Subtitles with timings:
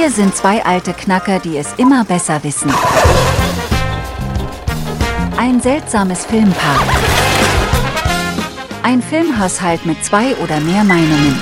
[0.00, 2.72] Wir sind zwei alte Knacker, die es immer besser wissen.
[5.36, 6.80] Ein seltsames Filmpaar.
[8.82, 11.38] Ein Filmhaushalt mit zwei oder mehr Meinungen.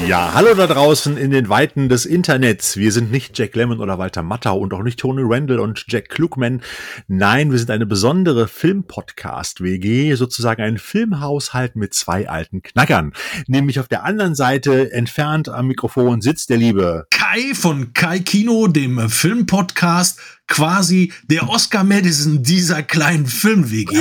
[0.00, 2.76] Ja, hallo da draußen in den Weiten des Internets.
[2.76, 6.08] Wir sind nicht Jack Lemmon oder Walter Matthau und auch nicht Tony Randall und Jack
[6.08, 6.62] Klugman.
[7.08, 13.12] Nein, wir sind eine besondere Filmpodcast-WG, sozusagen ein Filmhaushalt mit zwei alten Knackern.
[13.46, 18.68] Nämlich auf der anderen Seite entfernt am Mikrofon sitzt der liebe Kai von Kai Kino,
[18.68, 20.18] dem Filmpodcast,
[20.52, 23.96] quasi der Oscar Madison dieser kleinen Film-WG.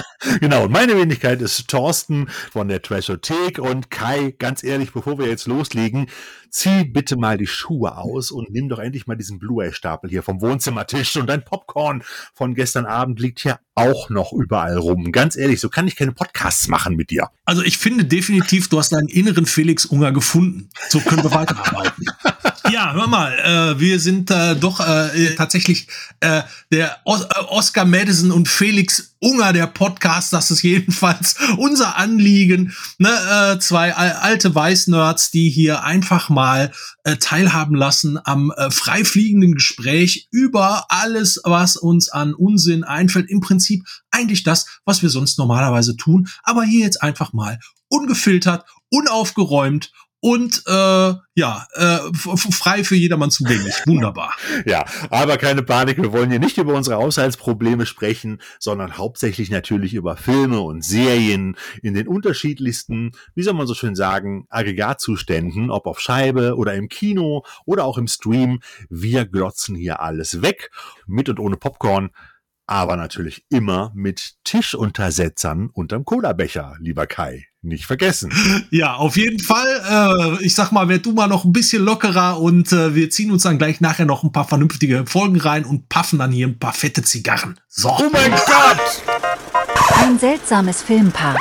[0.40, 5.26] genau, und meine Wenigkeit ist Thorsten von der Trashothek und Kai, ganz ehrlich, bevor wir
[5.26, 6.06] jetzt loslegen,
[6.48, 10.40] zieh bitte mal die Schuhe aus und nimm doch endlich mal diesen Blu-ray-Stapel hier vom
[10.40, 15.12] Wohnzimmertisch und dein Popcorn von gestern Abend liegt hier auch noch überall rum.
[15.12, 17.28] Ganz ehrlich, so kann ich keine Podcasts machen mit dir.
[17.44, 20.70] Also ich finde definitiv, du hast deinen inneren Felix Unger gefunden.
[20.88, 22.06] So können wir weiterarbeiten.
[22.70, 25.88] ja, hör mal, äh, wir sind äh, doch äh, tatsächlich
[26.20, 30.32] äh, der Os äh, Oscar Madison und Felix Unger der Podcast.
[30.32, 32.74] Das ist jedenfalls unser Anliegen.
[32.98, 33.08] Ne?
[33.08, 36.72] Äh, zwei alte Weißnerds, die hier einfach mal
[37.04, 43.28] äh, teilhaben lassen am äh, freifliegenden Gespräch über alles, was uns an Unsinn einfällt.
[43.28, 48.64] Im Prinzip eigentlich das, was wir sonst normalerweise tun, aber hier jetzt einfach mal ungefiltert,
[48.90, 53.74] unaufgeräumt und äh, ja, äh, frei für jedermann zugänglich.
[53.86, 54.34] Wunderbar.
[54.66, 59.94] ja, aber keine Panik, wir wollen hier nicht über unsere Haushaltsprobleme sprechen, sondern hauptsächlich natürlich
[59.94, 65.86] über Filme und Serien in den unterschiedlichsten, wie soll man so schön sagen, Aggregatzuständen, ob
[65.86, 68.60] auf Scheibe oder im Kino oder auch im Stream.
[68.90, 70.70] Wir glotzen hier alles weg,
[71.06, 72.10] mit und ohne Popcorn
[72.70, 77.49] aber natürlich immer mit Tischuntersetzern unterm Cola-Becher, lieber Kai.
[77.62, 78.32] Nicht vergessen.
[78.70, 80.38] Ja, auf jeden Fall.
[80.40, 83.30] Äh, ich sag mal, werd du mal noch ein bisschen lockerer und äh, wir ziehen
[83.30, 86.58] uns dann gleich nachher noch ein paar vernünftige Folgen rein und paffen dann hier ein
[86.58, 87.60] paar fette Zigarren.
[87.68, 87.90] So.
[87.90, 89.02] Oh mein Gott!
[89.94, 91.36] Ein seltsames Filmpaar.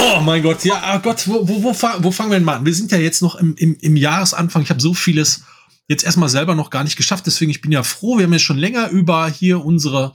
[0.00, 2.66] Oh mein Gott, ja, oh Gott, wo, wo, wo, wo fangen wir denn mal an?
[2.66, 4.62] Wir sind ja jetzt noch im, im, im Jahresanfang.
[4.62, 5.42] Ich habe so vieles
[5.88, 7.26] jetzt erstmal selber noch gar nicht geschafft.
[7.26, 8.18] Deswegen, ich bin ja froh.
[8.18, 10.12] Wir haben ja schon länger über hier unsere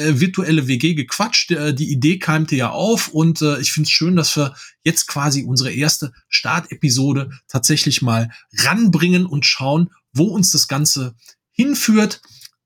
[0.00, 1.50] äh, virtuelle WG gequatscht.
[1.50, 5.06] Äh, die Idee keimte ja auf und äh, ich finde es schön, dass wir jetzt
[5.06, 11.14] quasi unsere erste Startepisode tatsächlich mal ranbringen und schauen, wo uns das Ganze
[11.52, 12.20] hinführt.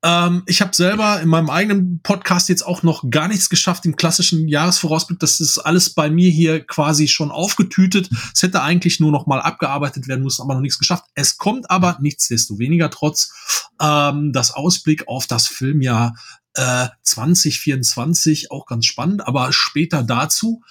[0.05, 3.95] Ähm, ich habe selber in meinem eigenen Podcast jetzt auch noch gar nichts geschafft im
[3.95, 5.19] klassischen Jahresvorausblick.
[5.19, 8.09] Das ist alles bei mir hier quasi schon aufgetütet.
[8.31, 11.05] Es hätte eigentlich nur noch mal abgearbeitet werden müssen, aber noch nichts geschafft.
[11.15, 13.33] Es kommt aber nichtsdestoweniger trotz
[13.81, 16.13] ähm, das Ausblick auf das Filmjahr
[16.55, 20.61] äh, 2024 auch ganz spannend, aber später dazu.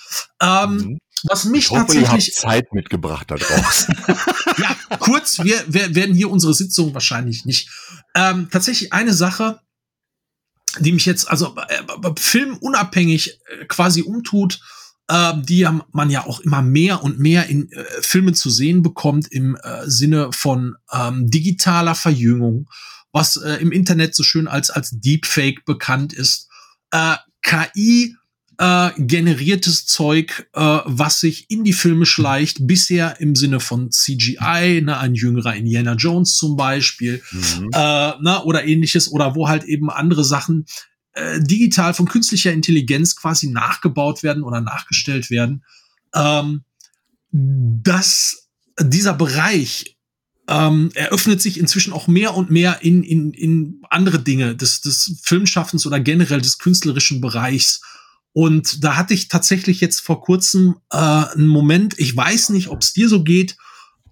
[0.40, 0.98] Ähm, mhm.
[1.24, 3.96] Was mich ich hoffe, tatsächlich ihr habt Zeit mitgebracht da draußen.
[4.58, 7.70] ja, kurz, wir, wir werden hier unsere Sitzung wahrscheinlich nicht.
[8.14, 9.60] Ähm, tatsächlich eine Sache,
[10.80, 14.60] die mich jetzt also äh, filmunabhängig äh, quasi umtut,
[15.08, 19.28] äh, die man ja auch immer mehr und mehr in äh, Filmen zu sehen bekommt
[19.30, 22.68] im äh, Sinne von ähm, digitaler Verjüngung,
[23.14, 26.48] was äh, im Internet so schön als als Deepfake bekannt ist.
[26.90, 28.16] Äh, KI
[28.58, 34.82] äh, generiertes Zeug, äh, was sich in die Filme schleicht, bisher im Sinne von CGI,
[34.82, 37.70] ne, ein jüngerer Indiana Jones zum Beispiel, mhm.
[37.72, 40.66] äh, ne, oder ähnliches, oder wo halt eben andere Sachen
[41.14, 45.64] äh, digital von künstlicher Intelligenz quasi nachgebaut werden oder nachgestellt werden.
[46.14, 46.64] Ähm,
[47.32, 48.48] dass
[48.80, 49.93] dieser Bereich
[50.48, 55.20] ähm, eröffnet sich inzwischen auch mehr und mehr in, in, in andere Dinge des, des
[55.22, 57.80] Filmschaffens oder generell des künstlerischen Bereichs.
[58.32, 62.82] Und da hatte ich tatsächlich jetzt vor kurzem äh, einen Moment, ich weiß nicht, ob
[62.82, 63.56] es dir so geht,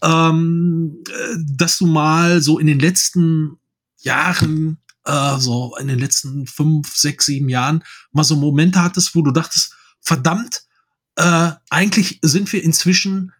[0.02, 3.58] ähm, äh, dass du mal so in den letzten
[3.98, 9.22] Jahren, äh, so in den letzten fünf, sechs, sieben Jahren, mal so Momente hattest, wo
[9.22, 10.62] du dachtest, verdammt,
[11.16, 13.32] äh, eigentlich sind wir inzwischen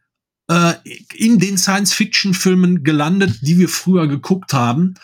[0.49, 0.75] äh,
[1.15, 4.95] in den Science-Fiction-Filmen gelandet, die wir früher geguckt haben.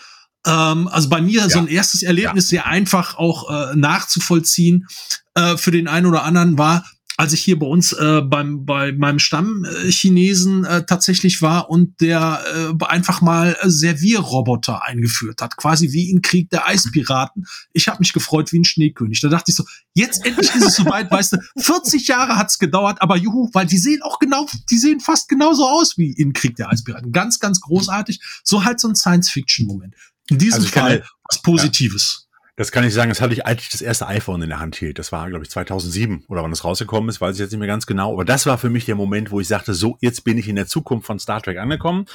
[0.46, 1.48] Ähm, also bei mir ja.
[1.48, 2.62] so ein erstes Erlebnis ja.
[2.62, 4.86] sehr einfach auch äh, nachzuvollziehen
[5.34, 6.84] äh, für den einen oder anderen war,
[7.18, 12.44] als ich hier bei uns äh, beim bei meinem Stammchinesen äh, tatsächlich war und der
[12.54, 17.44] äh, einfach mal Servierroboter eingeführt hat, quasi wie in Krieg der Eispiraten.
[17.72, 19.20] Ich habe mich gefreut wie ein Schneekönig.
[19.20, 23.02] Da dachte ich so, jetzt endlich ist es soweit, weißt du, 40 Jahre hat's gedauert,
[23.02, 26.54] aber juhu, weil die sehen auch genau, die sehen fast genauso aus wie in Krieg
[26.54, 27.10] der Eispiraten.
[27.10, 28.20] Ganz, ganz großartig.
[28.44, 29.92] So halt so ein Science-Fiction-Moment.
[30.30, 32.27] In diesem also Fall was Positives.
[32.58, 34.74] Das kann ich sagen, das hatte ich, als ich das erste iPhone in der Hand
[34.74, 34.98] hielt.
[34.98, 37.68] Das war, glaube ich, 2007 oder wann das rausgekommen ist, weiß ich jetzt nicht mehr
[37.68, 38.12] ganz genau.
[38.12, 40.56] Aber das war für mich der Moment, wo ich sagte, so, jetzt bin ich in
[40.56, 42.06] der Zukunft von Star Trek angekommen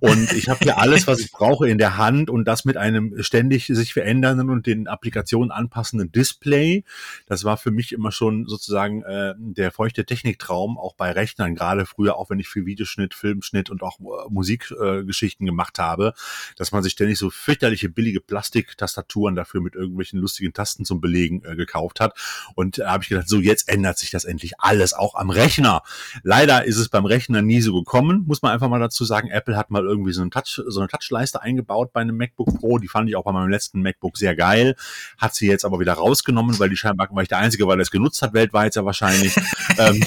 [0.00, 3.14] und ich habe hier alles, was ich brauche in der Hand und das mit einem
[3.22, 6.84] ständig sich verändernden und den Applikationen anpassenden Display.
[7.24, 11.86] Das war für mich immer schon sozusagen äh, der feuchte Techniktraum, auch bei Rechnern, gerade
[11.86, 16.12] früher, auch wenn ich viel Videoschnitt, Filmschnitt und auch äh, Musikgeschichten äh, gemacht habe,
[16.56, 21.42] dass man sich ständig so fürchterliche billige Plastiktastaturen dafür mit irgendwelchen lustigen Tasten zum Belegen
[21.44, 22.16] äh, gekauft hat.
[22.54, 25.82] Und da habe ich gedacht, so jetzt ändert sich das endlich alles, auch am Rechner.
[26.22, 29.28] Leider ist es beim Rechner nie so gekommen, muss man einfach mal dazu sagen.
[29.30, 32.78] Apple hat mal irgendwie so eine, Touch, so eine Touchleiste eingebaut bei einem MacBook Pro.
[32.78, 34.76] Die fand ich auch bei meinem letzten MacBook sehr geil.
[35.18, 37.82] Hat sie jetzt aber wieder rausgenommen, weil die scheinbar, weil ich der Einzige war, der
[37.82, 39.36] es genutzt hat, weltweit ja wahrscheinlich.
[39.78, 40.02] ähm,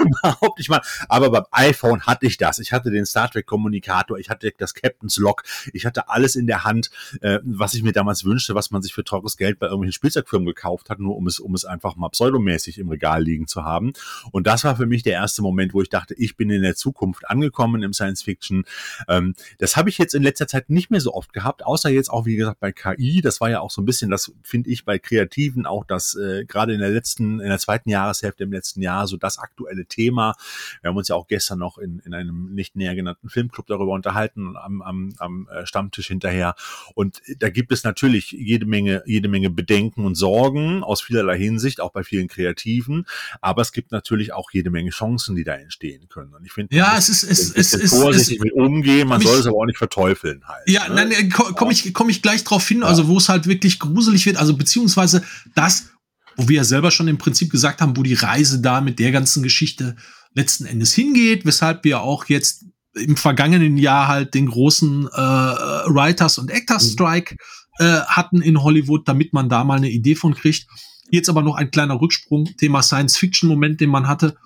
[0.00, 0.80] überhaupt nicht mal.
[1.08, 2.58] Aber beim iPhone hatte ich das.
[2.58, 5.42] Ich hatte den Star Trek Kommunikator, ich hatte das Captain's Log,
[5.72, 6.90] ich hatte alles in der Hand,
[7.20, 10.46] äh, was ich mir damals wünschte, was man sich für teures Geld bei irgendwelchen Spielzeugfirmen
[10.46, 13.92] gekauft hat, nur um es, um es einfach mal pseudomäßig im Regal liegen zu haben.
[14.32, 16.74] Und das war für mich der erste Moment, wo ich dachte, ich bin in der
[16.74, 18.64] Zukunft angekommen im Science Fiction.
[19.08, 22.10] Ähm, das habe ich jetzt in letzter Zeit nicht mehr so oft gehabt, außer jetzt
[22.10, 23.20] auch, wie gesagt, bei KI.
[23.20, 26.44] Das war ja auch so ein bisschen, das finde ich bei Kreativen auch das, äh,
[26.44, 30.34] gerade in der letzten, in der zweiten Jahreshälfte im letzten Jahr, so das aktuelle Thema.
[30.80, 33.92] Wir haben uns ja auch gestern noch in, in einem nicht näher genannten Filmclub darüber
[33.92, 36.54] unterhalten, am, am, am äh, Stammtisch hinterher.
[36.94, 41.80] Und da gibt es natürlich jede Menge, jede Menge Bedenken und Sorgen aus vielerlei Hinsicht,
[41.80, 43.06] auch bei vielen Kreativen.
[43.40, 46.34] Aber es gibt natürlich auch jede Menge Chancen, die da entstehen können.
[46.34, 49.08] Und ich finde, ja, es ist, es, es ist, vorsichtig es, mit umgehen.
[49.08, 50.68] Man soll es aber auch nicht verteufeln halt.
[50.68, 50.94] Ja, ne?
[50.94, 52.80] nein, äh, komme ich, komme ich gleich drauf hin.
[52.80, 52.86] Ja.
[52.86, 54.36] Also, wo es halt wirklich gruselig wird.
[54.36, 55.22] Also, beziehungsweise
[55.54, 55.90] das,
[56.36, 59.12] wo wir ja selber schon im Prinzip gesagt haben, wo die Reise da mit der
[59.12, 59.96] ganzen Geschichte
[60.34, 62.64] letzten Endes hingeht, weshalb wir auch jetzt
[62.94, 66.96] im vergangenen Jahr halt den großen äh, Writers und Actors mhm.
[67.80, 70.66] Äh, hatten in Hollywood, damit man da mal eine Idee von kriegt.
[71.10, 74.36] Jetzt aber noch ein kleiner Rücksprung, Thema Science-Fiction-Moment, den man hatte.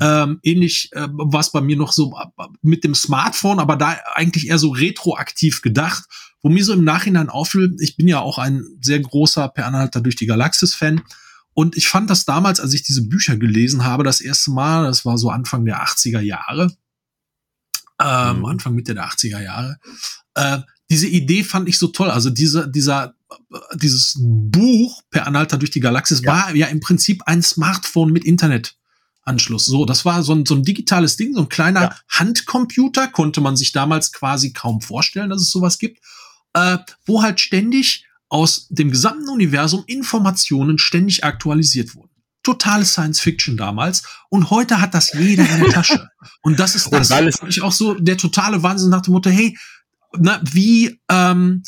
[0.00, 2.16] Ähm, ähnlich äh, war es bei mir noch so
[2.62, 6.04] mit dem Smartphone, aber da eigentlich eher so retroaktiv gedacht,
[6.42, 10.00] wo mir so im Nachhinein auffiel, ich bin ja auch ein sehr großer Per Anhalter
[10.00, 11.02] durch die Galaxis-Fan.
[11.54, 15.04] Und ich fand das damals, als ich diese Bücher gelesen habe, das erste Mal, das
[15.04, 16.72] war so Anfang der 80er Jahre,
[18.00, 18.44] ähm, mhm.
[18.44, 19.78] Anfang Mitte der 80er Jahre,
[20.34, 20.60] äh,
[20.90, 22.10] diese Idee fand ich so toll.
[22.10, 23.14] Also diese, dieser,
[23.74, 26.32] dieses Buch Per Anhalter durch die Galaxis ja.
[26.32, 29.66] war ja im Prinzip ein Smartphone mit Internetanschluss.
[29.66, 31.96] So, das war so ein, so ein digitales Ding, so ein kleiner ja.
[32.08, 36.00] Handcomputer, konnte man sich damals quasi kaum vorstellen, dass es sowas gibt,
[36.54, 42.10] äh, wo halt ständig aus dem gesamten Universum Informationen ständig aktualisiert wurden.
[42.42, 44.04] Totale Science Fiction damals.
[44.30, 46.08] Und heute hat das jeder in der Tasche.
[46.42, 47.10] Und das ist das,
[47.48, 49.56] ich auch so der totale Wahnsinn nach dem Motto, hey,
[50.20, 51.62] na, wie ähm,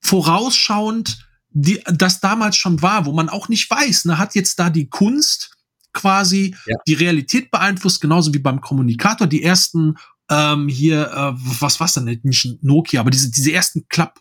[0.00, 1.18] vorausschauend
[1.50, 4.88] die, das damals schon war, wo man auch nicht weiß, ne, hat jetzt da die
[4.88, 5.56] Kunst
[5.94, 6.76] quasi ja.
[6.86, 9.26] die Realität beeinflusst, genauso wie beim Kommunikator.
[9.26, 9.94] Die ersten
[10.30, 14.20] ähm, hier, äh, was war's denn nicht Nokia, aber diese, diese ersten Klapp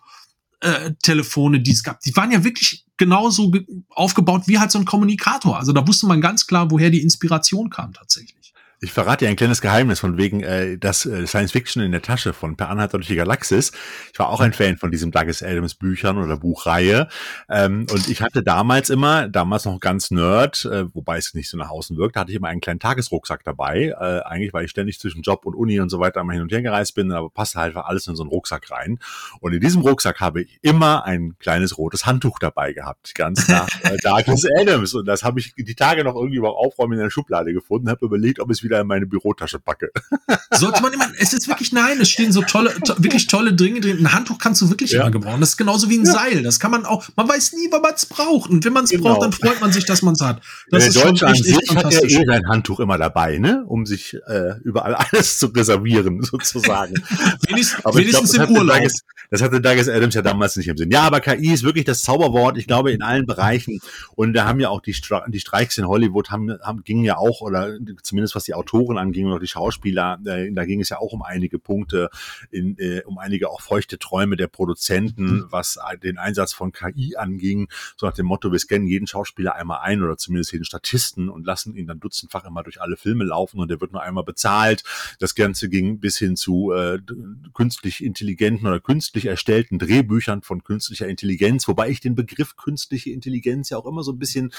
[0.62, 3.52] äh, Telefone, die es gab, die waren ja wirklich genauso
[3.90, 5.58] aufgebaut wie halt so ein Kommunikator.
[5.58, 8.54] Also da wusste man ganz klar, woher die Inspiration kam tatsächlich.
[8.82, 12.02] Ich verrate dir ein kleines Geheimnis von wegen äh, das äh, Science Fiction in der
[12.02, 13.72] Tasche von Per Anhalter durch die Galaxis.
[14.12, 17.08] Ich war auch ein Fan von diesem Douglas Adams Büchern oder Buchreihe.
[17.50, 21.58] Ähm, und ich hatte damals immer, damals noch ganz Nerd, äh, wobei es nicht so
[21.58, 23.94] nach außen wirkt, hatte ich immer einen kleinen Tagesrucksack dabei.
[23.98, 26.52] Äh, eigentlich, weil ich ständig zwischen Job und Uni und so weiter immer hin und
[26.52, 29.00] her gereist bin, aber passte halt alles in so einen Rucksack rein.
[29.40, 33.70] Und in diesem Rucksack habe ich immer ein kleines rotes Handtuch dabei gehabt, ganz nach
[33.84, 34.94] äh, Douglas Adams.
[34.94, 38.06] Und das habe ich die Tage noch irgendwie beim Aufräumen in der Schublade gefunden, habe
[38.06, 39.92] überlegt, ob es wieder in meine Bürotasche packe.
[40.52, 43.80] Sollte man immer, es ist wirklich, nein, es stehen so tolle, to, wirklich tolle Dinge
[43.80, 44.00] drin.
[44.00, 45.02] Ein Handtuch kannst du wirklich ja.
[45.02, 45.40] immer gebrauchen.
[45.40, 46.12] Das ist genauso wie ein ja.
[46.12, 46.44] Seil.
[46.44, 48.50] Das kann man auch, man weiß nie, wann man es braucht.
[48.50, 49.04] Und wenn man es genau.
[49.04, 50.42] braucht, dann freut man sich, dass man es hat.
[50.70, 53.64] Das Der ist Deutsche schon echt, echt hat ja eh sein Handtuch immer dabei, ne?
[53.68, 56.96] Um sich äh, überall alles zu reservieren, sozusagen.
[57.48, 58.78] wenigstens, wenigstens glaub, im Urlaub.
[58.78, 60.92] Douglas, das hatte Douglas Adams ja damals nicht im Sinn.
[60.92, 63.80] Ja, aber KI ist wirklich das Zauberwort, ich glaube, in allen Bereichen.
[64.16, 67.18] Und da haben ja auch die, Stra die Streiks in Hollywood haben, haben, gingen ja
[67.18, 71.00] auch, oder zumindest was die Autoren anging oder die Schauspieler, äh, da ging es ja
[71.00, 72.10] auch um einige Punkte,
[72.52, 75.46] in, äh, um einige auch feuchte Träume der Produzenten, mhm.
[75.50, 79.80] was den Einsatz von KI anging, so nach dem Motto, wir scannen jeden Schauspieler einmal
[79.82, 83.60] ein oder zumindest jeden Statisten und lassen ihn dann dutzendfach immer durch alle Filme laufen
[83.60, 84.84] und der wird nur einmal bezahlt.
[85.20, 87.00] Das Ganze ging bis hin zu äh,
[87.54, 93.70] künstlich intelligenten oder künstlich erstellten Drehbüchern von künstlicher Intelligenz, wobei ich den Begriff künstliche Intelligenz
[93.70, 94.52] ja auch immer so ein bisschen,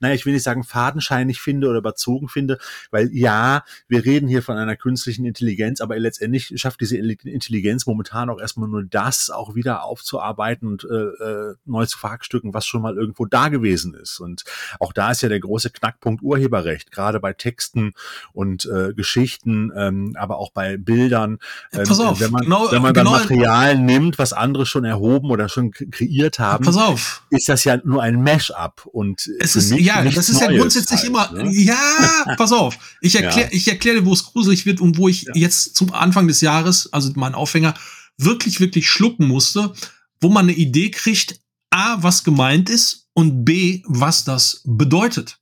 [0.00, 2.58] naja, ich will nicht sagen fadenscheinig finde oder überzogen finde,
[2.90, 7.86] weil ja, ja, wir reden hier von einer künstlichen Intelligenz, aber letztendlich schafft diese Intelligenz
[7.86, 12.66] momentan auch erstmal nur das auch wieder aufzuarbeiten und äh, äh, neu zu verhackstücken, was
[12.66, 14.20] schon mal irgendwo da gewesen ist.
[14.20, 14.44] Und
[14.80, 17.92] auch da ist ja der große Knackpunkt Urheberrecht, gerade bei Texten
[18.32, 21.38] und äh, Geschichten, ähm, aber auch bei Bildern.
[21.72, 24.84] Ähm, Pass auf, wenn man, genau, wenn man genau, dann Material nimmt, was andere schon
[24.84, 27.22] erhoben oder schon kreiert haben, Pass auf.
[27.30, 31.08] ist das ja nur ein Mash-up und es ist ja, das ist ja grundsätzlich halt,
[31.08, 31.50] immer ne?
[31.52, 32.76] ja, pass auf.
[33.00, 33.56] Ich erkläre ja.
[33.56, 35.32] ich erkläre dir, wo es gruselig wird und wo ich ja.
[35.34, 37.74] jetzt zum Anfang des Jahres, also mein Aufhänger
[38.16, 39.72] wirklich wirklich schlucken musste,
[40.20, 41.40] wo man eine Idee kriegt,
[41.70, 45.38] A, was gemeint ist und B, was das bedeutet.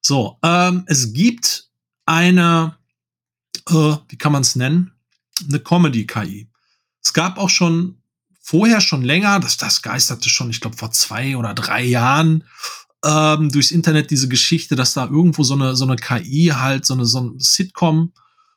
[0.00, 1.68] So, ähm, es gibt
[2.06, 2.76] eine,
[3.68, 4.92] äh, wie kann man es nennen?
[5.48, 6.48] Eine Comedy-KI.
[7.02, 8.02] Es gab auch schon
[8.40, 12.44] vorher schon länger, das, das geisterte schon, ich glaube, vor zwei oder drei Jahren
[13.04, 16.94] ähm, durchs Internet diese Geschichte, dass da irgendwo so eine, so eine KI halt, so
[16.94, 18.12] eine, so ein Sitcom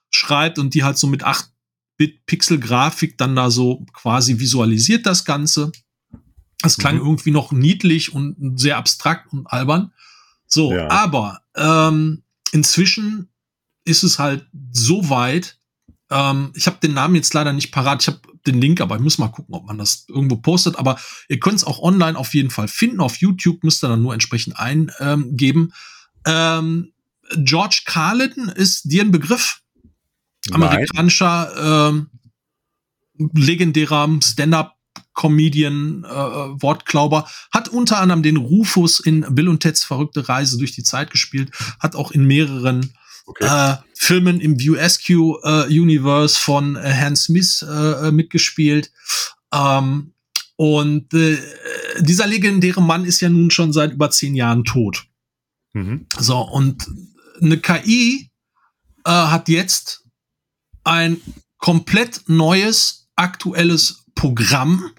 [0.10, 5.72] schreibt und die halt so mit 8-Bit-Pixel-Grafik dann da so quasi visualisiert das Ganze.
[6.62, 7.02] Das klang mhm.
[7.02, 9.94] irgendwie noch niedlich und sehr abstrakt und albern.
[10.48, 10.90] So, ja.
[10.90, 13.30] aber ähm, inzwischen
[13.86, 15.60] ist es halt so weit.
[16.10, 18.02] Ähm, ich habe den Namen jetzt leider nicht parat.
[18.02, 20.78] Ich habe den Link, aber ich muss mal gucken, ob man das irgendwo postet.
[20.78, 23.00] Aber ihr könnt es auch online auf jeden Fall finden.
[23.00, 25.74] Auf YouTube müsst ihr dann nur entsprechend eingeben.
[26.26, 26.94] Ähm,
[27.38, 29.62] George Carlin ist dir ein Begriff?
[30.52, 32.10] Amerikanischer ähm,
[33.34, 34.76] legendärer Stand-up
[35.14, 40.72] Comedian, äh, Wortklauber, hat unter anderem den Rufus in Bill und Ted's verrückte Reise durch
[40.72, 42.94] die Zeit gespielt, hat auch in mehreren
[43.26, 43.46] okay.
[43.46, 48.92] äh, Filmen im View SQ äh, Universe von äh, Hans Smith äh, äh, mitgespielt.
[49.54, 50.14] Ähm,
[50.56, 51.38] und äh,
[52.00, 55.06] dieser legendäre Mann ist ja nun schon seit über zehn Jahren tot.
[55.74, 56.08] Mhm.
[56.20, 56.88] So, und
[57.42, 58.30] eine KI
[59.06, 60.06] äh, hat jetzt
[60.84, 61.22] ein
[61.58, 64.92] komplett neues, aktuelles Programm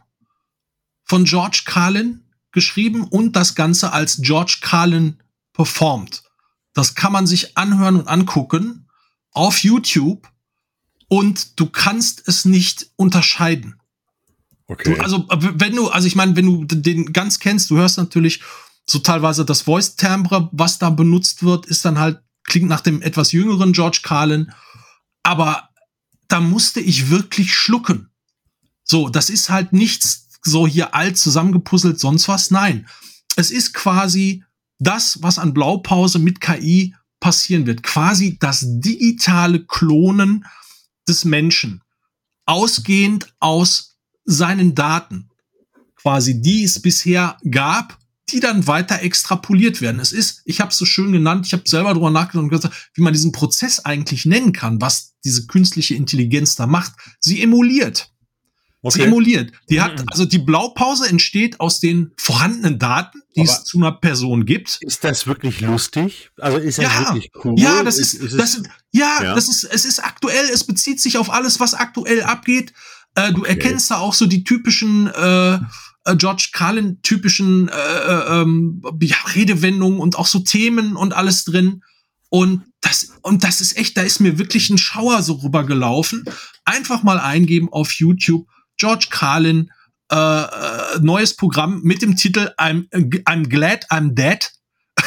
[1.05, 6.23] von George Carlin geschrieben und das Ganze als George Carlin performt.
[6.75, 8.89] Das kann man sich anhören und angucken
[9.31, 10.29] auf YouTube
[11.09, 13.81] und du kannst es nicht unterscheiden.
[14.67, 14.95] Okay.
[14.95, 18.41] Du, also wenn du, also ich meine, wenn du den ganz kennst, du hörst natürlich
[18.87, 23.03] so teilweise das Voice Timbre, was da benutzt wird, ist dann halt klingt nach dem
[23.03, 24.53] etwas jüngeren George Carlin,
[25.23, 25.69] aber
[26.29, 28.11] da musste ich wirklich schlucken.
[28.85, 32.51] So, das ist halt nichts so hier alt zusammengepuzzelt, sonst was.
[32.51, 32.89] Nein,
[33.37, 34.45] es ist quasi
[34.83, 37.83] das, was an Blaupause mit KI passieren wird.
[37.83, 40.45] Quasi das digitale Klonen
[41.09, 41.83] des Menschen.
[42.47, 45.31] Ausgehend aus seinen Daten.
[45.97, 47.99] Quasi, die es bisher gab,
[48.31, 50.01] die dann weiter extrapoliert werden.
[50.01, 52.91] Es ist, ich habe es so schön genannt, ich habe selber drüber nachgedacht und gesagt,
[52.95, 56.93] wie man diesen Prozess eigentlich nennen kann, was diese künstliche Intelligenz da macht.
[57.21, 58.12] Sie emuliert.
[58.85, 58.99] Okay.
[58.99, 59.53] Sie emuliert.
[59.71, 60.09] Die hat, mhm.
[60.09, 64.79] also die Blaupause entsteht aus den vorhandenen Daten, die Aber es zu einer Person gibt.
[64.81, 66.31] Ist das wirklich lustig?
[66.39, 67.55] Also ist das ja, wirklich cool?
[67.59, 71.01] Ja, das ist, ist, ist das, ja, ja, das ist, es ist aktuell, es bezieht
[71.01, 72.73] sich auf alles, was aktuell abgeht.
[73.15, 73.51] Äh, du okay.
[73.51, 79.17] erkennst da auch so die typischen, äh, äh George Carlin typischen äh, äh, ähm, ja,
[79.33, 81.85] Redewendungen und auch so Themen und alles drin.
[82.31, 86.25] Und das, und das ist echt, da ist mir wirklich ein Schauer so rübergelaufen.
[86.65, 89.71] Einfach mal eingeben auf YouTube George Carlin
[90.11, 92.87] äh, äh, neues Programm mit dem Titel I'm,
[93.25, 94.51] I'm Glad I'm Dead.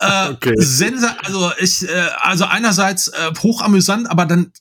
[0.00, 0.54] äh, okay.
[0.56, 4.52] Sensa also ich, äh, also einerseits äh, hochamüsant, aber dann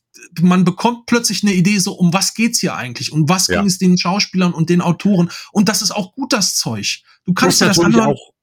[0.42, 3.12] man bekommt plötzlich eine Idee, so um was geht's hier eigentlich?
[3.12, 3.60] Um was ja.
[3.60, 5.30] ging es den Schauspielern und den Autoren?
[5.52, 7.02] Und das ist auch gut das Zeug.
[7.26, 8.12] Du kannst das dir das anhören.
[8.12, 8.34] Auch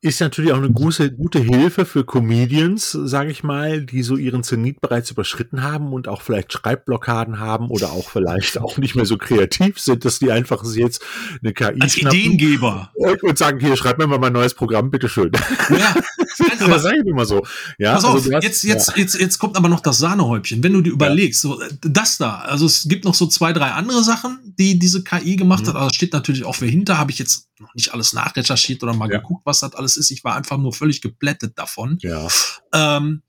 [0.00, 4.44] ist natürlich auch eine gute, gute Hilfe für Comedians, sage ich mal, die so ihren
[4.44, 9.06] Zenit bereits überschritten haben und auch vielleicht Schreibblockaden haben oder auch vielleicht auch nicht mehr
[9.06, 11.02] so kreativ sind, dass die einfach jetzt
[11.42, 15.32] eine KI Als Ideengeber und, sagen, hier, schreib mir mal mein neues Programm, bitteschön.
[15.70, 15.96] Ja,
[16.38, 17.44] Nein, aber das sage ich immer so.
[17.78, 18.96] Ja, pass also auf, hast, jetzt, jetzt, ja.
[18.96, 20.62] jetzt, jetzt kommt aber noch das Sahnehäubchen.
[20.62, 24.02] Wenn du dir überlegst, so, das da, also es gibt noch so zwei, drei andere
[24.04, 25.68] Sachen, die diese KI gemacht mhm.
[25.68, 28.94] hat, aber steht natürlich auch wer hinter, habe ich jetzt noch nicht alles nachrecherchiert oder
[28.94, 29.18] mal ja.
[29.18, 30.10] geguckt, was das alles ist.
[30.10, 31.98] Ich war einfach nur völlig geplättet davon.
[32.00, 32.28] Ja.
[32.72, 33.22] Ähm,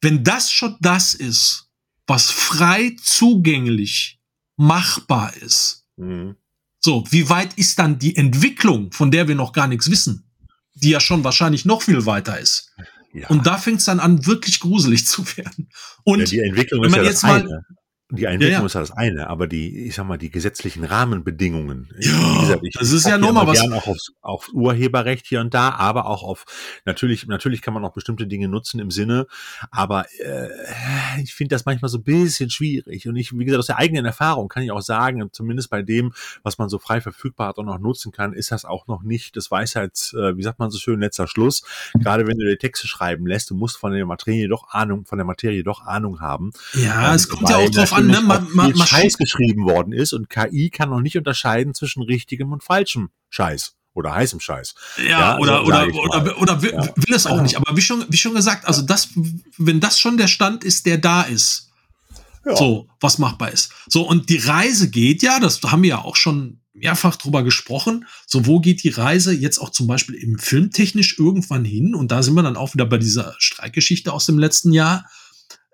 [0.00, 1.68] wenn das schon das ist,
[2.06, 4.20] was frei zugänglich
[4.56, 6.36] machbar ist, mhm.
[6.80, 10.30] so, wie weit ist dann die Entwicklung, von der wir noch gar nichts wissen,
[10.74, 12.72] die ja schon wahrscheinlich noch viel weiter ist?
[13.12, 13.28] Ja.
[13.28, 15.70] Und da fängt es dann an, wirklich gruselig zu werden.
[16.04, 17.64] Und ja, die Entwicklung wenn man jetzt mal,
[18.10, 18.66] Die Entwicklung Ja, ja.
[18.66, 21.90] ist ja das eine, aber die, ich sag mal, die gesetzlichen Rahmenbedingungen.
[21.98, 25.26] Ja, wie gesagt, das ist ja guck noch mal immer was- auch auf, auf Urheberrecht
[25.26, 26.44] hier und da, aber auch auf,
[26.86, 29.26] natürlich, natürlich kann man auch bestimmte Dinge nutzen im Sinne,
[29.70, 30.48] aber äh,
[31.22, 33.06] ich finde das manchmal so ein bisschen schwierig.
[33.08, 36.12] Und ich, wie gesagt, aus der eigenen Erfahrung kann ich auch sagen, zumindest bei dem,
[36.42, 39.36] was man so frei verfügbar hat und auch nutzen kann, ist das auch noch nicht
[39.36, 41.62] das Weisheits, äh, wie sagt man so schön, letzter Schluss.
[41.94, 45.18] Gerade wenn du dir Texte schreiben lässt, du musst von der Materie doch Ahnung, von
[45.18, 46.52] der Materie doch Ahnung haben.
[46.74, 48.20] Ja, Ähm, es kommt ja auch drauf an, ne?
[48.22, 52.02] natürlich Man, man, man Scheiß geschrieben worden ist und KI kann noch nicht unterscheiden zwischen
[52.02, 54.74] richtigem und falschem Scheiß oder heißem Scheiß.
[54.98, 56.82] Ja, Ja, oder, oder, oder, oder, will, Ja.
[56.96, 57.56] will es auch nicht.
[57.56, 59.08] Aber wie schon, wie schon gesagt, also das,
[59.56, 61.70] wenn das schon der Stand ist, der da ist,
[62.46, 62.54] Ja.
[62.56, 63.72] so, was machbar ist.
[63.88, 68.06] So, und die Reise geht ja, das haben wir ja auch schon mehrfach drüber gesprochen.
[68.24, 71.94] So, wo geht die Reise jetzt auch zum Beispiel im Filmtechnisch irgendwann hin?
[71.96, 75.06] Und da sind wir dann auch wieder bei dieser Streikgeschichte aus dem letzten Jahr.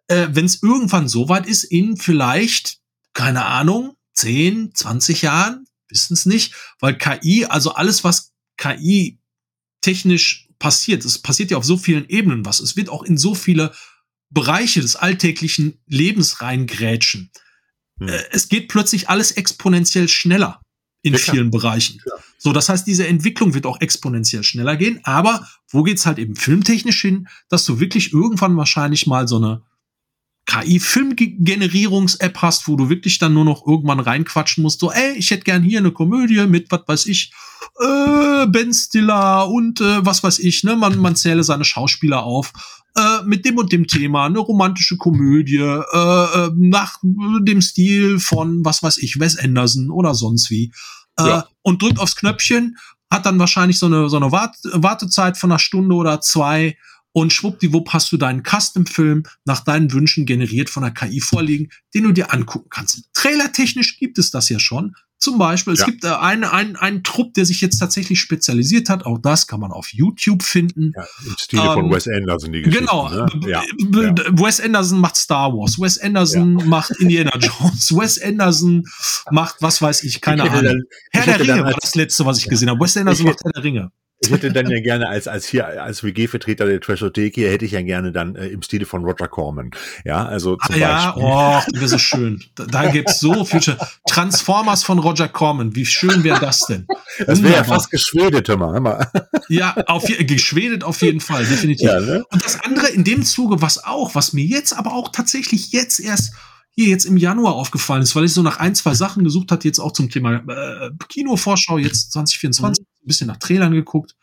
[0.08, 2.78] Äh, wenn es irgendwann so weit ist, in vielleicht,
[3.14, 9.18] keine Ahnung, 10, 20 Jahren, wissen es nicht, weil KI, also alles, was KI
[9.80, 12.60] technisch passiert, es passiert ja auf so vielen Ebenen was.
[12.60, 13.72] Es wird auch in so viele
[14.30, 17.30] Bereiche des alltäglichen Lebens reingrätschen.
[17.98, 18.08] Hm.
[18.08, 20.60] Äh, Es geht plötzlich alles exponentiell schneller
[21.02, 21.34] in Ja, klar.
[21.34, 21.98] vielen Bereichen.
[21.98, 22.18] Klar.
[22.38, 25.00] So, das heißt, diese Entwicklung wird auch exponentiell schneller gehen.
[25.04, 29.62] Aber wo geht's halt eben filmtechnisch hin, dass du wirklich irgendwann wahrscheinlich mal so eine
[30.46, 35.44] KI-Filmgenerierungs-App hast, wo du wirklich dann nur noch irgendwann reinquatschen musst, so, ey, ich hätte
[35.44, 37.32] gern hier eine Komödie mit, was weiß ich,
[37.80, 42.52] äh, Ben Stiller und äh, was weiß ich, ne, man, man zähle seine Schauspieler auf,
[42.96, 48.64] äh, mit dem und dem Thema, eine romantische Komödie, äh, äh, nach dem Stil von,
[48.64, 50.72] was weiß ich, Wes Anderson oder sonst wie,
[51.18, 51.48] äh, Ja.
[51.62, 52.76] und drückt aufs Knöpfchen,
[53.10, 56.76] hat dann wahrscheinlich so eine, so eine Wart Wartezeit von einer Stunde oder zwei,
[57.16, 62.02] und schwuppdiwupp hast du deinen Custom-Film nach deinen Wünschen generiert von der KI vorliegen, den
[62.02, 63.04] du dir angucken kannst.
[63.14, 64.94] Trailertechnisch gibt es das ja schon.
[65.18, 65.86] Zum Beispiel, es Ja.
[65.86, 69.06] gibt äh, einen, einen, einen Trupp, der sich jetzt tatsächlich spezialisiert hat.
[69.06, 70.92] Auch das kann man auf YouTube finden.
[70.94, 72.80] Ja, Im Stile von Ähm, Wes Anderson die Geschichte.
[72.84, 73.08] Genau.
[73.08, 73.26] Ne?
[73.48, 73.62] Ja.
[74.32, 75.78] Wes Anderson macht Star Wars.
[75.80, 77.92] Wes Anderson macht Indiana Jones.
[77.96, 78.82] Wes Anderson
[79.30, 80.64] macht, was weiß ich, keine Ich Ahnung.
[80.64, 82.80] dann- Herr ich der Ringe war das letzte, was ich gesehen habe.
[82.80, 83.92] Wes Anderson Ich macht Herr der Ringe.
[84.26, 87.72] Ich hätte dann ja gerne als, als hier, als WG-Vertreter der Trashothek hier, hätte ich
[87.72, 89.70] ja gerne dann äh, im Stile von Roger Corman.
[90.04, 91.22] Ja, also zum Ah ja, Beispiel.
[91.24, 92.44] oh, das wäre so schön.
[92.54, 93.76] Da, da gibt's so viel schön.
[94.08, 96.86] Transformers von Roger Corman, wie schön wäre das denn?
[97.26, 98.72] das wäre ja fast geschwedet, hör mal.
[98.72, 99.10] Hör mal.
[99.48, 101.88] Ja, auf, geschwedet auf jeden Fall, definitiv.
[101.88, 102.24] Ja, ne?
[102.30, 106.00] Und das andere in dem Zuge, was auch, was mir jetzt aber auch tatsächlich jetzt
[106.00, 106.32] erst
[106.76, 109.68] hier jetzt im Januar aufgefallen ist, weil ich so nach ein, zwei Sachen gesucht hatte,
[109.68, 114.14] jetzt auch zum Thema äh, Kinovorschau, jetzt 2024, ein bisschen nach Trailern geguckt.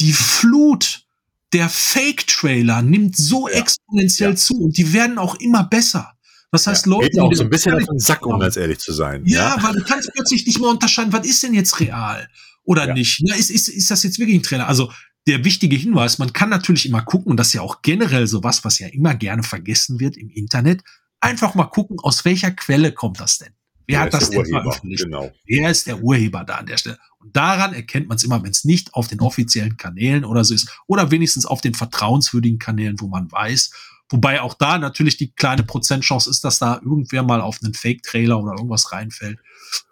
[0.00, 1.04] Die Flut
[1.52, 3.56] der Fake-Trailer nimmt so Ja.
[3.56, 4.36] exponentiell Ja.
[4.36, 6.12] zu und die werden auch immer besser.
[6.50, 8.92] Das heißt, ja, Leute, auch so ein bisschen auf den Sack, um ganz ehrlich zu
[8.92, 9.22] sein.
[9.26, 12.28] Ja, weil du kannst plötzlich nicht mehr unterscheiden, was ist denn jetzt real
[12.64, 12.94] oder Ja.
[12.94, 13.20] nicht.
[13.22, 14.66] Na, ist, ist, ist das jetzt wirklich ein Trailer?
[14.68, 14.90] Also
[15.26, 18.64] der wichtige Hinweis, man kann natürlich immer gucken, und das ist ja auch generell sowas,
[18.64, 20.82] was ja immer gerne vergessen wird im Internet,
[21.20, 23.52] einfach mal gucken, aus welcher Quelle kommt das denn?
[23.88, 25.04] Wer Wer hat das denn veröffentlicht?
[25.04, 25.32] Genau.
[25.46, 26.98] Wer ist der Urheber da an der Stelle?
[27.20, 30.52] Und daran erkennt man es immer, wenn es nicht auf den offiziellen Kanälen oder so
[30.52, 33.70] ist, oder wenigstens auf den vertrauenswürdigen Kanälen, wo man weiß.
[34.10, 38.38] Wobei auch da natürlich die kleine Prozentchance ist, dass da irgendwer mal auf einen Fake-Trailer
[38.38, 39.38] oder irgendwas reinfällt.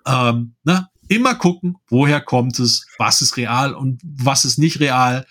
[0.07, 0.89] Ähm, ne?
[1.09, 5.27] Immer gucken, woher kommt es, was ist real und was ist nicht real.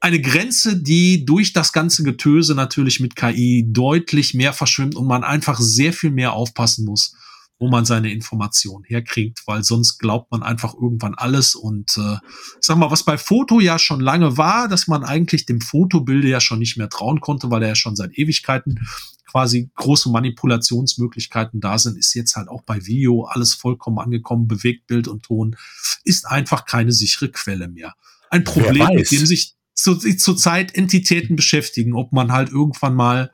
[0.00, 5.24] Eine Grenze, die durch das ganze Getöse natürlich mit KI deutlich mehr verschwimmt und man
[5.24, 7.14] einfach sehr viel mehr aufpassen muss,
[7.58, 11.54] wo man seine Informationen herkriegt, weil sonst glaubt man einfach irgendwann alles.
[11.54, 12.14] Und äh,
[12.60, 16.28] ich sag mal, was bei Foto ja schon lange war, dass man eigentlich dem Fotobilde
[16.28, 18.86] ja schon nicht mehr trauen konnte, weil er ja schon seit Ewigkeiten
[19.26, 24.48] quasi große Manipulationsmöglichkeiten da sind, ist jetzt halt auch bei Video alles vollkommen angekommen.
[24.48, 25.56] Bewegtbild und Ton
[26.04, 27.94] ist einfach keine sichere Quelle mehr.
[28.30, 33.32] Ein Problem, mit dem sich zu- zurzeit Entitäten beschäftigen, ob man halt irgendwann mal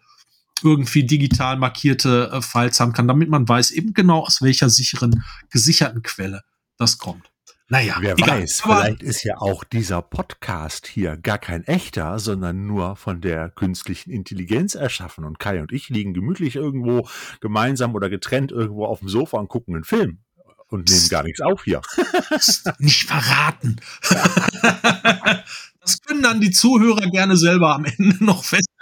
[0.65, 5.23] irgendwie digital markierte äh, Files haben kann, damit man weiß eben genau, aus welcher sicheren,
[5.51, 6.43] gesicherten Quelle
[6.79, 7.31] das kommt.
[7.69, 8.43] Naja, Wer egal.
[8.43, 13.51] weiß, vielleicht ist ja auch dieser Podcast hier gar kein echter, sondern nur von der
[13.51, 15.25] künstlichen Intelligenz erschaffen.
[15.25, 17.09] Und Kai und ich liegen gemütlich irgendwo
[17.41, 20.19] gemeinsam oder getrennt irgendwo auf dem Sofa und gucken einen Film
[20.69, 21.81] und nehmen gar nichts auf hier.
[22.79, 23.77] Nicht verraten.
[25.85, 28.74] Das können dann die Zuhörer gerne selber am Ende noch feststellen.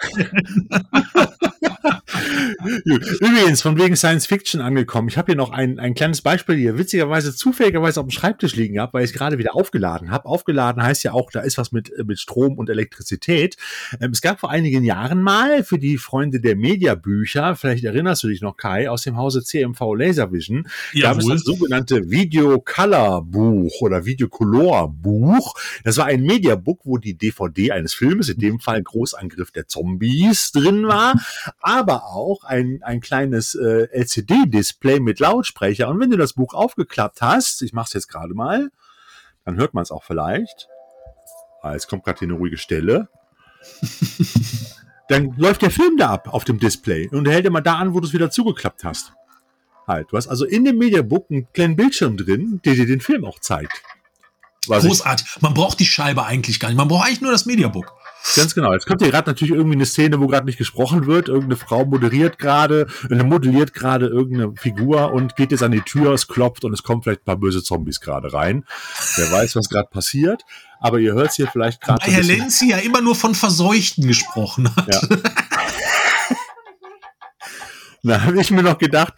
[3.20, 5.08] Übrigens, von wegen Science Fiction angekommen.
[5.08, 8.78] Ich habe hier noch ein, ein kleines Beispiel hier, witzigerweise zufälligerweise auf dem Schreibtisch liegen
[8.80, 10.26] habe, weil ich es gerade wieder aufgeladen habe.
[10.26, 13.56] Aufgeladen heißt ja auch, da ist was mit, mit Strom und Elektrizität.
[14.00, 18.28] Ähm, es gab vor einigen Jahren mal für die Freunde der Mediabücher, vielleicht erinnerst du
[18.28, 20.68] dich noch, Kai, aus dem Hause CMV Laservision,
[21.00, 25.54] gab es das sogenannte Video Color Buch oder Video Color Buch.
[25.84, 30.52] Das war ein Mediabook, wo die DVD eines Filmes, in dem Fall Großangriff der Zombies,
[30.52, 31.14] drin war,
[31.60, 35.88] aber auch ein, ein kleines äh, LCD-Display mit Lautsprecher.
[35.88, 38.70] Und wenn du das Buch aufgeklappt hast, ich mache es jetzt gerade mal,
[39.44, 40.68] dann hört man es auch vielleicht.
[41.62, 43.08] Ah, jetzt kommt gerade hier eine ruhige Stelle.
[45.08, 48.00] dann läuft der Film da ab auf dem Display und hält immer da an, wo
[48.00, 49.12] du es wieder zugeklappt hast.
[49.86, 53.24] Halt, du hast also in dem Mediabook einen kleinen Bildschirm drin, der dir den Film
[53.24, 53.82] auch zeigt.
[54.68, 55.26] Was Großartig.
[55.40, 56.78] Man braucht die Scheibe eigentlich gar nicht.
[56.78, 57.92] Man braucht eigentlich nur das Mediabook.
[58.36, 58.72] Ganz genau.
[58.72, 61.28] Jetzt kommt hier gerade natürlich irgendwie eine Szene, wo gerade nicht gesprochen wird.
[61.28, 66.12] Irgendeine Frau moderiert gerade, eine modelliert gerade irgendeine Figur und geht jetzt an die Tür,
[66.12, 68.64] es klopft und es kommen vielleicht ein paar böse Zombies gerade rein.
[69.16, 70.42] Wer weiß, was gerade passiert.
[70.80, 72.04] Aber ihr hört es hier vielleicht gerade.
[72.04, 74.94] Weil Herr Lenzi ja immer nur von Verseuchten gesprochen hat.
[74.94, 75.00] Ja.
[78.02, 79.14] da habe ich mir noch gedacht,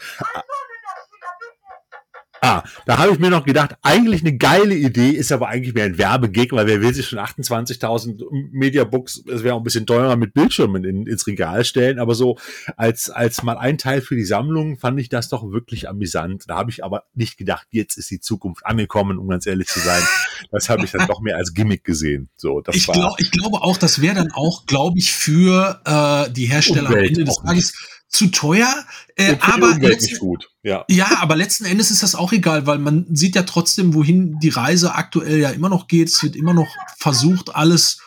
[2.45, 5.87] Ah, da habe ich mir noch gedacht, eigentlich eine geile Idee, ist aber eigentlich mehr
[5.87, 10.17] ein Werbegeg, weil wer will sich schon 28.000 Mediabooks, es wäre auch ein bisschen teurer
[10.17, 12.37] mit Bildschirmen in, ins Regal stellen, aber so
[12.77, 16.45] als, als mal ein Teil für die Sammlung fand ich das doch wirklich amüsant.
[16.47, 19.81] Da habe ich aber nicht gedacht, jetzt ist die Zukunft angekommen, um ganz ehrlich zu
[19.81, 20.03] sein.
[20.51, 22.29] Das habe ich dann doch mehr als Gimmick gesehen.
[22.37, 26.31] So, das ich, glaub, ich glaube auch, das wäre dann auch, glaube ich, für äh,
[26.31, 27.73] die Hersteller am Ende des Tages
[28.15, 28.73] zu teuer,
[29.17, 30.49] äh, aber letzten, gut.
[30.63, 30.85] Ja.
[30.89, 34.51] ja, aber letzten Endes ist das auch egal, weil man sieht ja trotzdem, wohin die
[34.51, 36.09] Reise aktuell ja immer noch geht.
[36.09, 37.99] Es wird immer noch versucht, alles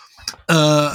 [0.47, 0.89] äh,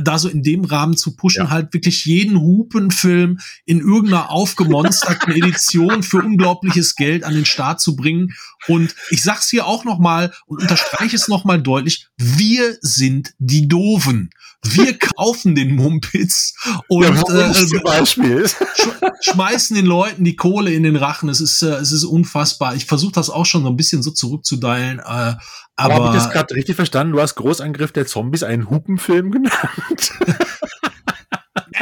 [0.00, 1.50] da so in dem Rahmen zu pushen, ja.
[1.50, 7.96] halt wirklich jeden Hupenfilm in irgendeiner aufgemonsterten Edition für unglaubliches Geld an den Start zu
[7.96, 8.34] bringen.
[8.66, 13.34] Und ich sag's hier auch noch mal und unterstreiche es noch mal deutlich: Wir sind
[13.38, 14.30] die Doofen.
[14.64, 16.54] Wir kaufen den Mumpitz
[16.88, 18.48] und ja, äh, zum Beispiel.
[18.74, 18.88] Sch
[19.20, 21.28] schmeißen den Leuten die Kohle in den Rachen.
[21.28, 22.74] Es ist, äh, es ist unfassbar.
[22.74, 25.00] Ich versuche das auch schon so ein bisschen so zurückzudeilen.
[25.00, 25.34] Äh,
[25.78, 27.12] aber, habe ich das gerade richtig verstanden?
[27.12, 30.12] Du hast Großangriff der Zombies einen Hupenfilm genannt.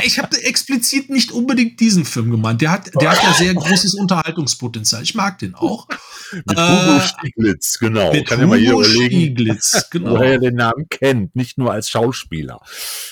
[0.02, 2.60] ich habe explizit nicht unbedingt diesen Film gemeint.
[2.60, 5.02] Der hat, der hat ja sehr großes Unterhaltungspotenzial.
[5.02, 5.88] Ich mag den auch.
[6.32, 8.12] Mit Hugo äh, Stieglitz, genau.
[8.12, 10.12] Mit Kann Hugo ja mal überlegen, Stieglitz, genau.
[10.12, 12.60] woher er den Namen kennt, nicht nur als Schauspieler.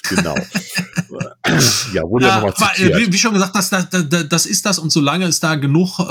[0.08, 0.34] Genau.
[1.92, 2.98] ja, wurde ja, nochmal zitiert.
[2.98, 5.98] Wie, wie schon gesagt, das, das, das, das ist das und solange es da genug
[5.98, 6.02] äh,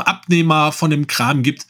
[0.00, 1.66] Abnehmer von dem Kram gibt,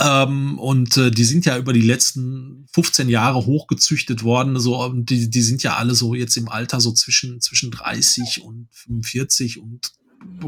[0.00, 4.58] ähm, und äh, die sind ja über die letzten 15 Jahre hochgezüchtet worden.
[4.58, 8.68] So, die, die sind ja alle so jetzt im Alter so zwischen, zwischen 30 und
[8.72, 9.92] 45 und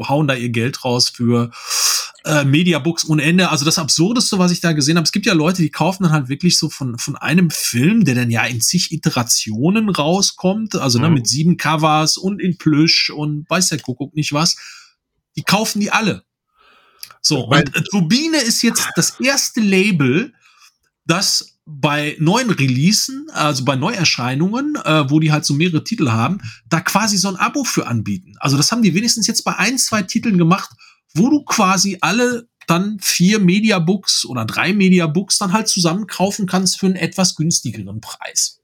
[0.07, 1.51] hauen da ihr Geld raus für
[2.25, 3.49] äh, Mediabooks ohne Ende.
[3.49, 6.11] Also das Absurdeste, was ich da gesehen habe, es gibt ja Leute, die kaufen dann
[6.11, 10.97] halt wirklich so von, von einem Film, der dann ja in zig Iterationen rauskommt, also
[10.99, 11.13] ne, mhm.
[11.13, 14.55] ne, mit sieben Covers und in Plüsch und weiß der Kuckuck nicht was.
[15.35, 16.23] Die kaufen die alle.
[17.27, 20.31] So, und äh, Turbine ist jetzt das erste Label,
[21.05, 26.39] das bei neuen Releasen, also bei Neuerscheinungen, äh, wo die halt so mehrere Titel haben,
[26.69, 28.35] da quasi so ein Abo für anbieten.
[28.39, 30.69] Also das haben die wenigstens jetzt bei ein, zwei Titeln gemacht,
[31.15, 36.79] wo du quasi alle dann vier Mediabooks oder drei Mediabooks dann halt zusammen kaufen kannst
[36.79, 38.59] für einen etwas günstigeren Preis.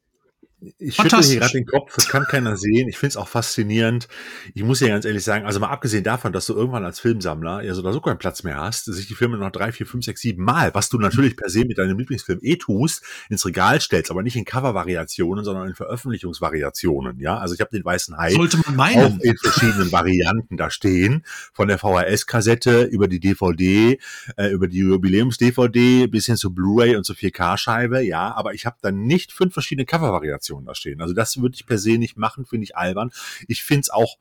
[0.78, 2.88] Ich schüttle hier gerade den Kopf, das kann keiner sehen.
[2.88, 4.08] Ich finde es auch faszinierend.
[4.54, 7.64] Ich muss ja ganz ehrlich sagen, also mal abgesehen davon, dass du irgendwann als Filmsammler
[7.64, 10.06] ja so oder so keinen Platz mehr hast, sich die Filme noch drei, vier, fünf,
[10.06, 13.82] sechs, sieben Mal, was du natürlich per se mit deinem Lieblingsfilm eh tust, ins Regal
[13.82, 17.20] stellst, aber nicht in Cover-Variationen, sondern in Veröffentlichungsvariationen.
[17.20, 19.20] Ja, also ich habe den weißen Hai Sollte man meinen.
[19.20, 23.98] auch in verschiedenen Varianten da stehen, von der VHS-Kassette über die DVD,
[24.38, 28.02] äh, über die Jubiläums-DVD bis hin zu Blu-ray und zur 4K-Scheibe.
[28.02, 31.02] Ja, aber ich habe dann nicht fünf verschiedene Cover-Variationen Informationen da stehen.
[31.02, 33.12] Also das würde ich per se nicht machen, finde ich albern.
[33.48, 34.18] Ich finde es auch,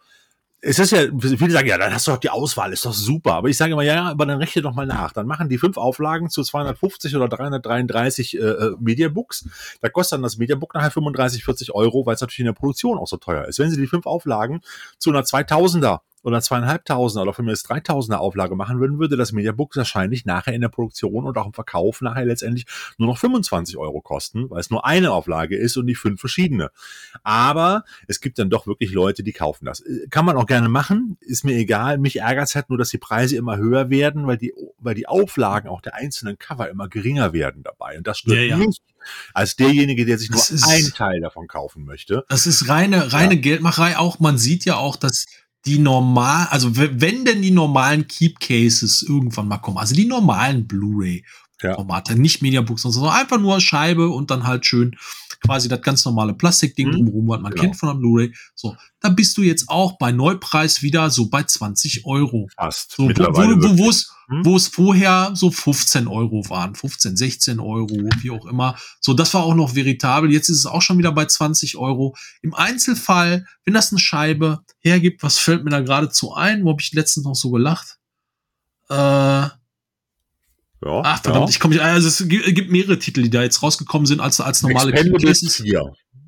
[0.62, 3.32] es ist ja, viele sagen, ja, dann hast du doch die Auswahl, ist doch super.
[3.32, 5.12] Aber ich sage immer, ja, ja, aber dann rechne doch mal nach.
[5.12, 9.46] Dann machen die fünf Auflagen zu 250 oder 333 äh, äh, Mediabooks.
[9.80, 12.98] Da kostet dann das Mediabook nachher 35, 40 Euro, weil es natürlich in der Produktion
[12.98, 13.58] auch so teuer ist.
[13.58, 14.60] Wenn sie die fünf Auflagen
[14.98, 19.76] zu einer 2000er oder zweieinhalbtausender oder für mich dreitausender Auflage machen würden, würde das Mediabook
[19.76, 22.66] wahrscheinlich nachher in der Produktion und auch im Verkauf nachher letztendlich
[22.98, 26.70] nur noch 25 Euro kosten, weil es nur eine Auflage ist und nicht fünf verschiedene.
[27.22, 29.80] Aber es gibt dann doch wirklich Leute, die kaufen das.
[29.80, 31.98] Äh, kann man auch gerne machen, ist mir egal.
[31.98, 35.08] Mich ärgert es halt nur, dass die Preise immer höher werden, weil die, weil die
[35.08, 37.96] Auflagen auch der einzelnen Cover immer geringer werden dabei.
[37.96, 38.56] Und das stört ja, ja.
[38.56, 38.78] mich
[39.32, 42.24] als derjenige, der sich nur einen Teil davon kaufen möchte.
[42.28, 43.40] Das ist reine, reine ja.
[43.40, 44.18] Geldmacherei auch.
[44.18, 45.24] Man sieht ja auch, dass
[45.66, 50.66] die normal, also wenn denn die normalen Keep Cases irgendwann mal kommen, also die normalen
[50.66, 51.24] Blu-ray
[51.60, 52.18] Formate, ja.
[52.18, 54.96] nicht Mediabooks, sondern einfach nur Scheibe und dann halt schön
[55.40, 56.92] quasi das ganz normale Plastikding mhm.
[56.92, 57.62] drumherum, was man genau.
[57.62, 58.34] kennt von der Blu-ray.
[58.54, 62.48] So, da bist du jetzt auch bei Neupreis wieder so bei 20 Euro.
[62.54, 62.92] Fast.
[62.92, 64.12] So, Mittlerweile wo, wo, wo es
[64.44, 68.76] wo es vorher so 15 Euro waren, 15, 16 Euro, wie auch immer.
[69.00, 70.32] So, das war auch noch veritabel.
[70.32, 72.14] Jetzt ist es auch schon wieder bei 20 Euro.
[72.40, 76.64] Im Einzelfall, wenn das eine Scheibe hergibt, was fällt mir da geradezu ein?
[76.64, 77.98] Wo habe ich letztens noch so gelacht?
[78.88, 79.48] Äh,
[80.82, 81.50] ja, Ach, verdammt, ja.
[81.50, 81.84] ich komme nicht.
[81.84, 85.62] Also es gibt mehrere Titel, die da jetzt rausgekommen sind als als normale Cases.
[85.64, 85.82] Ja.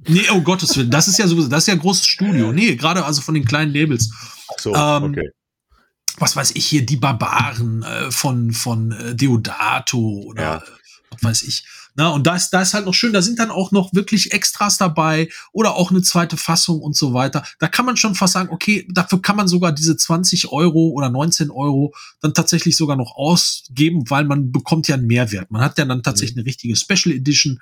[0.07, 2.53] Nee, oh Gottes Willen, das ist ja sowieso, das ist ja ein großes Studio.
[2.53, 4.11] Nee, gerade also von den kleinen Labels.
[4.49, 5.31] Ach so, ähm, okay
[6.19, 10.62] was weiß ich hier, die Barbaren äh, von, von äh, Deodato oder ja.
[11.11, 11.65] was weiß ich.
[11.95, 14.33] Na, und da ist, da ist halt noch schön, da sind dann auch noch wirklich
[14.33, 17.45] Extras dabei oder auch eine zweite Fassung und so weiter.
[17.59, 21.11] Da kann man schon fast sagen, okay, dafür kann man sogar diese 20 Euro oder
[21.11, 25.51] 19 Euro dann tatsächlich sogar noch ausgeben, weil man bekommt ja einen Mehrwert.
[25.51, 27.61] Man hat ja dann tatsächlich eine richtige Special Edition.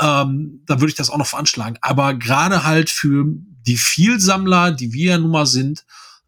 [0.00, 1.78] Ähm, da würde ich das auch noch veranschlagen.
[1.80, 3.24] Aber gerade halt für
[3.66, 5.84] die Vielsammler, die wir ja nun mal sind,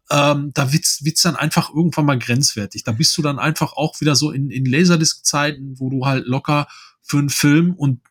[0.09, 2.83] ähm, da wird's, wird's dann einfach irgendwann mal grenzwertig.
[2.83, 6.67] Da bist du dann einfach auch wieder so in, in Laserdisc-Zeiten, wo du halt locker
[7.05, 8.01] für einen Film und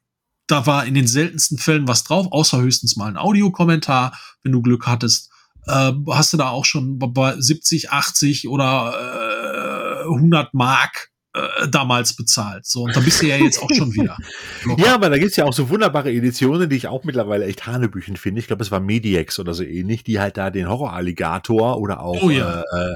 [0.47, 4.63] da war in den seltensten Fällen was drauf, außer höchstens mal ein Audiokommentar, wenn du
[4.63, 5.31] Glück hattest.
[5.67, 12.15] Äh, hast du da auch schon bei 70, 80 oder äh, 100 Mark äh, damals
[12.15, 12.67] bezahlt.
[12.67, 14.17] So, und da bist du ja jetzt auch schon wieder.
[14.77, 18.17] ja, aber da gibt's ja auch so wunderbare Editionen, die ich auch mittlerweile echt Hanebüchen
[18.17, 18.41] finde.
[18.41, 22.23] Ich glaube, es war Mediex oder so ähnlich, die halt da den Horror-Alligator oder auch
[22.23, 22.61] oh, ja.
[22.61, 22.95] äh, äh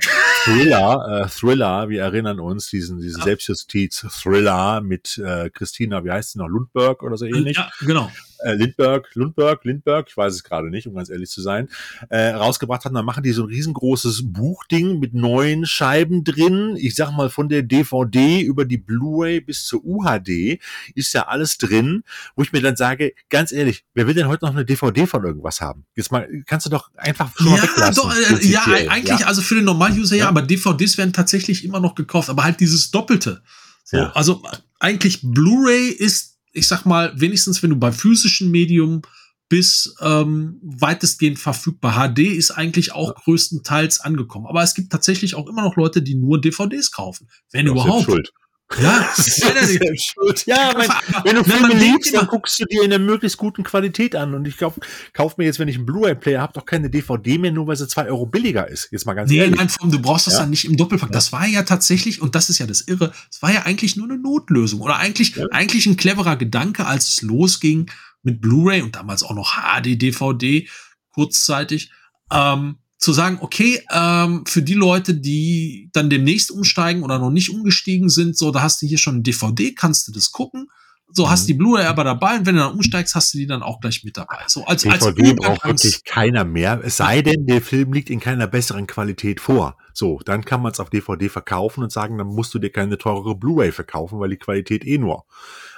[0.49, 3.25] Thriller, äh, Thriller, wir erinnern uns, diesen, diesen ja.
[3.25, 7.57] Selbstjustiz-Thriller mit äh, Christina, wie heißt sie noch, Lundberg oder so ähnlich.
[7.57, 11.42] Ja, genau äh, Lindberg, Lundberg, Lindberg, ich weiß es gerade nicht, um ganz ehrlich zu
[11.42, 11.68] sein,
[12.09, 12.94] äh, rausgebracht hat.
[12.94, 16.77] dann machen die so ein riesengroßes Buchding mit neuen Scheiben drin.
[16.79, 20.61] Ich sag mal, von der DVD über die Blu-ray bis zur UHD
[20.94, 22.05] ist ja alles drin,
[22.37, 25.24] wo ich mir dann sage, ganz ehrlich, wer will denn heute noch eine DVD von
[25.24, 25.85] irgendwas haben?
[25.94, 28.03] Jetzt mal, kannst du doch einfach schon ja, mal weglassen.
[28.03, 29.27] Doch, äh, ja, eigentlich, ja.
[29.27, 32.61] also für den Normal-User ja, ja, aber DVDs werden tatsächlich immer noch gekauft, aber halt
[32.61, 33.42] dieses Doppelte.
[33.85, 34.12] So, ja.
[34.12, 34.42] Also
[34.81, 39.03] eigentlich Blu-ray ist ich sag mal, wenigstens wenn du bei physischen Medium
[39.49, 41.94] bis ähm, weitestgehend verfügbar.
[41.94, 44.47] HD ist eigentlich auch größtenteils angekommen.
[44.47, 47.29] Aber es gibt tatsächlich auch immer noch Leute, die nur DVDs kaufen.
[47.51, 48.05] Wenn überhaupt.
[48.05, 48.33] Schuld.
[48.76, 50.46] Ja, schuld.
[50.46, 50.90] ja mein,
[51.24, 54.35] wenn du Filme liebst, dann guckst du dir in einer möglichst guten Qualität an.
[54.35, 54.81] Und ich glaube,
[55.14, 57.88] kauf mir jetzt, wenn ich einen Blu-ray-Player habe, doch keine DVD mehr, nur weil sie
[57.88, 58.88] zwei Euro billiger ist.
[58.92, 59.57] Jetzt mal ganz nee, ehrlich.
[59.57, 60.40] Nein, nein, du brauchst das ja.
[60.40, 61.09] dann nicht im Doppelpack.
[61.09, 61.12] Ja.
[61.14, 64.09] Das war ja tatsächlich, und das ist ja das Irre, es war ja eigentlich nur
[64.09, 64.83] eine Notlösung.
[64.83, 65.46] Oder eigentlich, ja.
[65.50, 67.90] eigentlich ein cleverer Gedanke, als es losging
[68.22, 70.68] mit Blu-ray und damals auch noch HD-DVD
[71.11, 71.90] kurzzeitig.
[72.31, 77.51] Ähm, zu sagen, okay, ähm, für die Leute, die dann demnächst umsteigen oder noch nicht
[77.51, 80.69] umgestiegen sind, so, da hast du hier schon ein DVD, kannst du das gucken.
[81.11, 81.47] So, hast mhm.
[81.47, 84.05] die Blu-ray aber dabei und wenn du dann umsteigst, hast du die dann auch gleich
[84.05, 84.41] mit dabei.
[84.47, 88.21] So, als, DVD als braucht wirklich keiner mehr, es sei denn, der Film liegt in
[88.21, 89.79] keiner besseren Qualität vor.
[89.95, 92.99] So, dann kann man es auf DVD verkaufen und sagen, dann musst du dir keine
[92.99, 95.25] teurere Blu-ray verkaufen, weil die Qualität eh nur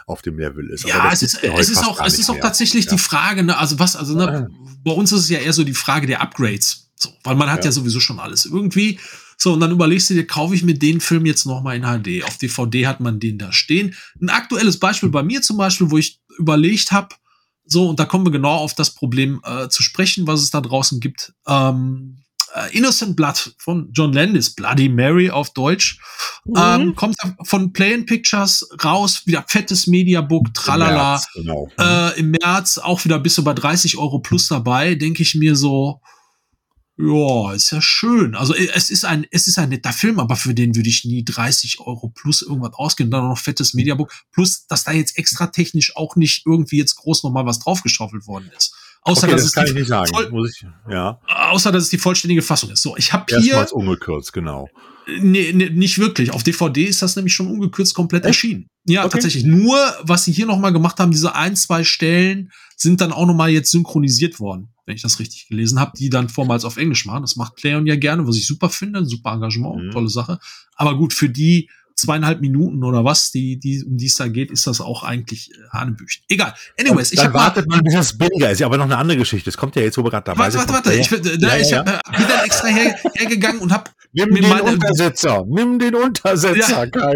[0.06, 0.84] auf dem Level ist.
[0.88, 2.92] Ja, es ist, es ist auch, es ist auch tatsächlich ja.
[2.92, 4.48] die Frage, ne, also was, also ne,
[4.82, 6.89] bei uns ist es ja eher so die Frage der Upgrades.
[7.02, 7.66] So, weil man hat ja.
[7.66, 8.98] ja sowieso schon alles irgendwie.
[9.36, 12.24] So, und dann überlegst du dir, kaufe ich mir den Film jetzt nochmal in HD.
[12.24, 13.94] Auf DVD hat man den da stehen.
[14.20, 17.14] Ein aktuelles Beispiel bei mir zum Beispiel, wo ich überlegt habe,
[17.64, 20.60] so, und da kommen wir genau auf das Problem äh, zu sprechen, was es da
[20.60, 21.32] draußen gibt.
[21.46, 22.18] Ähm,
[22.54, 25.98] äh, Innocent Blood von John Landis, Bloody Mary auf Deutsch,
[26.44, 26.54] mhm.
[26.56, 30.90] ähm, kommt von Play Pictures raus, wieder fettes Mediabook, tralala.
[30.90, 31.68] Im März, genau.
[31.78, 36.00] äh, Im März auch wieder bis über 30 Euro plus dabei, denke ich mir so,
[37.00, 38.34] ja, ist ja schön.
[38.34, 41.04] Also äh, es ist ein, es ist ein netter Film, aber für den würde ich
[41.04, 43.10] nie 30 Euro plus irgendwas ausgeben.
[43.10, 44.12] Dann noch fettes Mediabook.
[44.32, 48.50] Plus, dass da jetzt extra technisch auch nicht irgendwie jetzt groß nochmal was draufgeschaufelt worden
[48.56, 48.74] ist.
[49.02, 50.10] Außer okay, dass das es kann ich nicht sagen.
[50.30, 51.20] Muss ich, ja.
[51.26, 52.82] Außer dass es die vollständige Fassung ist.
[52.82, 53.54] So, ich habe hier.
[53.54, 54.68] Erstmals ungekürzt, genau.
[55.20, 56.32] Nee, nee, nicht wirklich.
[56.32, 58.68] Auf DVD ist das nämlich schon ungekürzt komplett erschienen.
[58.84, 59.12] Ja, okay.
[59.12, 59.44] tatsächlich.
[59.44, 63.50] Nur, was sie hier nochmal gemacht haben, diese ein, zwei Stellen sind dann auch nochmal
[63.50, 67.22] jetzt synchronisiert worden wenn ich das richtig gelesen habe, die dann vormals auf Englisch machen.
[67.22, 69.90] Das macht Playon ja gerne, was ich super finde, super Engagement, mhm.
[69.92, 70.40] tolle Sache.
[70.74, 74.50] Aber gut, für die zweieinhalb Minuten oder was, die, die, um die es da geht,
[74.50, 76.24] ist das auch eigentlich äh, Hanebüchen.
[76.28, 76.54] Egal.
[76.78, 78.58] Anyways, ich habe wartet mal, bis das billiger ist.
[78.58, 79.48] Ja, aber noch eine andere Geschichte.
[79.50, 80.68] Es kommt ja jetzt, wo wir gerade dabei warte, sind.
[80.72, 81.84] Warte, warte, ich, äh, da, ja, ich ja.
[81.84, 86.84] Hab, äh, bin dann extra her, hergegangen und habe Nimm den Untersetzer, nimm den Untersetzer,
[86.84, 86.86] ja.
[86.86, 87.14] Kai.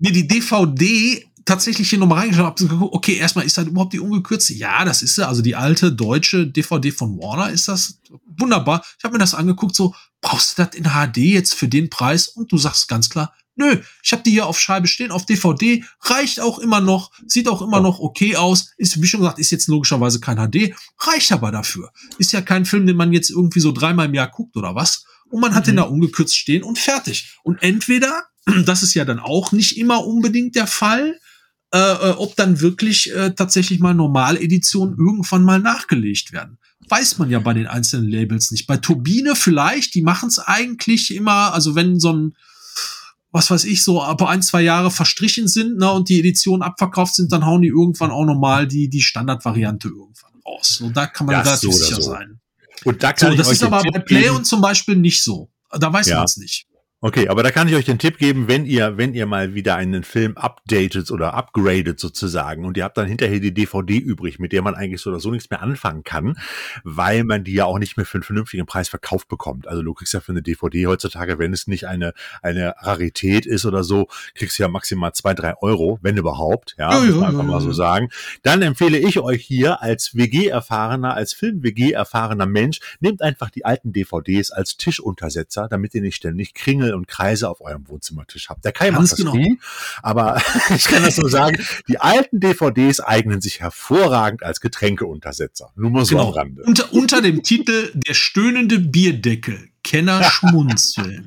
[0.00, 4.00] nee, die DVD tatsächlich hier nochmal reingeschaut, habe geguckt, okay, erstmal ist das überhaupt die
[4.00, 4.54] ungekürzte?
[4.54, 8.00] Ja, das ist sie, also die alte deutsche DVD von Warner ist das
[8.38, 8.84] wunderbar.
[8.98, 12.28] Ich habe mir das angeguckt, so, brauchst du das in HD jetzt für den Preis?
[12.28, 15.82] Und du sagst ganz klar, nö, ich habe die hier auf Scheibe stehen, auf DVD,
[16.02, 19.50] reicht auch immer noch, sieht auch immer noch okay aus, ist, wie schon gesagt, ist
[19.50, 21.90] jetzt logischerweise kein HD, reicht aber dafür.
[22.18, 25.04] Ist ja kein Film, den man jetzt irgendwie so dreimal im Jahr guckt oder was.
[25.30, 25.70] Und man hat mhm.
[25.70, 27.38] den da ungekürzt stehen und fertig.
[27.42, 28.24] Und entweder,
[28.66, 31.18] das ist ja dann auch nicht immer unbedingt der Fall,
[31.72, 36.58] äh, äh, ob dann wirklich äh, tatsächlich mal Normaleditionen irgendwann mal nachgelegt werden.
[36.88, 38.66] Weiß man ja bei den einzelnen Labels nicht.
[38.66, 42.36] Bei Turbine vielleicht, die machen es eigentlich immer, also wenn so ein,
[43.32, 47.14] was weiß ich, so aber ein, zwei Jahre verstrichen sind ne, und die Editionen abverkauft
[47.14, 50.80] sind, dann hauen die irgendwann auch nochmal die, die Standardvariante irgendwann raus.
[50.82, 52.12] Und da kann man relativ so sicher so.
[52.12, 52.40] sein.
[52.84, 55.50] Und da kann So, ich das ist aber bei Play und zum Beispiel nicht so.
[55.70, 56.16] Da weiß Ja.
[56.16, 56.66] man es nicht.
[57.00, 59.76] Okay, aber da kann ich euch den Tipp geben, wenn ihr, wenn ihr mal wieder
[59.76, 64.50] einen Film updatet oder upgradet sozusagen und ihr habt dann hinterher die DVD übrig, mit
[64.50, 66.36] der man eigentlich so oder so nichts mehr anfangen kann,
[66.82, 69.68] weil man die ja auch nicht mehr für einen vernünftigen Preis verkauft bekommt.
[69.68, 73.64] Also du kriegst ja für eine DVD heutzutage, wenn es nicht eine, eine Rarität ist
[73.64, 77.26] oder so, kriegst du ja maximal zwei, drei Euro, wenn überhaupt, ja, Ja, muss man
[77.26, 78.08] einfach ja, mal so sagen.
[78.42, 84.50] Dann empfehle ich euch hier als WG-erfahrener, als Film-WG-erfahrener Mensch, nehmt einfach die alten DVDs
[84.50, 86.54] als Tischuntersetzer, damit ihr nicht ständig
[86.88, 88.64] Kringel und Kreise auf eurem Wohnzimmertisch habt.
[88.64, 89.34] Der Kai macht Ganz das genau.
[89.34, 89.58] nie,
[90.02, 90.40] aber
[90.74, 95.70] ich kann das nur sagen, die alten DVDs eignen sich hervorragend als Getränkeuntersetzer.
[95.76, 96.28] Nur mal so Genau.
[96.28, 96.62] am Rande.
[96.64, 99.68] Unter, unter dem Titel Der stöhnende Bierdeckel.
[99.82, 101.26] Kenner schmunzeln.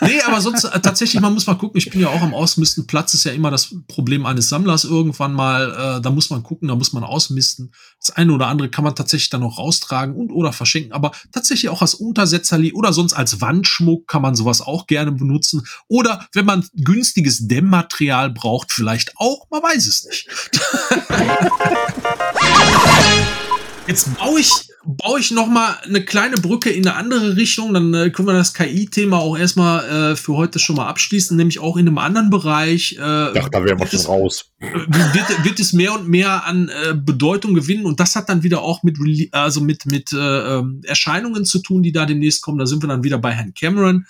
[0.00, 2.86] nee, aber sonst äh, tatsächlich, man muss mal gucken, ich bin ja auch am Ausmisten.
[2.86, 5.98] Platz ist ja immer das Problem eines Sammlers irgendwann mal.
[5.98, 7.72] Äh, da muss man gucken, da muss man ausmisten.
[7.98, 10.92] Das eine oder andere kann man tatsächlich dann noch raustragen und oder verschenken.
[10.92, 15.66] Aber tatsächlich auch als Untersetzerli oder sonst als Wandschmuck kann man sowas auch gerne benutzen.
[15.88, 20.26] Oder wenn man günstiges Dämmmaterial braucht, vielleicht auch, man weiß es nicht.
[23.86, 24.50] Jetzt baue ich,
[24.86, 27.74] baue ich noch mal eine kleine Brücke in eine andere Richtung.
[27.74, 31.58] Dann äh, können wir das KI-Thema auch erstmal äh, für heute schon mal abschließen, nämlich
[31.58, 32.96] auch in einem anderen Bereich.
[32.96, 34.52] Äh, Ach, da wären wir schon es- raus.
[34.60, 38.62] wird, wird es mehr und mehr an äh, Bedeutung gewinnen und das hat dann wieder
[38.62, 40.16] auch mit Rele- also mit mit äh,
[40.58, 42.58] ähm, Erscheinungen zu tun, die da demnächst kommen.
[42.58, 44.06] Da sind wir dann wieder bei Herrn Cameron.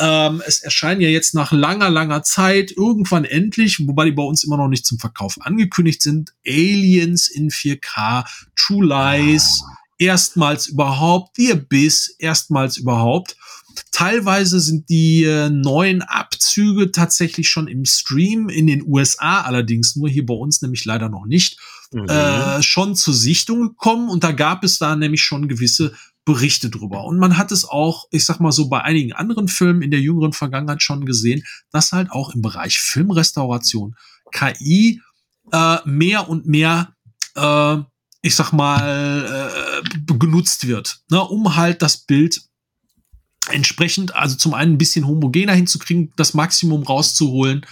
[0.00, 4.42] Ähm, es erscheinen ja jetzt nach langer, langer Zeit irgendwann endlich, wobei die bei uns
[4.42, 8.24] immer noch nicht zum Verkauf angekündigt sind, Aliens in 4K,
[8.56, 9.62] True Lies,
[9.98, 13.36] erstmals überhaupt, The Abyss, erstmals überhaupt.
[13.90, 20.08] Teilweise sind die äh, neuen Abzüge tatsächlich schon im Stream, in den USA allerdings nur,
[20.08, 21.58] hier bei uns nämlich leider noch nicht,
[21.92, 22.08] Mhm.
[22.08, 27.04] äh, schon zur Sichtung gekommen und da gab es da nämlich schon gewisse Berichte drüber.
[27.04, 30.00] Und man hat es auch, ich sag mal so, bei einigen anderen Filmen in der
[30.00, 33.94] jüngeren Vergangenheit schon gesehen, dass halt auch im Bereich Filmrestauration
[34.32, 35.00] KI
[35.52, 36.94] äh, mehr und mehr,
[37.36, 37.76] äh,
[38.22, 39.63] ich sag mal, äh,
[40.06, 42.40] genutzt wird, ne, um halt das Bild
[43.50, 47.66] entsprechend, also zum einen ein bisschen homogener hinzukriegen, das Maximum rauszuholen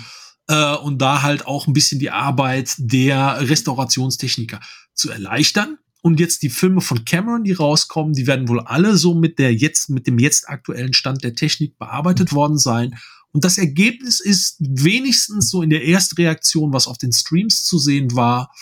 [0.48, 4.60] äh, und da halt auch ein bisschen die Arbeit der Restaurationstechniker
[4.94, 5.78] zu erleichtern.
[6.04, 9.54] Und jetzt die Filme von Cameron, die rauskommen, die werden wohl alle so mit der
[9.54, 12.98] jetzt, mit dem jetzt aktuellen Stand der Technik bearbeitet worden sein.
[13.30, 18.14] Und das Ergebnis ist wenigstens so in der Erstreaktion, was auf den Streams zu sehen
[18.14, 18.52] war,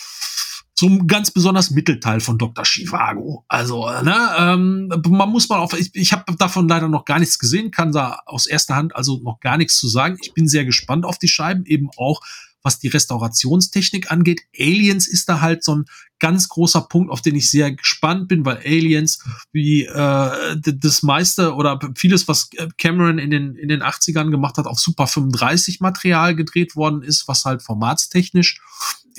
[0.86, 2.64] ein ganz besonders Mittelteil von Dr.
[2.64, 3.44] Chivago.
[3.48, 7.38] Also, ne, ähm, man muss mal auf, ich, ich habe davon leider noch gar nichts
[7.38, 10.16] gesehen, kann da aus erster Hand also noch gar nichts zu sagen.
[10.22, 12.20] Ich bin sehr gespannt auf die Scheiben, eben auch
[12.62, 14.42] was die Restaurationstechnik angeht.
[14.58, 15.84] Aliens ist da halt so ein
[16.18, 21.54] ganz großer Punkt, auf den ich sehr gespannt bin, weil Aliens wie äh, das meiste
[21.54, 26.36] oder vieles, was Cameron in den, in den 80ern gemacht hat, auf Super 35 Material
[26.36, 28.60] gedreht worden ist, was halt formatstechnisch,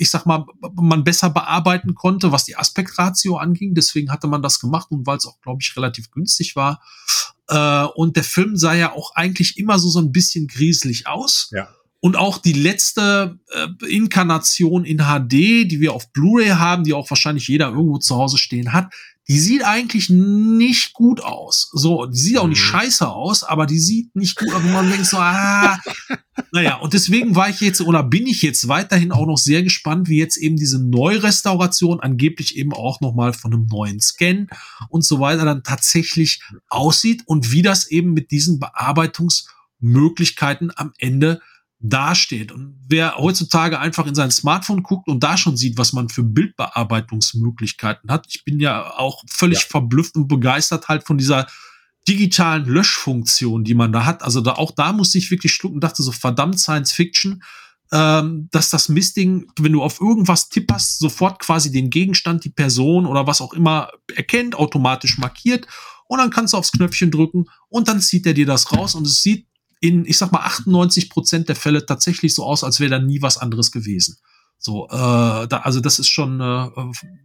[0.02, 3.74] ich sag mal, man besser bearbeiten konnte, was die Aspektratio anging.
[3.74, 6.82] Deswegen hatte man das gemacht und weil es auch, glaube ich, relativ günstig war.
[7.48, 11.50] Äh, und der Film sah ja auch eigentlich immer so, so ein bisschen grieselig aus.
[11.52, 11.68] Ja.
[12.00, 17.08] Und auch die letzte äh, Inkarnation in HD, die wir auf Blu-ray haben, die auch
[17.08, 18.92] wahrscheinlich jeder irgendwo zu Hause stehen hat,
[19.32, 21.70] die sieht eigentlich nicht gut aus.
[21.72, 22.66] So, die sieht auch nicht Mhm.
[22.70, 24.62] scheiße aus, aber die sieht nicht gut aus.
[24.62, 25.78] Und man denkt so, ah,
[26.52, 30.08] naja, und deswegen war ich jetzt oder bin ich jetzt weiterhin auch noch sehr gespannt,
[30.10, 34.48] wie jetzt eben diese Neurestauration angeblich eben auch nochmal von einem neuen Scan
[34.90, 41.40] und so weiter dann tatsächlich aussieht und wie das eben mit diesen Bearbeitungsmöglichkeiten am Ende
[41.82, 42.52] dasteht.
[42.52, 46.22] Und wer heutzutage einfach in sein Smartphone guckt und da schon sieht, was man für
[46.22, 49.66] Bildbearbeitungsmöglichkeiten hat, ich bin ja auch völlig Ja.
[49.68, 51.46] verblüfft und begeistert halt von dieser
[52.08, 54.22] digitalen Löschfunktion, die man da hat.
[54.22, 57.42] Also da auch da musste ich wirklich schlucken, dachte so verdammt Science Fiction,
[57.92, 63.06] ähm, dass das Mistding, wenn du auf irgendwas tipperst, sofort quasi den Gegenstand, die Person
[63.06, 65.66] oder was auch immer erkennt, automatisch markiert
[66.08, 69.06] und dann kannst du aufs Knöpfchen drücken und dann zieht er dir das raus und
[69.06, 69.46] es sieht
[69.82, 73.20] in, ich sag mal, 98 Prozent der Fälle tatsächlich so aus, als wäre da nie
[73.20, 74.16] was anderes gewesen.
[74.58, 76.68] So, äh, da, also das ist schon äh,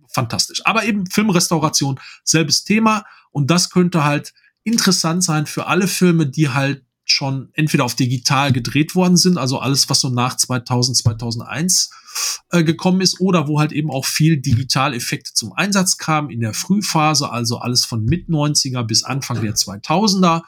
[0.10, 0.66] fantastisch.
[0.66, 4.34] Aber eben Filmrestauration, selbes Thema und das könnte halt
[4.64, 9.60] interessant sein für alle Filme, die halt schon entweder auf digital gedreht worden sind, also
[9.60, 11.92] alles, was so nach 2000, 2001
[12.50, 16.56] äh, gekommen ist, oder wo halt eben auch viel Digitaleffekte zum Einsatz kamen in der
[16.56, 20.42] Frühphase, also alles von Mit 90er bis Anfang der 2000er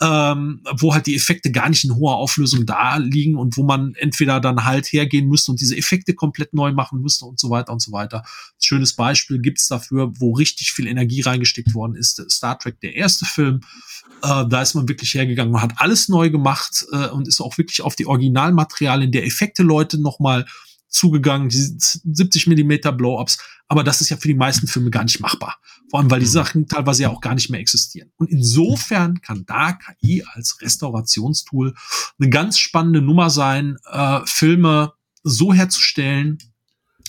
[0.00, 3.94] ähm, wo halt die Effekte gar nicht in hoher Auflösung da liegen und wo man
[3.94, 7.72] entweder dann halt hergehen müsste und diese Effekte komplett neu machen müsste und so weiter
[7.72, 8.22] und so weiter.
[8.60, 12.22] Schönes Beispiel gibt's dafür, wo richtig viel Energie reingesteckt worden ist.
[12.30, 13.62] Star Trek, der erste Film.
[14.22, 17.56] Äh, da ist man wirklich hergegangen und hat alles neu gemacht äh, und ist auch
[17.56, 20.44] wirklich auf die Originalmaterialien der Effekte-Leute nochmal
[20.96, 23.38] zugegangen, die 70 Millimeter Blow-ups,
[23.68, 25.58] aber das ist ja für die meisten Filme gar nicht machbar.
[25.90, 26.30] Vor allem, weil die mhm.
[26.30, 28.10] Sachen teilweise ja auch gar nicht mehr existieren.
[28.16, 31.74] Und insofern kann da KI als Restaurationstool
[32.18, 34.92] eine ganz spannende Nummer sein, äh, Filme
[35.22, 36.38] so herzustellen,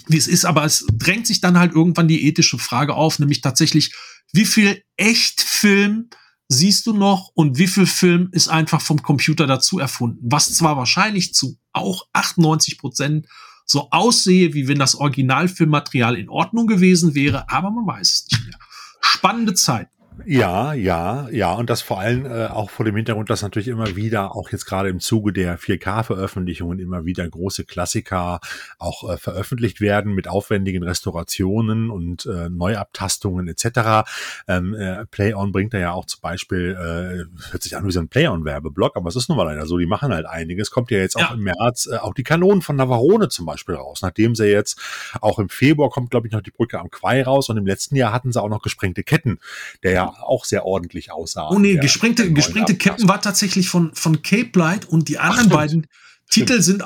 [0.08, 3.42] wie es ist, aber es drängt sich dann halt irgendwann die ethische Frage auf, nämlich
[3.42, 3.94] tatsächlich,
[4.34, 6.10] wie viel Echtfilm
[6.50, 10.78] siehst du noch und wie viel Film ist einfach vom Computer dazu erfunden, was zwar
[10.78, 13.28] wahrscheinlich zu auch 98 Prozent
[13.68, 18.46] so aussehe, wie wenn das Originalfilmmaterial in Ordnung gewesen wäre, aber man weiß es nicht
[18.48, 18.58] mehr.
[19.02, 19.90] Spannende Zeit.
[20.26, 23.96] Ja, ja, ja, und das vor allem äh, auch vor dem Hintergrund, dass natürlich immer
[23.96, 28.40] wieder, auch jetzt gerade im Zuge der 4K-Veröffentlichungen, immer wieder große Klassiker
[28.80, 34.10] auch äh, veröffentlicht werden mit aufwendigen Restaurationen und äh, Neuabtastungen etc.
[34.48, 38.00] Ähm, äh, Play-On bringt da ja auch zum Beispiel, äh, hört sich an wie so
[38.00, 40.72] ein Play-On-Werbeblock, aber es ist nun mal leider so, die machen halt einiges.
[40.72, 41.28] Kommt ja jetzt ja.
[41.28, 44.80] auch im März äh, auch die Kanonen von Navarone zum Beispiel raus, nachdem sie jetzt
[45.22, 47.96] auch im Februar kommt, glaube ich, noch die Brücke am Quai raus und im letzten
[47.96, 49.40] Jahr hatten sie auch noch gesprengte Ketten,
[49.84, 51.50] der ja auch sehr ordentlich aussah.
[51.50, 55.56] Oh nee, gesprengte, gesprengte Captain war tatsächlich von, von Cape Light und die anderen Ach,
[55.56, 55.88] beiden
[56.30, 56.64] Titel stimmt.
[56.64, 56.84] sind,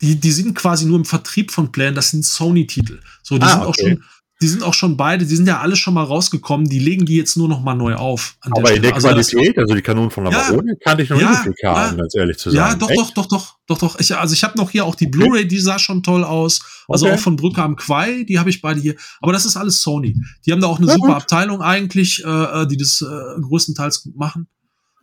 [0.00, 3.00] die, die sind quasi nur im Vertrieb von Plan, das sind Sony-Titel.
[3.22, 3.68] So, die ah, sind okay.
[3.68, 4.04] auch schon,
[4.40, 7.16] die sind auch schon beide, die sind ja alle schon mal rausgekommen, die legen die
[7.16, 8.36] jetzt nur noch mal neu auf.
[8.40, 11.44] Aber in der Qualität, also die Kanonen von Navarone, ja, kann ich noch ja, nicht
[11.44, 12.80] so ja, ganz ehrlich zu sagen.
[12.80, 13.98] Ja, doch, doch, doch, doch, doch, doch.
[13.98, 16.60] Ich, also ich habe noch hier auch die Blu-ray, die sah schon toll aus.
[16.86, 18.94] Also auch von Brücke am Quai, die habe ich beide hier.
[19.20, 20.16] Aber das ist alles Sony.
[20.46, 24.48] Die haben da auch eine super Abteilung eigentlich, äh, die das äh, größtenteils gut machen.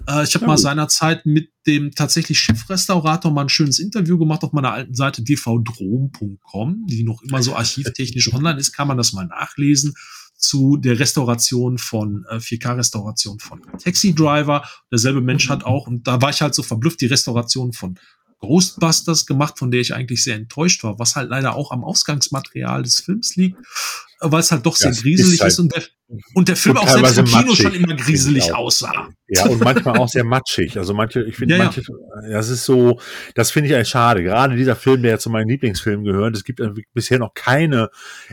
[0.08, 4.44] Äh, ich habe ja, mal seinerzeit mit dem tatsächlich Chefrestaurator mal ein schönes Interview gemacht
[4.44, 9.14] auf meiner alten Seite dvdrom.com, die noch immer so archivtechnisch online ist, kann man das
[9.14, 9.94] mal nachlesen
[10.38, 14.68] zu der Restauration von äh, 4K-Restauration von Taxi Driver.
[14.92, 17.98] Derselbe Mensch hat auch, und da war ich halt so verblüfft, die Restauration von
[18.40, 22.84] Ghostbusters gemacht, von der ich eigentlich sehr enttäuscht war, was halt leider auch am Ausgangsmaterial
[22.84, 23.58] des Films liegt,
[24.20, 25.84] weil es halt doch sehr ja, grieselig ist, halt ist, und, der,
[26.36, 29.10] und der Film auch selbst im Kino schon immer grieselig aussah.
[29.28, 30.78] Ja, und manchmal auch sehr matschig.
[30.78, 32.30] Also manche, ich finde ja, manche, ja.
[32.30, 33.00] das ist so,
[33.34, 34.24] das finde ich eigentlich schade.
[34.24, 36.62] Gerade dieser Film, der ja zu meinen Lieblingsfilmen gehört, es gibt
[36.94, 37.90] bisher noch keine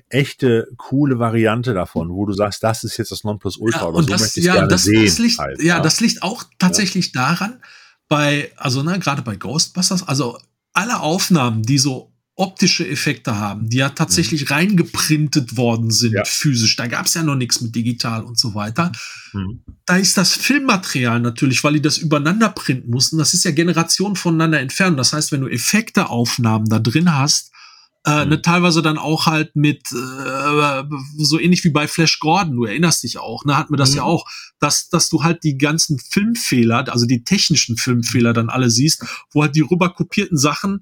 [0.08, 4.08] echte, coole Variante davon, wo du sagst, das ist jetzt das Nonplusultra ja, oder so
[4.08, 5.04] das, möchte ich ja, gerne das, sehen.
[5.04, 7.60] Das liegt, halt, ja, das liegt auch tatsächlich daran,
[8.08, 10.38] bei, also ne, gerade bei Ghostbusters, also
[10.74, 14.54] alle Aufnahmen, die so optische Effekte haben, die ja tatsächlich mhm.
[14.54, 16.24] reingeprintet worden sind, ja.
[16.24, 16.76] physisch.
[16.76, 18.90] Da gab es ja noch nichts mit digital und so weiter.
[19.32, 19.62] Mhm.
[19.84, 23.18] Da ist das Filmmaterial natürlich, weil die das übereinander printen mussten.
[23.18, 24.98] Das ist ja Generationen voneinander entfernt.
[24.98, 27.52] Das heißt, wenn du Effekteaufnahmen da drin hast,
[28.04, 28.42] äh, ne, mhm.
[28.42, 30.82] teilweise dann auch halt mit äh,
[31.18, 33.98] so ähnlich wie bei Flash Gordon, du erinnerst dich auch, ne, hatten wir das mhm.
[33.98, 34.26] ja auch,
[34.58, 39.42] dass, dass du halt die ganzen Filmfehler, also die technischen Filmfehler dann alle siehst, wo
[39.42, 40.80] halt die rüberkopierten Sachen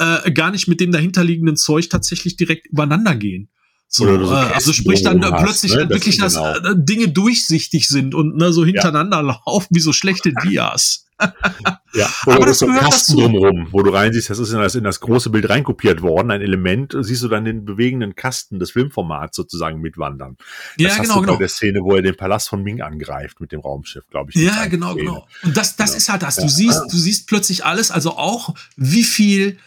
[0.00, 3.48] äh, gar nicht mit dem dahinterliegenden Zeug tatsächlich direkt übereinander gehen.
[3.92, 5.88] So, so äh, also sprich dann äh, plötzlich ne?
[5.88, 6.70] wirklich, das dass genau.
[6.70, 9.40] äh, Dinge durchsichtig sind und ne, so hintereinander ja.
[9.46, 11.06] laufen wie so schlechte Dias.
[11.92, 14.74] ja, oder aber das so ein Kasten drumherum, wo du reinsiehst, das ist in das,
[14.74, 18.70] in das große Bild reinkopiert worden, ein Element, siehst du dann den bewegenden Kasten des
[18.70, 20.36] Filmformats sozusagen mitwandern.
[20.78, 21.32] Das ja, genau, genau.
[21.34, 24.40] Bei der Szene, wo er den Palast von Ming angreift mit dem Raumschiff, glaube ich.
[24.40, 25.04] Ja, genau, Szene.
[25.04, 25.26] genau.
[25.42, 25.96] Und das, das genau.
[25.98, 26.36] ist halt das.
[26.36, 26.48] Du ja.
[26.48, 29.58] siehst, du siehst plötzlich alles, also auch, wie viel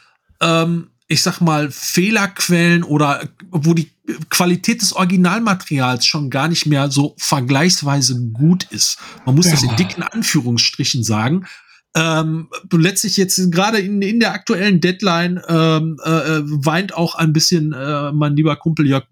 [0.43, 3.91] ähm, ich sag mal, Fehlerquellen oder wo die
[4.29, 8.97] Qualität des Originalmaterials schon gar nicht mehr so vergleichsweise gut ist.
[9.25, 9.51] Man muss ja.
[9.53, 11.45] das in dicken Anführungsstrichen sagen.
[11.95, 17.71] Ähm, letztlich jetzt gerade in, in der aktuellen Deadline ähm, äh, weint auch ein bisschen
[17.71, 19.03] äh, mein lieber Kumpel Jörg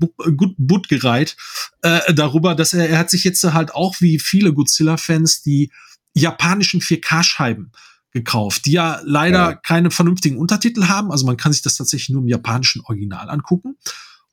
[0.58, 1.38] Buttgereit
[1.84, 5.72] äh, darüber, dass er, er hat sich jetzt halt auch wie viele Godzilla-Fans die
[6.16, 7.72] japanischen 4K-Scheiben
[8.12, 9.54] gekauft, die ja leider ja.
[9.56, 11.12] keine vernünftigen Untertitel haben.
[11.12, 13.78] Also man kann sich das tatsächlich nur im japanischen Original angucken.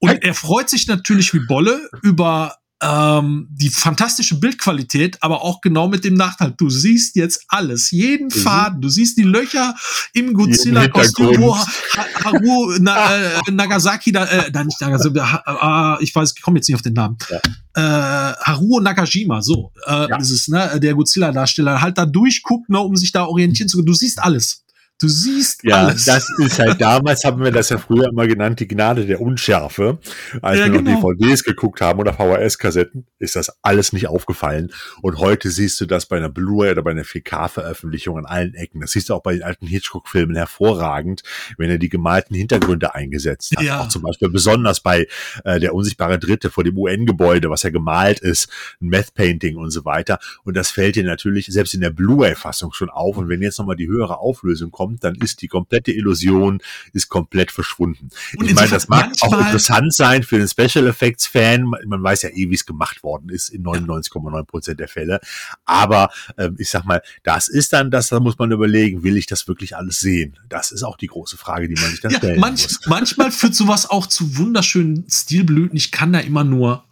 [0.00, 5.88] Und er freut sich natürlich wie Bolle über ähm, die fantastische Bildqualität, aber auch genau
[5.88, 6.54] mit dem Nachteil.
[6.56, 8.40] Du siehst jetzt alles, jeden mhm.
[8.40, 8.80] Faden.
[8.80, 9.74] Du siehst die Löcher
[10.12, 16.34] im Godzilla-Kostüm, wo Haru Na, äh, Nagasaki da, äh, nein, nicht Nagasaki, äh, ich weiß,
[16.36, 17.18] ich komme jetzt nicht auf den Namen.
[17.28, 17.40] Ja.
[17.74, 20.16] Äh, Haruo Nakajima, so, äh, ja.
[20.16, 23.86] ist es, ne, der Godzilla-Darsteller, halt da durchguckt, ne, um sich da orientieren zu können.
[23.86, 24.64] Du siehst alles.
[25.00, 26.06] Du siehst ja, alles.
[26.06, 29.98] das ist halt damals haben wir das ja früher immer genannt, die Gnade der Unschärfe.
[30.42, 31.00] Als ja, wir genau.
[31.00, 34.72] noch DVDs geguckt haben oder VHS-Kassetten, ist das alles nicht aufgefallen.
[35.00, 38.80] Und heute siehst du das bei einer Blu-ray oder bei einer 4K-Veröffentlichung an allen Ecken.
[38.80, 41.22] Das siehst du auch bei den alten Hitchcock-Filmen hervorragend,
[41.58, 43.62] wenn er die gemalten Hintergründe eingesetzt hat.
[43.62, 43.82] Ja.
[43.82, 45.06] Auch zum Beispiel besonders bei
[45.44, 48.48] äh, der unsichtbare Dritte vor dem UN-Gebäude, was ja gemalt ist,
[48.80, 50.18] ein Meth-Painting und so weiter.
[50.42, 53.16] Und das fällt dir natürlich selbst in der Blu-ray-Fassung schon auf.
[53.16, 56.60] Und wenn jetzt nochmal die höhere Auflösung kommt, kommt, dann ist die komplette Illusion
[56.92, 58.08] ist komplett verschwunden.
[58.36, 61.64] Und ich meine, das mag auch interessant sein für den Special Effects Fan.
[61.86, 65.20] Man weiß ja eh, wie es gemacht worden ist in 99,9 Prozent der Fälle.
[65.64, 69.26] Aber ähm, ich sag mal, das ist dann das, da muss man überlegen, will ich
[69.26, 70.38] das wirklich alles sehen?
[70.48, 72.80] Das ist auch die große Frage, die man sich dann ja, stellen manch, muss.
[72.86, 75.76] Manchmal führt sowas auch zu wunderschönen Stilblüten.
[75.76, 76.84] Ich kann da immer nur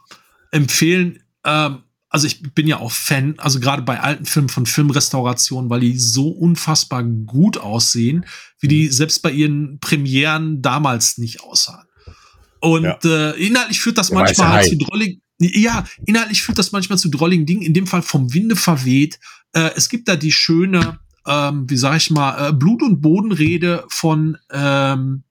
[0.51, 5.70] empfehlen, ähm, also ich bin ja auch Fan, also gerade bei alten Filmen von Filmrestaurationen,
[5.70, 8.26] weil die so unfassbar gut aussehen,
[8.61, 8.92] wie die mhm.
[8.92, 11.86] selbst bei ihren Premieren damals nicht aussahen.
[12.61, 12.98] Und ja.
[13.04, 17.11] äh, inhaltlich führt das Der manchmal halt zu drolligen, ja, inhaltlich führt das manchmal zu
[17.11, 19.18] drolligen Dingen, in dem Fall vom Winde verweht.
[19.52, 23.84] Äh, es gibt da die schöne, ähm, wie sag ich mal, äh, Blut- und Bodenrede
[23.88, 25.24] von ähm,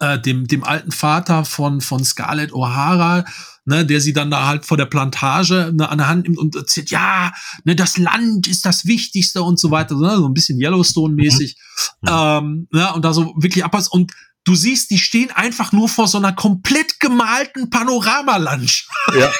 [0.00, 3.24] äh, dem, dem alten Vater von, von Scarlett O'Hara,
[3.66, 6.56] ne, der sie dann da halt vor der Plantage ne, an der Hand nimmt und
[6.56, 7.32] erzählt, ja,
[7.64, 11.56] ne, das Land ist das Wichtigste und so weiter, ne, so ein bisschen Yellowstone-mäßig.
[12.02, 12.08] Mhm.
[12.08, 13.92] Ähm, ne, und da so wirklich abpasst.
[13.92, 14.12] Und
[14.44, 18.90] du siehst, die stehen einfach nur vor so einer komplett gemalten Panoramalandschaft.
[19.14, 19.30] Ja.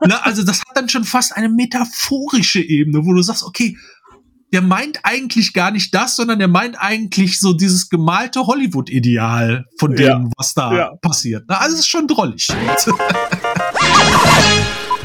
[0.06, 3.76] ne, also das hat dann schon fast eine metaphorische Ebene, wo du sagst, okay,
[4.52, 9.94] der meint eigentlich gar nicht das, sondern der meint eigentlich so dieses gemalte Hollywood-Ideal von
[9.94, 10.24] dem, ja.
[10.36, 10.94] was da ja.
[10.96, 11.44] passiert.
[11.48, 12.48] Also es ist schon drollig.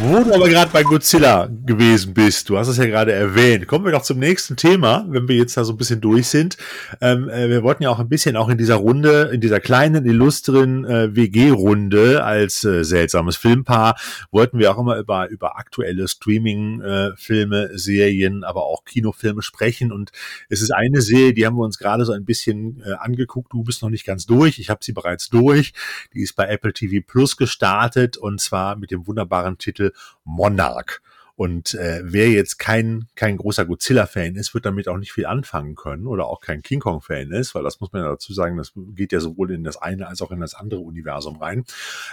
[0.08, 3.86] Wo du aber gerade bei Godzilla gewesen bist, du hast es ja gerade erwähnt, kommen
[3.86, 6.58] wir doch zum nächsten Thema, wenn wir jetzt da so ein bisschen durch sind.
[7.02, 10.06] Ähm, äh, wir wollten ja auch ein bisschen auch in dieser Runde, in dieser kleinen,
[10.06, 13.96] illustren äh, WG-Runde als äh, seltsames Filmpaar,
[14.32, 19.92] wollten wir auch immer über, über aktuelle Streaming-Filme, äh, Serien, aber auch Kinofilme sprechen.
[19.92, 20.12] Und
[20.50, 23.54] es ist eine Serie, die haben wir uns gerade so ein bisschen äh, angeguckt.
[23.54, 25.74] Du bist noch nicht ganz durch, ich habe sie bereits durch.
[26.14, 29.95] Die ist bei Apple TV Plus gestartet und zwar mit dem wunderbaren Titel Titel
[30.26, 31.02] Monarch.
[31.38, 35.76] Und äh, wer jetzt kein, kein großer Godzilla-Fan ist, wird damit auch nicht viel anfangen
[35.76, 38.72] können oder auch kein King Kong-Fan ist, weil das muss man ja dazu sagen, das
[38.76, 41.66] geht ja sowohl in das eine als auch in das andere Universum rein.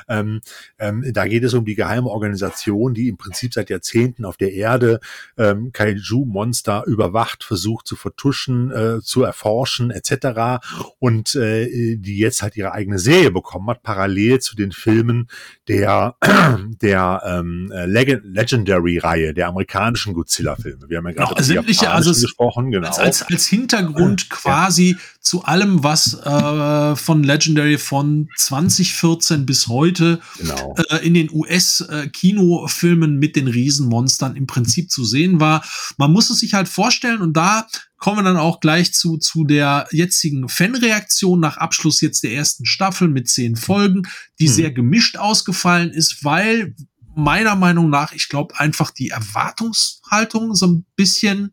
[0.08, 0.40] Ähm,
[0.78, 4.52] ähm, da geht es um die geheime Organisation, die im Prinzip seit Jahrzehnten auf der
[4.54, 4.98] Erde
[5.38, 10.64] ähm, Kaiju-Monster überwacht, versucht zu vertuschen, äh, zu erforschen etc.
[10.98, 15.28] Und äh, die jetzt halt ihre eigene Serie bekommen hat, parallel zu den Filmen
[15.68, 16.16] der,
[16.82, 20.88] der ähm, Legendary-Reihe Reihe der amerikanischen Godzilla-Filme.
[20.88, 22.90] Wir haben ja gerade genau, sämtliche, also gesprochen, genau.
[22.90, 24.96] Als, als Hintergrund quasi ja.
[25.20, 30.74] zu allem, was äh, von Legendary von 2014 bis heute genau.
[30.90, 35.64] äh, in den US-Kinofilmen mit den Riesenmonstern im Prinzip zu sehen war.
[35.96, 37.66] Man muss es sich halt vorstellen und da
[37.98, 42.66] kommen wir dann auch gleich zu, zu der jetzigen Fanreaktion nach Abschluss jetzt der ersten
[42.66, 44.02] Staffel mit zehn Folgen,
[44.40, 44.52] die hm.
[44.52, 46.74] sehr gemischt ausgefallen ist, weil
[47.14, 51.52] meiner Meinung nach, ich glaube, einfach die Erwartungshaltung so ein bisschen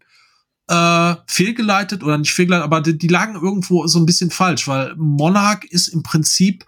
[0.68, 4.96] äh, fehlgeleitet oder nicht fehlgeleitet, aber die, die, lagen irgendwo so ein bisschen falsch, weil
[4.96, 6.66] Monarch ist im Prinzip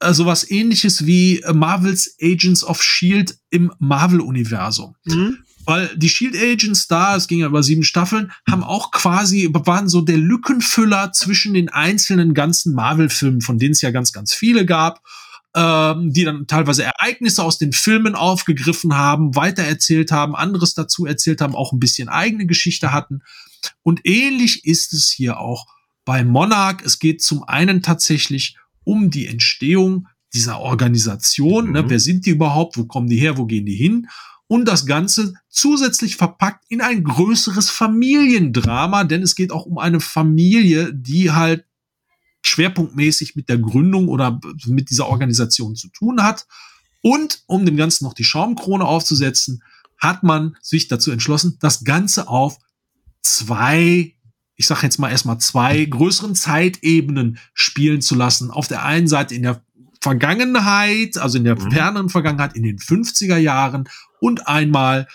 [0.00, 4.96] äh, sowas ähnliches wie Marvels Agents of Shield im Marvel-Universum.
[5.04, 5.38] Mhm.
[5.64, 9.88] Weil die Shield Agents da, es ging ja über sieben Staffeln, haben auch quasi, waren
[9.88, 14.64] so der Lückenfüller zwischen den einzelnen ganzen Marvel-Filmen, von denen es ja ganz, ganz viele
[14.64, 15.02] gab
[15.56, 21.40] ähm, die dann teilweise Ereignisse aus den Filmen aufgegriffen haben, weitererzählt haben, anderes dazu erzählt
[21.40, 23.22] haben, auch ein bisschen eigene Geschichte hatten.
[23.82, 25.66] Und ähnlich ist es hier auch
[26.04, 26.82] bei Monarch.
[26.84, 31.64] Es geht zum einen tatsächlich um die Entstehung dieser Organisation.
[31.64, 31.80] Ne?
[31.80, 31.86] Mhm.
[31.86, 31.90] Ne?
[31.90, 32.76] Wer sind die überhaupt?
[32.76, 33.38] Wo kommen die her?
[33.38, 34.06] Wo gehen die hin?
[34.48, 39.98] und das Ganze zusätzlich verpackt in ein größeres Familiendrama, denn es geht auch um eine
[39.98, 41.64] Familie, die halt
[42.48, 46.46] schwerpunktmäßig mit der Gründung oder mit dieser Organisation zu tun hat.
[47.02, 49.62] Und um dem Ganzen noch die Schaumkrone aufzusetzen,
[49.98, 52.58] hat man sich dazu entschlossen, das Ganze auf
[53.22, 54.14] zwei,
[54.56, 58.50] ich sage jetzt mal erstmal zwei größeren Zeitebenen spielen zu lassen.
[58.50, 59.62] Auf der einen Seite in der
[60.00, 61.70] Vergangenheit, also in der mhm.
[61.70, 63.88] fernen Vergangenheit, in den 50er Jahren
[64.20, 65.08] und einmal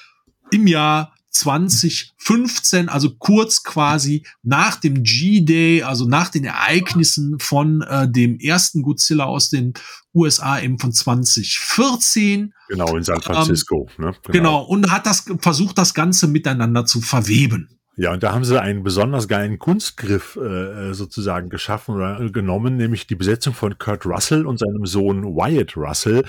[0.51, 8.09] im Jahr 2015, also kurz quasi nach dem G-Day, also nach den Ereignissen von äh,
[8.09, 9.73] dem ersten Godzilla aus den
[10.13, 12.53] USA eben von 2014.
[12.67, 13.87] Genau, in San Francisco.
[13.97, 14.13] Ähm, ne?
[14.23, 14.31] genau.
[14.31, 17.80] genau, und hat das versucht, das Ganze miteinander zu verweben.
[17.97, 23.05] Ja, und da haben sie einen besonders geilen Kunstgriff äh, sozusagen geschaffen oder genommen, nämlich
[23.05, 26.23] die Besetzung von Kurt Russell und seinem Sohn Wyatt Russell,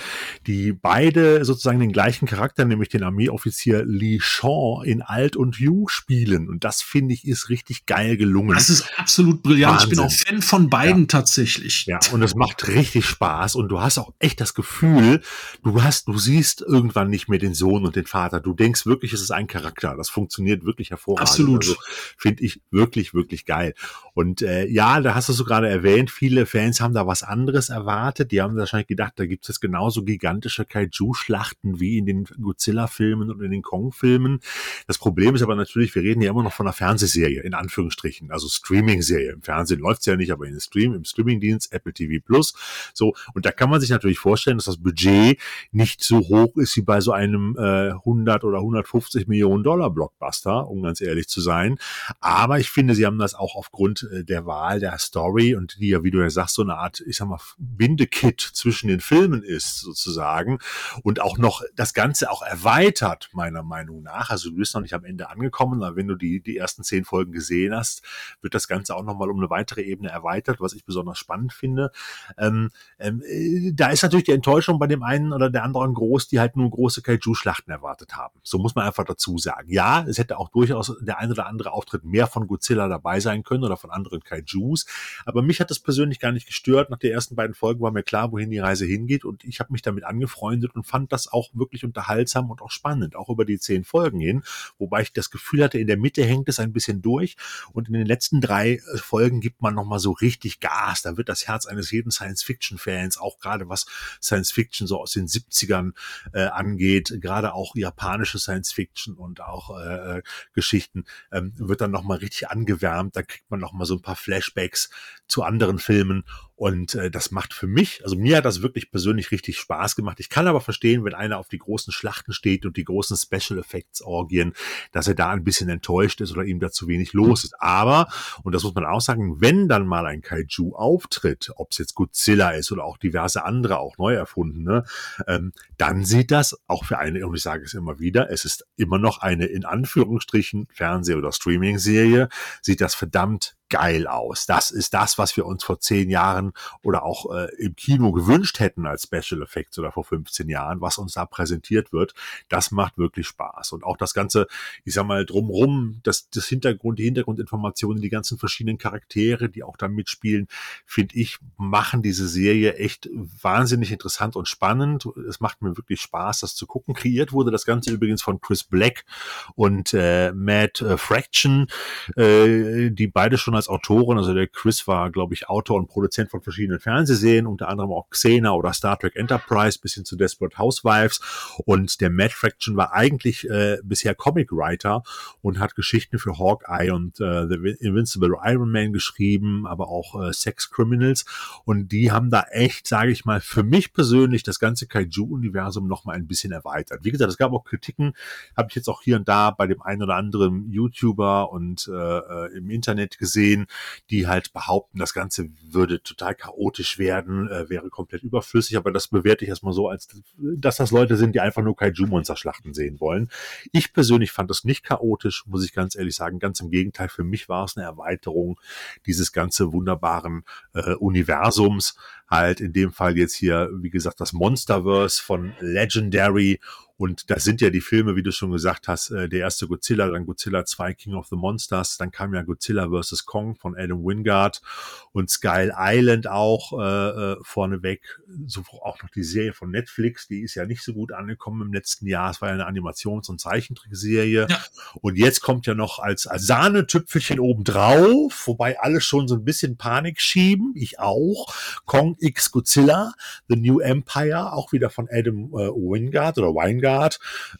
[0.49, 5.89] die beide sozusagen den gleichen Charakter, nämlich den Armeeoffizier Lee Shaw in Alt und Jung
[5.89, 6.49] spielen.
[6.49, 8.55] Und das finde ich ist richtig geil gelungen.
[8.55, 9.83] Das ist absolut brillant.
[9.83, 9.91] Wahnsinn.
[9.91, 11.07] Ich bin auch Fan von beiden ja.
[11.07, 11.87] tatsächlich.
[11.87, 15.23] Ja, und es macht richtig Spaß und du hast auch echt das Gefühl,
[15.63, 18.41] du hast, du siehst irgendwann nicht mehr den Sohn und den Vater.
[18.41, 19.95] Du denkst wirklich, es ist ein Charakter.
[19.97, 21.29] Das funktioniert wirklich hervorragend.
[21.29, 21.51] Absolut.
[21.61, 21.76] Also
[22.16, 23.74] finde ich wirklich, wirklich geil.
[24.14, 27.70] Und äh, ja, da hast du so gerade erwähnt, viele Fans haben da was anderes
[27.70, 28.30] erwartet.
[28.30, 33.42] Die haben wahrscheinlich gedacht, da gibt es genauso gigantische Kaiju-Schlachten wie in den Godzilla-Filmen und
[33.42, 34.40] in den Kong-Filmen.
[34.86, 38.30] Das Problem ist aber natürlich, wir reden ja immer noch von einer Fernsehserie, in Anführungsstrichen,
[38.30, 39.32] also Streaming-Serie.
[39.32, 42.55] Im Fernsehen läuft's ja nicht, aber in Stream, im Streaming-Dienst, Apple TV Plus.
[42.94, 45.38] So, und da kann man sich natürlich vorstellen, dass das Budget
[45.70, 50.68] nicht so hoch ist wie bei so einem äh, 100 oder 150 Millionen Dollar Blockbuster,
[50.68, 51.78] um ganz ehrlich zu sein.
[52.20, 55.88] Aber ich finde, sie haben das auch aufgrund äh, der Wahl der Story und die
[55.88, 59.43] ja, wie du ja sagst, so eine Art, ich sag mal, Bindekit zwischen den Filmen
[59.43, 60.59] ist, sozusagen.
[61.03, 64.30] Und auch noch das Ganze auch erweitert, meiner Meinung nach.
[64.30, 67.05] Also du bist noch nicht am Ende angekommen, aber wenn du die, die ersten zehn
[67.05, 68.03] Folgen gesehen hast,
[68.40, 71.90] wird das Ganze auch nochmal um eine weitere Ebene erweitert, was ich besonders spannend finde.
[72.38, 76.28] Ähm, ähm, äh, da ist natürlich die Enttäuschung bei dem einen oder der anderen groß,
[76.28, 78.38] die halt nur große Kaiju-Schlachten erwartet haben.
[78.43, 79.70] So muss man einfach dazu sagen.
[79.70, 83.43] Ja, es hätte auch durchaus der ein oder andere Auftritt mehr von Godzilla dabei sein
[83.43, 84.87] können oder von anderen Kaijus.
[85.24, 86.91] Aber mich hat das persönlich gar nicht gestört.
[86.91, 89.72] Nach den ersten beiden Folgen war mir klar, wohin die Reise hingeht und ich habe
[89.72, 93.59] mich damit angefreundet und fand das auch wirklich unterhaltsam und auch spannend, auch über die
[93.59, 94.43] zehn Folgen hin.
[94.78, 97.37] Wobei ich das Gefühl hatte, in der Mitte hängt es ein bisschen durch
[97.72, 101.03] und in den letzten drei äh, Folgen gibt man nochmal so richtig Gas.
[101.03, 103.87] Da wird das Herz eines jeden Science-Fiction-Fans, auch gerade was
[104.22, 105.93] Science-Fiction so aus den 70ern
[106.33, 110.22] äh, angeht, gerade auch japanische Science-Fiction und auch äh, äh
[110.55, 113.16] Geschichten, ähm, wird dann nochmal richtig angewärmt.
[113.16, 114.91] Da kriegt man nochmal so ein paar Flashbacks
[115.29, 116.25] zu anderen Filmen
[116.63, 120.21] und äh, das macht für mich, also mir hat das wirklich persönlich richtig Spaß gemacht.
[120.21, 123.59] Ich kann aber verstehen, wenn einer auf die großen Schlachten steht und die großen Special
[123.59, 124.53] Effects Orgien,
[124.93, 127.61] dass er da ein bisschen enttäuscht ist oder ihm da zu wenig los ist.
[127.61, 128.07] Aber,
[128.45, 131.97] und das muss man auch sagen, wenn dann mal ein Kaiju auftritt, ob es jetzt
[131.97, 134.85] Godzilla ist oder auch diverse andere, auch neu erfundene,
[135.27, 138.65] ähm, dann sieht das auch für eine, und ich sage es immer wieder, es ist
[138.77, 142.29] immer noch eine in Anführungsstrichen Fernseh- oder Streaming-Serie,
[142.61, 144.45] sieht das verdammt geil aus.
[144.45, 146.53] Das ist das, was wir uns vor zehn Jahren
[146.83, 150.99] oder auch äh, im Kino gewünscht hätten als Special Effects oder vor 15 Jahren, was
[150.99, 152.12] uns da präsentiert wird.
[152.51, 153.73] Das macht wirklich Spaß.
[153.73, 154.47] Und auch das Ganze,
[154.85, 159.79] ich sag mal, drumrum, das, das Hintergrund, die Hintergrundinformationen, die ganzen verschiedenen Charaktere, die auch
[159.79, 160.49] da mitspielen,
[160.85, 165.07] finde ich, machen diese Serie echt wahnsinnig interessant und spannend.
[165.27, 166.93] Es macht mir wirklich Spaß, das zu gucken.
[166.93, 169.07] Kreiert wurde das Ganze übrigens von Chris Black
[169.55, 171.68] und äh, Matt äh, Fraction,
[172.16, 176.31] äh, die beide schon als Autoren, also der Chris war, glaube ich, Autor und Produzent
[176.31, 180.59] von verschiedenen Fernsehserien, unter anderem auch Xena oder Star Trek Enterprise bis hin zu Desperate
[180.59, 181.21] Housewives.
[181.65, 185.03] Und der Matt Fraction war eigentlich äh, bisher Comic Writer
[185.41, 190.33] und hat Geschichten für Hawkeye und äh, The Invincible Iron Man geschrieben, aber auch äh,
[190.33, 191.25] Sex Criminals.
[191.65, 196.05] Und die haben da echt, sage ich mal, für mich persönlich das ganze Kaiju-Universum noch
[196.05, 197.01] mal ein bisschen erweitert.
[197.05, 198.15] Wie gesagt, es gab auch Kritiken,
[198.57, 202.19] habe ich jetzt auch hier und da bei dem einen oder anderen YouTuber und äh,
[202.19, 203.66] äh im Internet gesehen sehen,
[204.11, 209.09] die halt behaupten, das Ganze würde total chaotisch werden, äh, wäre komplett überflüssig, aber das
[209.09, 213.28] bewerte ich erstmal so, als dass das Leute sind, die einfach nur Kaiju-Monster-Schlachten sehen wollen.
[213.72, 216.38] Ich persönlich fand das nicht chaotisch, muss ich ganz ehrlich sagen.
[216.38, 218.59] Ganz im Gegenteil, für mich war es eine Erweiterung
[219.07, 220.44] dieses ganze wunderbaren
[220.74, 221.96] äh, Universums.
[222.28, 226.61] Halt in dem Fall jetzt hier, wie gesagt, das Monsterverse von Legendary
[227.03, 230.09] Und das sind ja die Filme, wie du schon gesagt hast, äh, der erste Godzilla,
[230.09, 233.26] dann Godzilla 2, King of the Monsters, dann kam ja Godzilla vs.
[233.26, 234.62] Kong von Adam Wingard
[235.11, 240.42] und Skull Island auch äh, äh, vorneweg, so auch noch die Serie von Netflix, die
[240.42, 242.30] ist ja nicht so gut angekommen im letzten Jahr.
[242.30, 244.46] Es war ja eine Animations- und Zeichentrickserie.
[244.48, 244.64] Ja.
[245.00, 249.76] Und jetzt kommt ja noch als, als Sahnetüpfelchen obendrauf, wobei alle schon so ein bisschen
[249.76, 251.53] Panik schieben, ich auch,
[251.84, 253.12] Kong X Godzilla,
[253.48, 256.91] The New Empire, auch wieder von Adam äh, Wingard oder Weingard,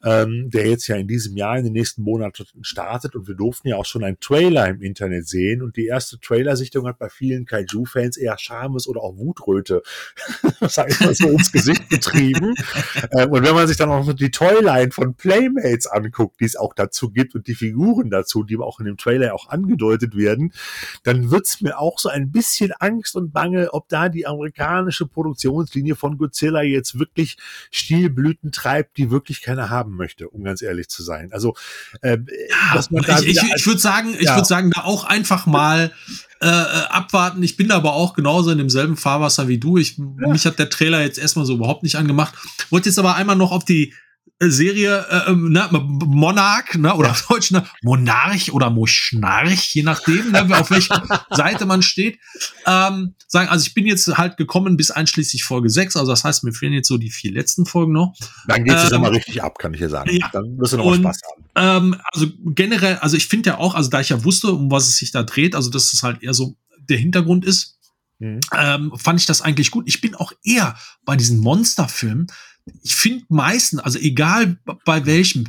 [0.05, 3.68] ähm, der jetzt ja in diesem Jahr, in den nächsten Monaten startet und wir durften
[3.68, 7.45] ja auch schon einen Trailer im Internet sehen und die erste Trailersichtung hat bei vielen
[7.45, 9.83] Kaiju-Fans eher Schammes oder auch Wutröte,
[10.61, 12.55] sag ich mal so, ins Gesicht getrieben.
[13.12, 16.57] ähm, und wenn man sich dann auch noch die Toyline von Playmates anguckt, die es
[16.57, 20.53] auch dazu gibt und die Figuren dazu, die auch in dem Trailer auch angedeutet werden,
[21.03, 25.97] dann wird's mir auch so ein bisschen Angst und Bange, ob da die amerikanische Produktionslinie
[25.97, 27.37] von Godzilla jetzt wirklich
[27.70, 31.33] Stilblüten treibt, die wirklich keiner haben möchte, um ganz ehrlich zu sein.
[31.33, 31.55] Also
[32.01, 32.18] äh,
[32.70, 34.35] ja, ich, ich, ich würde sagen, ich ja.
[34.35, 35.93] würde sagen, da auch einfach mal
[36.41, 37.43] äh, abwarten.
[37.43, 39.79] Ich bin aber auch genauso in demselben Fahrwasser wie du.
[39.79, 40.29] Ich, ja.
[40.29, 42.35] Mich hat der Trailer jetzt erstmal so überhaupt nicht angemacht.
[42.70, 43.95] Wollte jetzt aber einmal noch auf die
[44.51, 50.32] Serie äh, ähm, ne, Monarch ne, oder auf Deutsch ne, Monarch oder Moschnarch, je nachdem,
[50.32, 52.18] ne, auf welcher Seite man steht.
[52.66, 56.45] Ähm, sagen, also ich bin jetzt halt gekommen bis einschließlich Folge 6, also das heißt,
[56.45, 58.14] mir fehlen jetzt so die vier letzten Folgen noch.
[58.47, 60.11] Dann geht es ähm, immer richtig ab, kann ich dir sagen.
[60.12, 61.45] Ja, Dann wirst du noch und, Spaß haben.
[61.95, 64.88] Ähm, also generell, also ich finde ja auch, also da ich ja wusste, um was
[64.88, 66.57] es sich da dreht, also dass es halt eher so
[66.88, 67.78] der Hintergrund ist,
[68.18, 68.40] mhm.
[68.57, 69.84] ähm, fand ich das eigentlich gut.
[69.86, 72.26] Ich bin auch eher bei diesen Monsterfilmen,
[72.83, 75.47] ich finde meisten, also egal bei welchem,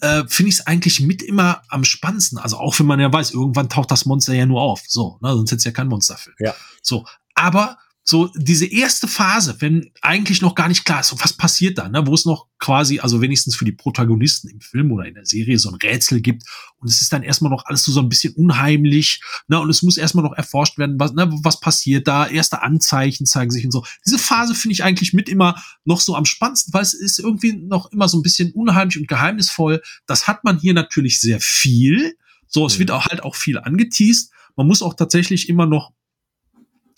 [0.00, 2.38] äh, finde ich es eigentlich mit immer am spannendsten.
[2.38, 4.82] Also auch wenn man ja weiß, irgendwann taucht das Monster ja nur auf.
[4.86, 5.34] So, ne?
[5.34, 6.36] sonst hätte es ja kein Monsterfilm.
[6.38, 6.54] Ja.
[6.82, 7.06] So.
[7.34, 7.78] Aber
[8.08, 12.06] so diese erste Phase, wenn eigentlich noch gar nicht klar ist, was passiert da, ne,
[12.06, 15.58] wo es noch quasi, also wenigstens für die Protagonisten im Film oder in der Serie
[15.58, 16.44] so ein Rätsel gibt
[16.76, 19.82] und es ist dann erstmal noch alles so, so ein bisschen unheimlich, ne, und es
[19.82, 23.72] muss erstmal noch erforscht werden, was, ne, was passiert da, erste Anzeichen zeigen sich und
[23.72, 23.84] so.
[24.06, 27.54] Diese Phase finde ich eigentlich mit immer noch so am spannendsten, weil es ist irgendwie
[27.54, 29.82] noch immer so ein bisschen unheimlich und geheimnisvoll.
[30.06, 32.16] Das hat man hier natürlich sehr viel.
[32.46, 34.30] So, es wird auch halt auch viel angeteased.
[34.54, 35.92] Man muss auch tatsächlich immer noch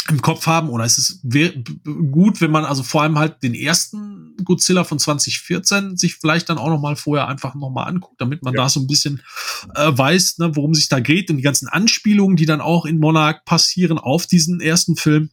[0.09, 1.23] im Kopf haben oder es ist
[2.11, 6.59] gut, wenn man also vor allem halt den ersten Godzilla von 2014 sich vielleicht dann
[6.59, 8.63] auch noch mal vorher einfach noch mal anguckt, damit man ja.
[8.63, 9.23] da so ein bisschen
[9.75, 12.99] äh, weiß, ne, worum sich da geht und die ganzen Anspielungen, die dann auch in
[12.99, 15.31] Monarch passieren auf diesen ersten Film.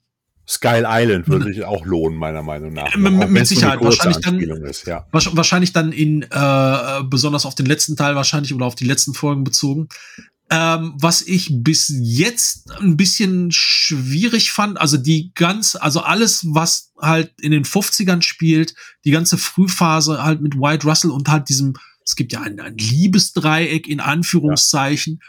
[0.47, 2.95] Sky Island würde sich auch lohnen, meiner Meinung nach.
[2.95, 3.81] Mit, mit Sicherheit.
[3.81, 5.07] Wahrscheinlich dann, ist, ja.
[5.11, 9.43] wahrscheinlich dann in, äh, besonders auf den letzten Teil wahrscheinlich oder auf die letzten Folgen
[9.43, 9.87] bezogen.
[10.51, 16.91] Ähm, was ich bis jetzt ein bisschen schwierig fand, also die ganz, also alles, was
[17.01, 18.75] halt in den 50ern spielt,
[19.05, 21.73] die ganze Frühphase halt mit White Russell und halt diesem,
[22.03, 25.19] es gibt ja ein, ein Liebesdreieck in Anführungszeichen,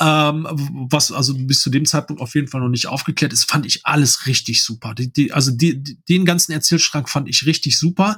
[0.00, 0.30] ja.
[0.30, 0.46] ähm,
[0.90, 3.84] was also bis zu dem Zeitpunkt auf jeden Fall noch nicht aufgeklärt ist, fand ich
[3.84, 4.94] alles richtig super.
[4.94, 8.16] Die, die, also die, den ganzen Erzählstrang fand ich richtig super.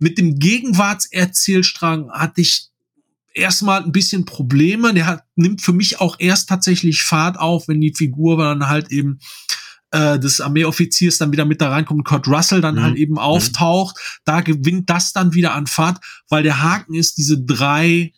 [0.00, 2.71] Mit dem Gegenwartserzählstrang hatte ich
[3.34, 4.94] erstmal ein bisschen Probleme.
[4.94, 8.90] Der hat, nimmt für mich auch erst tatsächlich Fahrt auf, wenn die Figur dann halt
[8.90, 9.18] eben
[9.90, 12.82] äh, des Armeeoffiziers dann wieder mit da reinkommt, Kurt Russell dann mhm.
[12.82, 13.18] halt eben mhm.
[13.18, 14.20] auftaucht.
[14.24, 18.12] Da gewinnt das dann wieder an Fahrt, weil der Haken ist, diese drei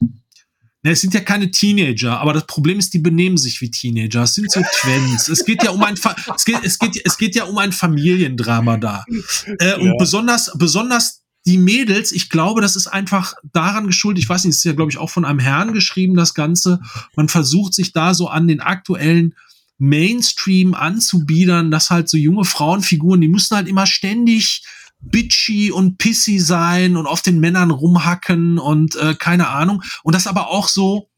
[0.85, 4.25] Ne, es sind ja keine Teenager, aber das Problem ist, die benehmen sich wie Teenager.
[4.25, 5.29] Es sind so Twins.
[5.29, 7.73] es geht ja um ein, Fa es geht, es geht, es geht ja um ein
[7.73, 9.03] Familiendrama da.
[9.61, 9.93] Äh, und ja.
[9.99, 14.64] besonders, besonders die Mädels, ich glaube, das ist einfach daran geschuldet, ich weiß nicht, ist
[14.64, 16.80] ja, glaube ich, auch von einem Herrn geschrieben, das Ganze.
[17.16, 19.34] Man versucht sich da so an den aktuellen
[19.78, 24.62] Mainstream anzubiedern, dass halt so junge Frauenfiguren, die müssen halt immer ständig
[25.01, 29.82] bitchy und pissy sein und auf den Männern rumhacken und äh, keine Ahnung.
[30.03, 31.11] Und das aber auch so,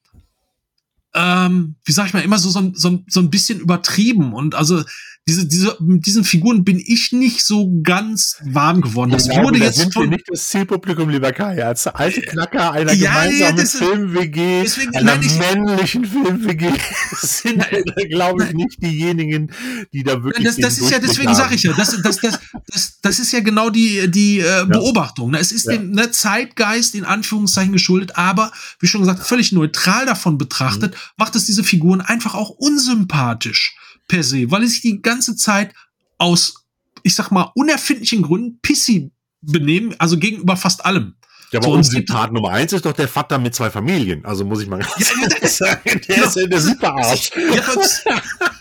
[1.14, 4.32] ähm, wie sag ich mal, immer so, so, so, so ein bisschen übertrieben.
[4.32, 4.82] Und also
[5.28, 9.10] diese, diese, mit diesen Figuren bin ich nicht so ganz warm geworden.
[9.10, 12.92] Das ja, wurde jetzt sind von nicht das Zielpublikum, lieber Kai, als alte Knacker einer
[12.92, 16.70] ja, gemeinsamen ja, Film-WG, einer ich, männlichen Film-WG
[17.20, 17.66] sind,
[18.08, 19.50] glaube ich, nicht diejenigen,
[19.92, 20.46] die da wirklich.
[20.46, 23.40] Das, das ist ja, deswegen sage ich ja, das, das, das, das, das ist ja
[23.40, 25.32] genau die, die äh, Beobachtung.
[25.32, 25.40] Ne?
[25.40, 30.38] Es ist dem ne, Zeitgeist in Anführungszeichen geschuldet, aber wie schon gesagt, völlig neutral davon
[30.38, 30.98] betrachtet, mhm.
[31.16, 33.76] macht es diese Figuren einfach auch unsympathisch
[34.08, 35.74] per se, weil es sich die ganze Zeit
[36.18, 36.66] aus,
[37.02, 41.14] ich sag mal, unerfindlichen Gründen pissy benehmen, also gegenüber fast allem.
[41.52, 44.24] Ja, aber so, Unsympath Nummer eins ist doch der Vater mit zwei Familien.
[44.24, 44.98] Also muss ich mal ganz
[45.40, 47.30] ja, sagen, der ist ja der Superarsch.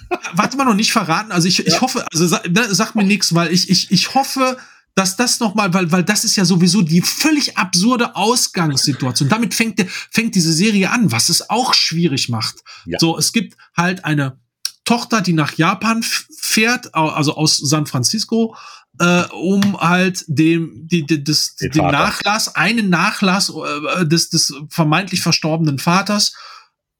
[0.07, 1.31] Ja, warte mal noch nicht verraten.
[1.31, 4.57] Also ich, ich hoffe, also sag, sag mir nichts, weil ich, ich, ich hoffe,
[4.93, 9.29] dass das nochmal, weil, weil das ist ja sowieso die völlig absurde Ausgangssituation.
[9.29, 12.57] Damit fängt, fängt diese Serie an, was es auch schwierig macht.
[12.85, 12.99] Ja.
[12.99, 14.39] So, es gibt halt eine
[14.85, 18.55] Tochter, die nach Japan fährt, also aus San Francisco,
[18.99, 21.97] äh, um halt dem, die, die, des, Den dem Vater.
[21.97, 26.33] Nachlass, einen Nachlass äh, des, des vermeintlich verstorbenen Vaters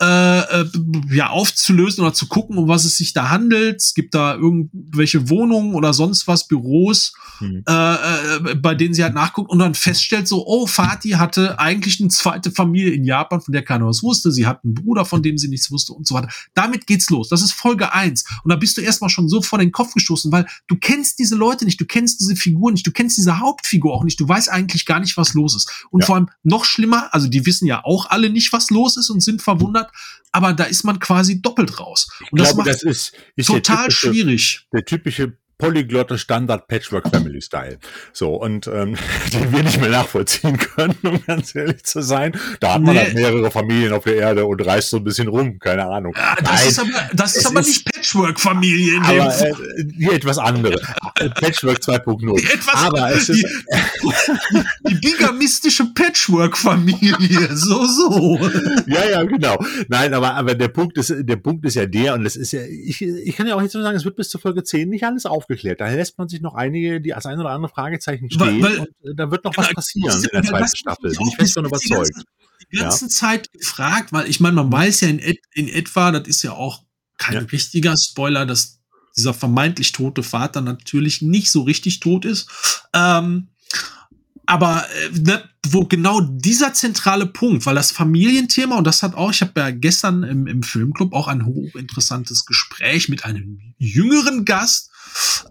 [0.02, 0.66] äh, äh,
[1.12, 3.78] ja aufzulösen oder zu gucken, um was es sich da handelt.
[3.82, 7.64] Es gibt da irgendwelche Wohnungen oder sonst was, Büros, Mhm.
[7.68, 7.74] äh,
[8.52, 12.08] äh, bei denen sie halt nachguckt und dann feststellt so, oh, Fatih hatte eigentlich eine
[12.10, 14.32] zweite Familie in Japan, von der keiner was wusste.
[14.32, 16.30] Sie hat einen Bruder, von dem sie nichts wusste und so weiter.
[16.54, 17.28] Damit geht's los.
[17.30, 20.32] Das ist Folge eins Und da bist du erstmal schon so vor den Kopf gestoßen,
[20.32, 23.94] weil du kennst diese Leute nicht, du kennst diese Figur nicht, du kennst diese Hauptfigur
[23.94, 25.70] auch nicht, du weißt eigentlich gar nicht, was los ist.
[25.92, 26.06] Und Ja.
[26.08, 29.22] vor allem noch schlimmer, also die wissen ja auch alle nicht, was los ist und
[29.22, 29.85] sind verwundert,
[30.32, 32.10] aber da ist man quasi doppelt raus.
[32.32, 34.68] Und Ich das glaube, macht das ist, ist der total typische, schwierig.
[34.74, 37.78] der typische polyglotte Standard Patchwork Family Style.
[38.14, 38.96] So, und ähm,
[39.34, 42.34] den wir nicht mehr nachvollziehen können, um ganz ehrlich zu sein.
[42.60, 43.02] Da hat man Nee.
[43.02, 46.14] halt mehrere Familien auf der Erde und reist so ein bisschen rum, keine Ahnung.
[46.16, 49.52] Ja, das Nein, ist aber, das ist aber nicht Patchwork-Familie in dem aber Fall.
[49.78, 50.76] äh, hier etwas andere.
[51.20, 52.38] Äh, Patchwork 2.0.
[52.54, 53.66] Etwas aber es die, ist,
[54.88, 57.50] die bigamistische Patchwork-Familie.
[57.56, 58.38] So, so.
[58.88, 59.58] ja, ja, genau.
[59.88, 62.62] Nein, aber, aber der Punkt ist, der Punkt ist ja der, und das ist ja,
[62.64, 65.04] ich, ich kann ja auch jetzt nur sagen, es wird bis zur Folge 10 nicht
[65.04, 65.80] alles aufgeklärt.
[65.82, 68.80] Da lässt man sich noch einige, die als ein oder andere Fragezeichen Weil- stehen, weil-
[68.80, 71.12] und äh, da wird noch Genau, was passieren in der weil zweiten Staffel.
[71.16, 72.14] Bin ich fest von bis- bis die überzeugt.
[72.14, 72.26] ganze-
[72.72, 76.28] Die ganze Zeit gefragt, weil ich meine, man weiß ja in, et, in etwa, das
[76.28, 76.84] ist ja auch
[77.18, 77.40] kein Ja.
[77.42, 78.80] richtiger Spoiler, dass
[79.16, 82.50] dieser vermeintlich tote Vater natürlich nicht so richtig tot ist.
[82.94, 83.48] Ähm,
[84.48, 89.32] aber äh, ne, wo genau dieser zentrale Punkt, weil das Familienthema, und das hat auch,
[89.32, 94.92] ich habe ja gestern im, im Filmclub auch ein hochinteressantes Gespräch mit einem jüngeren Gast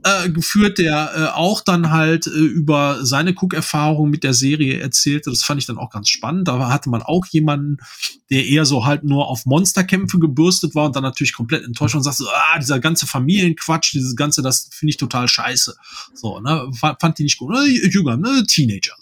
[0.05, 5.31] äh, geführt, der äh, auch dann halt äh, über seine Cook-Erfahrung mit der Serie erzählte.
[5.31, 6.49] Das fand ich dann auch ganz spannend.
[6.49, 7.79] Da hatte man auch jemanden,
[8.31, 12.03] der eher so halt nur auf Monsterkämpfe gebürstet war und dann natürlich komplett enttäuscht und
[12.03, 15.75] sagte, ah, dieser ganze Familienquatsch, dieses ganze, das finde ich total scheiße.
[16.15, 17.51] So, ne, fand, fand die nicht gut.
[17.51, 18.95] Ne, Jünger, ne, Teenager.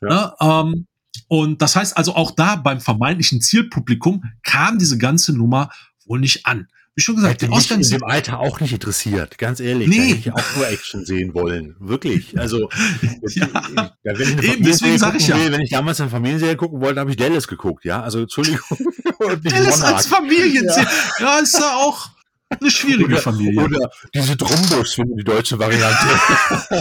[0.00, 0.06] So.
[0.06, 0.86] Ne, ähm,
[1.28, 5.70] und das heißt also auch da beim vermeintlichen Zielpublikum kam diese ganze Nummer
[6.04, 6.68] wohl nicht an.
[6.96, 9.86] Wie schon gesagt, Hätte die mich in dem Alter auch nicht interessiert, ganz ehrlich.
[9.86, 9.96] Nee.
[9.98, 11.76] Da hätte ich auch nur Action sehen wollen.
[11.78, 12.38] Wirklich.
[12.38, 12.70] Also,
[13.34, 13.46] Ja.
[13.54, 15.36] da, wenn ich eine Eben, deswegen Familienserie sag ich ja.
[15.36, 18.02] will, wenn ich damals eine Familienserie gucken wollte, habe ich Dallas geguckt, ja.
[18.02, 18.78] Also, Entschuldigung.
[19.42, 20.86] Dallas als Familienziel.
[21.18, 21.38] Ja.
[21.40, 22.08] ist ja auch
[22.48, 23.60] eine schwierige Oder- Familie.
[23.60, 26.06] Oder diese wenn du die deutsche Variante.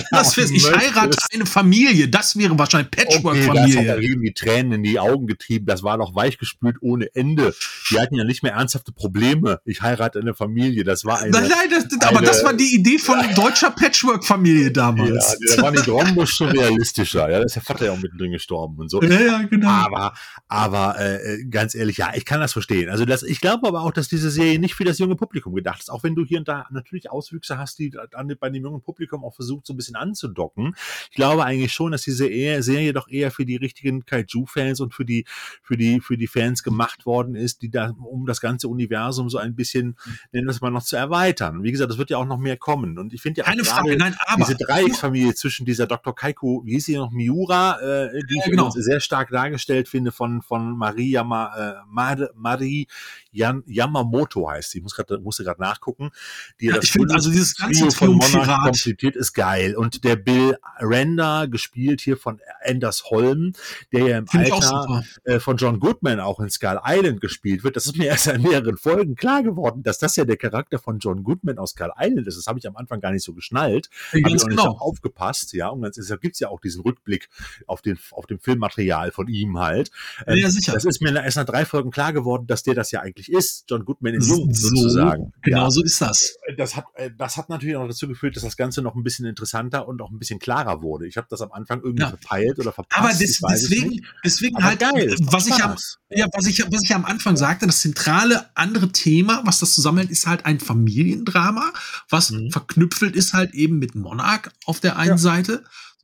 [0.12, 2.08] das wär's, ich heirate eine Familie.
[2.08, 4.20] Das wäre wahrscheinlich Okay, das hat Patchwork-Familie.
[4.22, 5.66] die Tränen in die Augen getrieben.
[5.66, 7.56] Das war doch weichgespült ohne Ende.
[7.90, 9.60] Die hatten ja nicht mehr ernsthafte Probleme.
[9.66, 10.84] Ich heirate eine Familie.
[10.84, 11.32] Das war eine.
[11.32, 15.38] nein, nein, das, aber eine- das war die Idee von deutscher Patchwork-Familie ja, damals.
[15.56, 17.30] da waren die Trombus schon realistischer.
[17.30, 19.02] Ja, da ist der Vater ja auch mittendrin gestorben und so.
[19.02, 19.68] Ja, ja, genau.
[19.70, 20.14] Aber,
[20.48, 22.90] aber äh, ganz ehrlich, ja, ich kann das verstehen.
[22.90, 25.80] Also das, ich glaube aber auch, dass diese Serie nicht für das junge Publikum gedacht
[25.80, 25.90] ist.
[25.90, 29.24] Auch wenn du hier und da natürlich Auswüchse hast, die an, bei dem jungen Publikum
[29.24, 30.76] auch versucht, so ein bisschen anzudocken.
[31.10, 32.28] Ich glaube eigentlich schon, dass diese
[32.62, 35.26] Serie doch eher für die richtigen Kaiju-Fans und für die,
[35.64, 39.38] für die, für die Fans gemacht worden ist, die da, um das ganze Universum so
[39.38, 39.98] ein bisschen,
[40.32, 41.64] nennen wir es mal, noch zu erweitern.
[41.64, 42.98] Wie gesagt, es wird ja auch noch mehr kommen.
[42.98, 46.16] Und ich finde ja auch gerade Frage, nein, diese Dreiecksfamilie zwischen dieser Dr.
[46.16, 48.68] Kaiko, wie hieß sie noch, Miura, äh, die Ja, ich genau.
[48.68, 52.88] übrigens sehr stark dargestellt finde von, von Maria Ma, äh, Mar, Marie
[53.32, 54.78] Yan, Yamamoto heißt sie.
[54.80, 56.12] Ich muss grad, musste gerade nachgucken.
[56.60, 59.76] Die Ja, ich finde also dieses ganze Trio von komplettiert ist geil.
[59.76, 63.54] Und der Bill Render, gespielt hier von Anders Holm,
[63.92, 67.76] der ja im auch Alter äh, von John Goodman auch in Skull Island gespielt wird.
[67.76, 71.00] Das ist mir erst in mehreren Folgen klar geworden, dass das ja der Charakter von
[71.00, 72.38] John Goodman aus Skull Island ist.
[72.38, 73.90] Das habe ich am Anfang gar nicht so geschnallt.
[74.12, 74.66] Ja, Habe ich auch nicht genau.
[74.66, 75.70] drauf aufgepasst, ja.
[75.70, 77.30] Und ganz, deshalb gibt's ja auch diesen Rückblick
[77.68, 79.92] auf den, auf dem Filmmaterial von ihm halt.
[80.28, 80.74] Ähm, Ja, sicher.
[80.74, 83.66] Das ist mir erst nach drei Folgen klar geworden, dass der das ja eigentlich ist.
[83.70, 85.34] John Goodman in So, Jung sozusagen.
[85.46, 85.72] Genau Ja.
[85.72, 86.36] so ist das.
[86.58, 89.26] Das hat, äh, das hat natürlich auch dazu geführt, dass das Ganze noch ein bisschen
[89.26, 91.08] interessanter und auch ein bisschen klarer wurde.
[91.08, 92.10] Ich habe das am Anfang irgendwie Ja.
[92.10, 93.00] verpeilt oder verpasst.
[93.02, 95.76] Aber des, deswegen, deswegen Aber halt, geil, macht was ich, am,
[96.10, 100.12] ja, was, ich, was ich am Anfang sagte, das zentrale andere Thema, was das zusammenhält,
[100.12, 101.72] ist halt ein Familiendrama,
[102.10, 102.52] was Mhm.
[102.52, 105.18] verknüpfelt ist halt eben mit Monarch auf der einen Ja.
[105.18, 105.64] Seite.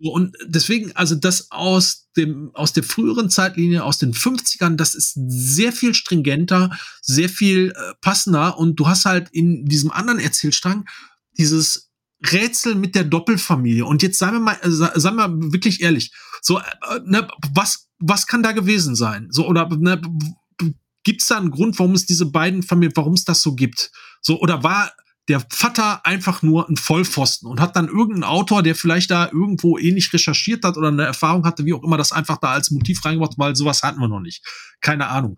[0.10, 5.14] Und deswegen, also das aus dem, aus der früheren Zeitlinie, aus den 50ern, das ist
[5.28, 6.72] sehr viel stringenter,
[7.02, 10.86] sehr viel äh, passender und du hast halt in diesem anderen Erzählstrang
[11.38, 11.92] dieses
[12.32, 13.86] Rätsel mit der Doppelfamilie.
[13.86, 16.12] Und jetzt seien wir mal, äh, se- seien wir wirklich ehrlich.
[16.42, 16.64] So, äh,
[17.06, 19.28] ne, was, was kann da gewesen sein?
[19.32, 20.02] So, oder ne,
[21.04, 23.92] gibt es da einen Grund, warum es diese beiden Familien, warum es das so gibt?
[24.22, 24.92] So, oder war
[25.30, 29.78] der Vater einfach nur ein Vollpfosten und hat dann irgendeinen Autor, der vielleicht da irgendwo
[29.78, 33.04] ähnlich recherchiert hat oder eine Erfahrung hatte, wie auch immer, das einfach da als Motiv
[33.06, 34.44] reingebracht, weil sowas hatten wir noch nicht.
[34.82, 35.38] Keine Ahnung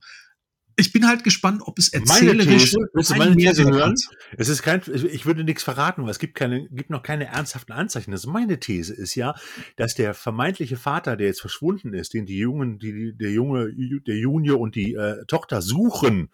[0.75, 2.73] ich bin halt gespannt, ob es erzählerisch
[3.15, 3.95] meine These hören?
[4.37, 7.73] Es ist kein, ich würde nichts verraten, weil es gibt keine, gibt noch keine ernsthaften
[7.73, 8.11] Anzeichen.
[8.11, 9.35] Also meine These ist ja,
[9.75, 13.71] dass der vermeintliche Vater, der jetzt verschwunden ist, den die Jungen, die, der Junge,
[14.07, 16.29] der Junior und die äh, Tochter suchen,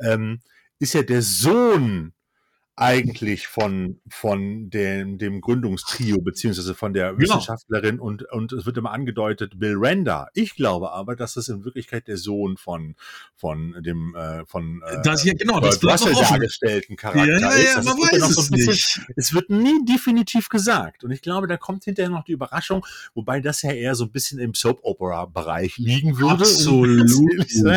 [0.00, 0.40] ähm,
[0.78, 2.12] ist ja der Sohn
[2.80, 7.18] eigentlich von, von dem, dem Gründungstrio, beziehungsweise von der genau.
[7.20, 10.28] Wissenschaftlerin und, und es wird immer angedeutet Bill Render.
[10.34, 12.94] Ich glaube aber, dass das in Wirklichkeit der Sohn von,
[13.34, 17.78] von dem, äh, von, äh, das hier, genau, das Russell dargestellten Charakter ja, ja, ja,
[17.80, 17.84] ist.
[17.84, 19.00] man weiß es nicht.
[19.16, 21.02] Es wird nie definitiv gesagt.
[21.02, 24.12] Und ich glaube, da kommt hinterher noch die Überraschung, wobei das ja eher so ein
[24.12, 26.44] bisschen im Soap-Opera-Bereich liegen würde.
[26.44, 27.10] Absolut.
[27.18, 27.68] Um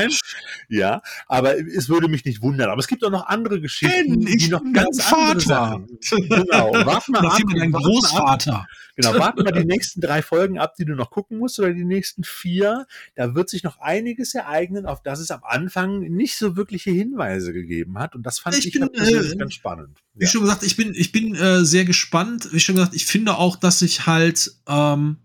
[0.70, 2.70] ja, aber es würde mich nicht wundern.
[2.70, 5.86] Aber es gibt auch noch andere Geschichten, die noch ganz ganz Vater.
[6.10, 6.74] Genau.
[6.86, 7.42] Warten wir ab.
[7.56, 8.68] Dein Großvater.
[8.96, 11.86] Genau, warten wir die nächsten drei Folgen ab, die du noch gucken musst, oder die
[11.86, 12.86] nächsten vier.
[13.16, 17.54] Da wird sich noch einiges ereignen, auf das es am Anfang nicht so wirkliche Hinweise
[17.54, 18.16] gegeben hat.
[18.16, 19.98] Und das fand ich, ich bin, äh, ganz spannend.
[20.14, 20.30] Wie ja.
[20.30, 22.50] schon gesagt, ich bin, ich bin äh, sehr gespannt.
[22.52, 25.18] Wie schon gesagt, ich finde auch, dass sich halt, ähm,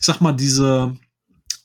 [0.00, 0.96] ich sag mal, diese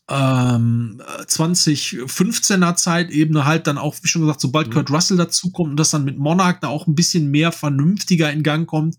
[0.10, 4.74] ähm, 2015er Zeitebene halt dann auch, wie schon gesagt, sobald mhm.
[4.74, 8.42] Kurt Russell dazukommt und das dann mit Monarch da auch ein bisschen mehr vernünftiger in
[8.42, 8.98] Gang kommt,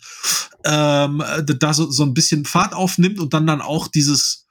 [0.65, 4.47] ähm, da so, so ein bisschen Fahrt aufnimmt und dann dann auch dieses,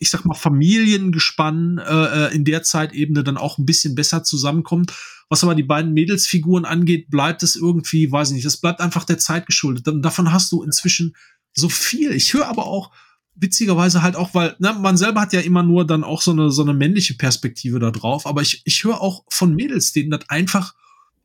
[0.00, 4.92] ich sag mal, Familiengespann äh, äh in der Zeitebene dann auch ein bisschen besser zusammenkommt.
[5.28, 9.04] Was aber die beiden Mädelsfiguren angeht, bleibt es irgendwie, weiß ich nicht, das bleibt einfach
[9.04, 9.86] der Zeit geschuldet.
[9.86, 11.14] Davon hast du inzwischen
[11.54, 12.10] so viel.
[12.12, 12.90] Ich höre aber auch,
[13.34, 16.50] witzigerweise halt auch, weil ne, man selber hat ja immer nur dann auch so eine
[16.50, 20.28] so eine männliche Perspektive da drauf, aber ich ich höre auch von Mädels, denen das
[20.28, 20.74] einfach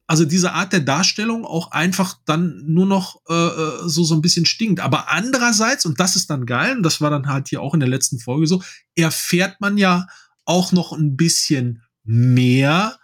[0.07, 4.21] also diese Art der Darstellung auch einfach dann nur noch äh, äh, so so ein
[4.21, 4.79] bisschen stinkt.
[4.79, 7.81] Aber andererseits und das ist dann geil und das war dann halt hier auch in
[7.81, 8.63] der letzten Folge so,
[8.95, 10.07] erfährt man ja
[10.45, 12.97] auch noch ein bisschen mehr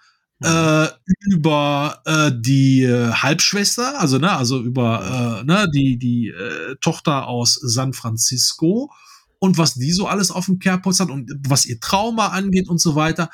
[0.43, 0.87] äh,
[1.29, 7.27] über äh, die äh, Halbschwester, also ne, also über äh, ne, die die äh, Tochter
[7.27, 8.91] aus San Francisco
[9.39, 12.79] und was die so alles auf dem Kerbholz hat und was ihr Trauma angeht und
[12.79, 13.29] so weiter.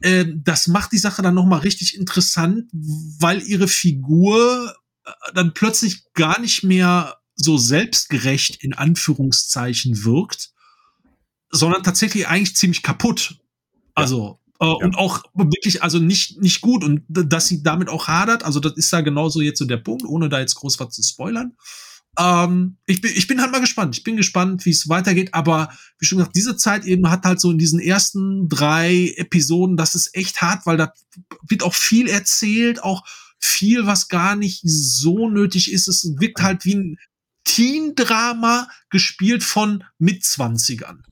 [0.00, 5.54] Äh, das macht die Sache dann noch mal richtig interessant, weil ihre Figur äh, dann
[5.54, 10.50] plötzlich gar nicht mehr so selbstgerecht in Anführungszeichen wirkt,
[11.50, 13.38] sondern tatsächlich eigentlich ziemlich kaputt.
[13.94, 14.72] Also äh, ja.
[14.72, 16.84] Und auch wirklich, also nicht, nicht gut.
[16.84, 20.04] Und dass sie damit auch hadert, also das ist da genauso jetzt so der Punkt,
[20.04, 21.56] ohne da jetzt groß was zu spoilern.
[22.18, 23.96] Ähm, ich, bin, ich bin halt mal gespannt.
[23.96, 25.32] Ich bin gespannt, wie es weitergeht.
[25.32, 29.76] Aber wie schon gesagt, diese Zeit eben hat halt so in diesen ersten drei Episoden,
[29.76, 30.92] das ist echt hart, weil da
[31.48, 33.04] wird auch viel erzählt, auch
[33.38, 35.88] viel, was gar nicht so nötig ist.
[35.88, 36.98] Es wirkt halt wie ein
[37.44, 41.04] Teen-Drama gespielt von Mitzwanzigern.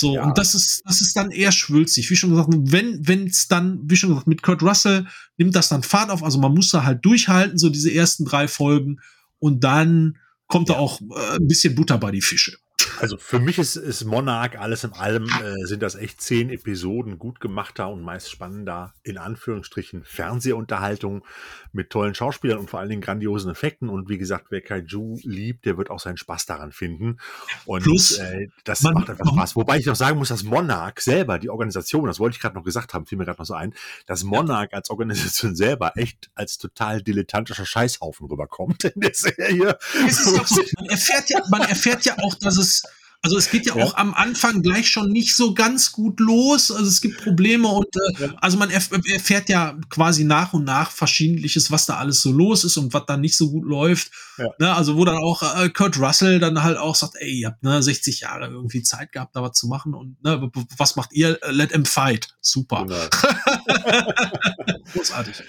[0.00, 0.24] So, ja.
[0.24, 2.10] und das ist, das ist dann eher schwülzig.
[2.10, 5.68] Wie schon gesagt, wenn, wenn es dann, wie schon gesagt, mit Kurt Russell nimmt das
[5.68, 6.24] dann Fahrt auf.
[6.24, 9.00] Also man muss da halt durchhalten, so diese ersten drei Folgen.
[9.38, 10.74] Und dann kommt ja.
[10.74, 12.56] da auch äh, ein bisschen Butter bei die Fische.
[13.00, 17.18] Also für mich ist, ist Monarch alles in allem, äh, sind das echt zehn Episoden
[17.18, 21.24] gut gemachter und meist spannender, in Anführungsstrichen, Fernsehunterhaltung
[21.72, 23.88] mit tollen Schauspielern und vor allen Dingen grandiosen Effekten.
[23.88, 27.18] Und wie gesagt, wer Kaiju liebt, der wird auch seinen Spaß daran finden.
[27.64, 29.56] Und Plus, äh, das man, macht einfach Spaß.
[29.56, 32.64] Wobei ich noch sagen muss, dass Monarch selber, die Organisation, das wollte ich gerade noch
[32.64, 33.74] gesagt haben, fiel mir gerade noch so ein,
[34.06, 39.78] dass Monarch als Organisation selber echt als total dilettantischer Scheißhaufen rüberkommt in der Serie.
[39.94, 42.82] man, erfährt ja, man erfährt ja auch, dass es
[43.22, 46.70] also es geht ja, ja, auch am Anfang gleich schon nicht so ganz gut los.
[46.70, 48.34] Also es gibt Probleme und äh, ja.
[48.40, 52.64] also man erf erfährt ja quasi nach und nach verschiedentliches, was da alles so los
[52.64, 54.10] ist und was da nicht so gut läuft.
[54.38, 54.46] Ja.
[54.58, 57.62] Ne, also wo dann auch äh, Kurt Russell dann halt auch sagt, ey, ihr habt
[57.62, 61.38] ne, 60 Jahre irgendwie Zeit gehabt, da was zu machen und ne, was macht ihr?
[61.50, 62.34] Let him fight.
[62.40, 62.86] Super.
[62.86, 63.00] Genau.
[64.94, 65.42] Großartig.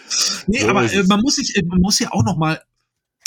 [0.47, 2.61] Nee, so aber äh, man muss sich, man muss ja auch noch mal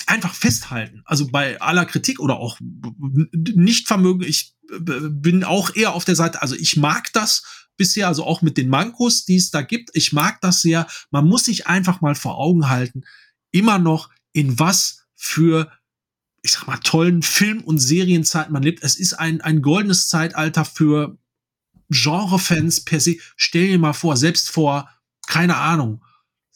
[0.09, 1.03] einfach festhalten.
[1.05, 6.55] Also bei aller Kritik oder auch Nichtvermögen, ich bin auch eher auf der Seite, also
[6.55, 10.41] ich mag das bisher, also auch mit den Mankos, die es da gibt, ich mag
[10.41, 10.87] das sehr.
[11.11, 13.03] Man muss sich einfach mal vor Augen halten,
[13.51, 15.71] immer noch in was für
[16.45, 18.85] ich sag mal, tollen Film- und Serienzeiten man lebt.
[18.85, 21.17] Es ist ein, ein goldenes Zeitalter für
[21.89, 23.17] Genrefans per se.
[23.35, 24.91] Stell dir mal vor, selbst vor,
[25.27, 26.05] keine Ahnung,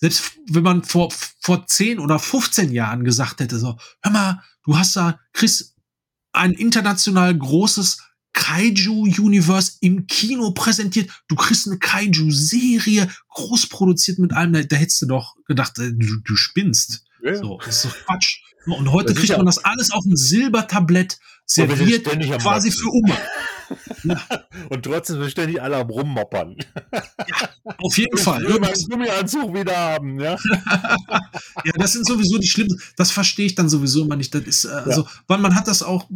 [0.00, 4.78] selbst wenn man vor, vor 10 oder 15 Jahren gesagt hätte, so, hör mal, du
[4.78, 5.74] hast da, Chris,
[6.32, 7.98] ein international großes
[8.32, 11.10] Kaiju-Universe im Kino präsentiert.
[11.26, 14.52] Du kriegst eine Kaiju-Serie, groß produziert mit allem.
[14.52, 17.04] Da, da hättest du doch gedacht, äh, du, du spinnst.
[17.28, 17.36] Ja.
[17.36, 18.40] So, das ist doch Quatsch.
[18.66, 22.04] Und heute kriegt ja- man das alles auf ein Silbertablett serviert,
[22.40, 23.16] quasi für Oma.
[24.70, 26.56] Und trotzdem sind ständig alle am Rummoppern.
[27.78, 28.42] Auf jeden Fall.
[28.42, 30.36] Ich will meinen Irgendwas- Gummianzug wieder haben, ja.
[31.64, 32.80] Ja, das sind sowieso die schlimmsten.
[32.96, 34.34] Das verstehe ich dann sowieso immer nicht.
[34.34, 36.08] Das ist, äh, also, weil man hat das auch,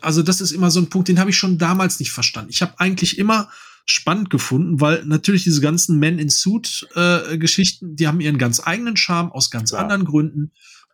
[0.00, 2.50] also das ist immer so ein Punkt, den habe ich schon damals nicht verstanden.
[2.50, 3.48] Ich habe eigentlich immer
[3.84, 8.60] spannend gefunden, weil natürlich diese ganzen Men in Suit äh, Geschichten, die haben ihren ganz
[8.64, 9.82] eigenen Charme aus ganz Klar.
[9.82, 10.52] anderen Gründen.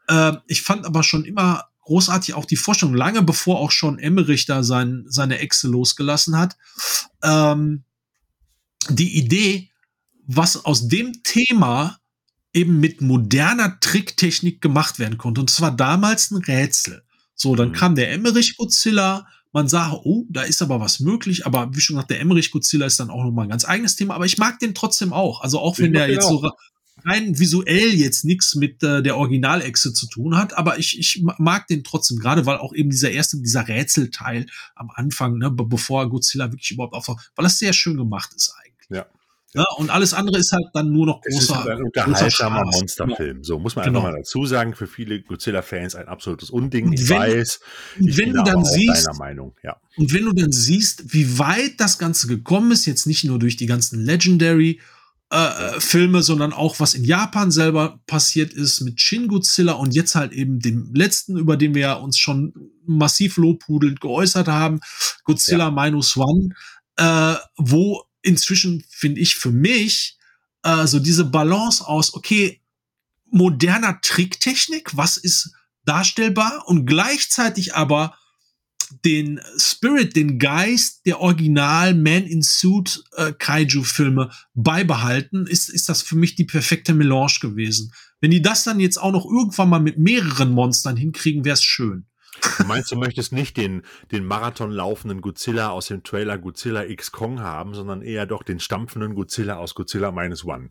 [0.09, 4.47] Äh, ich fand aber schon immer großartig auch die Vorstellung, lange bevor auch schon Emmerich
[4.47, 6.57] da sein, seine Echse losgelassen hat,
[7.22, 7.84] ähm,
[8.91, 9.70] die Idee,
[10.26, 11.99] was aus dem Thema
[12.53, 15.41] eben mit moderner Tricktechnik gemacht werden konnte.
[15.41, 17.03] Und das war damals ein Rätsel.
[17.34, 17.72] So, dann Mhm.
[17.74, 19.26] kam der Emmerich Godzilla.
[19.53, 21.46] Man sah, oh, da ist aber was möglich.
[21.46, 24.14] Aber wie schon gesagt, der Emmerich Godzilla ist dann auch nochmal ein ganz eigenes Thema.
[24.14, 25.40] Aber ich mag den trotzdem auch.
[25.40, 26.42] Also auch Ich wenn der jetzt auch.
[26.42, 26.51] so
[27.05, 30.57] rein visuell jetzt nichts mit äh, der Originalechse zu tun hat.
[30.57, 34.90] Aber ich, ich mag den trotzdem, gerade weil auch eben dieser erste, dieser Rätselteil am
[34.90, 38.88] Anfang, ne, be bevor Godzilla wirklich überhaupt auftaucht, weil das sehr schön gemacht ist eigentlich.
[38.90, 39.07] Ja.
[39.55, 42.78] Ja, und alles andere ist halt dann nur noch Es ist großer, ein unterhaltsamer großer.
[42.78, 43.42] Monsterfilm.
[43.44, 44.01] So muss man Genau.
[44.01, 44.74] einfach mal dazu sagen.
[44.74, 46.86] Für viele Godzilla-Fans ein absolutes Unding.
[46.88, 47.61] Und Ich wenn- weiß.
[48.01, 49.55] Ich wenn du dann siehst, deiner Meinung.
[49.62, 49.76] Ja.
[49.96, 53.57] und wenn du dann siehst, wie weit das Ganze gekommen ist, jetzt nicht nur durch
[53.57, 54.80] die ganzen Legendary
[55.30, 60.14] äh, Filme, sondern auch was in Japan selber passiert ist mit Shin Godzilla und jetzt
[60.14, 62.55] halt eben dem letzten, über den wir ja uns schon
[62.86, 64.80] massiv lobhudelnd geäußert haben,
[65.24, 66.51] Godzilla Minus One,
[66.96, 70.19] äh, wo inzwischen finde ich für mich
[70.62, 72.61] äh, so diese Balance aus, okay,
[73.31, 75.53] moderner Tricktechnik, was ist
[75.85, 78.16] darstellbar und gleichzeitig aber
[79.05, 85.89] den Spirit, den Geist der Original Man in Suit äh, Kaiju Filme beibehalten, ist, ist
[85.89, 87.93] das für mich die perfekte Melange gewesen.
[88.21, 91.62] Wenn die das dann jetzt auch noch irgendwann mal mit mehreren Monstern hinkriegen, wäre es
[91.62, 92.08] schön.
[92.59, 93.82] Du meinst, du möchtest nicht den,
[94.12, 98.61] den Marathon laufenden Godzilla aus dem Trailer Godzilla X Kong haben, sondern eher doch den
[98.61, 100.70] stampfenden Godzilla aus Godzilla Minus One.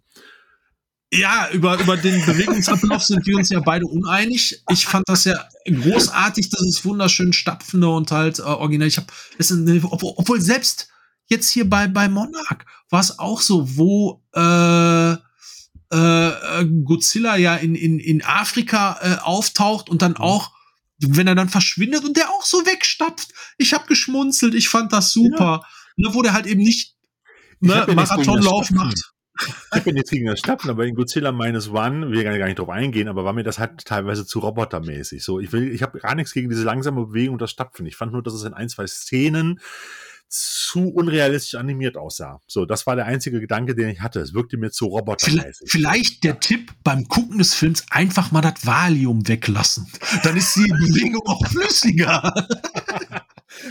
[1.13, 4.61] Ja, über, über den Bewegungsablauf sind wir uns ja beide uneinig.
[4.69, 8.89] Ich fand das ja großartig, das ist wunderschön stapfende und halt äh, original.
[8.89, 9.07] Ich habe,
[9.91, 10.89] obwohl, selbst
[11.27, 15.13] jetzt hier bei, bei Monarch war es auch so, wo äh,
[15.91, 20.17] äh, Godzilla ja in, in, in Afrika äh, auftaucht und dann Mhm.
[20.17, 20.51] auch,
[20.99, 23.33] wenn er dann verschwindet und der auch so wegstapft.
[23.57, 25.65] Ich habe geschmunzelt, ich fand das super.
[25.95, 26.95] Ne, wo der halt eben nicht
[27.61, 29.13] Ich ne, ja Marathonlauf macht.
[29.75, 32.69] Ich bin jetzt gegen das Stapfen, aber in Godzilla Minus One, will gar nicht drauf
[32.69, 35.23] eingehen, aber war mir das halt teilweise zu robotermäßig.
[35.23, 37.85] So, ich will, ich habe gar nichts gegen diese langsame Bewegung und das Stapfen.
[37.85, 39.59] Ich fand nur, dass es in ein, zwei Szenen
[40.29, 42.41] zu unrealistisch animiert aussah.
[42.47, 44.19] So, das war der einzige Gedanke, den ich hatte.
[44.19, 45.71] Es wirkte mir zu Vielleicht, robotermäßig.
[45.71, 49.87] vielleicht der Tipp beim Gucken des Films einfach mal das Valium weglassen.
[50.23, 52.33] Dann ist die Bewegung auch flüssiger.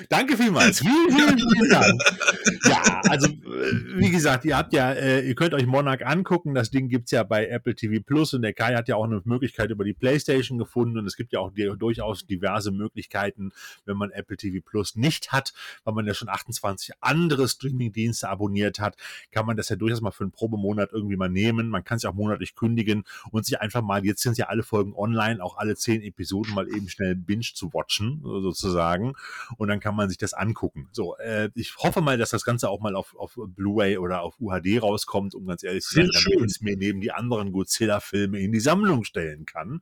[0.09, 0.81] Danke vielmals.
[0.81, 2.03] Vielen, vielen, vielen Dank.
[2.65, 6.55] Ja, also äh, wie gesagt, ihr habt ja, äh, ihr könnt euch Monarch angucken.
[6.55, 9.21] Das Ding gibt's ja bei Apple TV Plus und der Kai hat ja auch eine
[9.25, 13.53] Möglichkeit über die PlayStation gefunden und es gibt ja auch durchaus diverse Möglichkeiten,
[13.85, 15.53] wenn man Apple TV Plus nicht hat,
[15.85, 18.97] weil man ja schon 28 andere Streaming-Dienste abonniert hat,
[19.31, 21.69] kann man das ja durchaus mal für einen Probemonat irgendwie mal nehmen.
[21.69, 24.63] Man kann es ja auch monatlich kündigen und sich einfach mal, jetzt sind ja alle
[24.63, 29.15] Folgen online, auch alle zehn Episoden mal eben schnell binge zu watchen, sozusagen.
[29.57, 30.89] Und dann kann man sich das angucken.
[30.93, 34.41] So, äh, ich hoffe mal, dass das Ganze auch mal auf, auf Blu-ray oder auf
[34.41, 38.41] UHD rauskommt, um ganz ehrlich zu sein, damit ich es mir neben die anderen Godzilla-Filme
[38.41, 39.81] in die Sammlung stellen kann,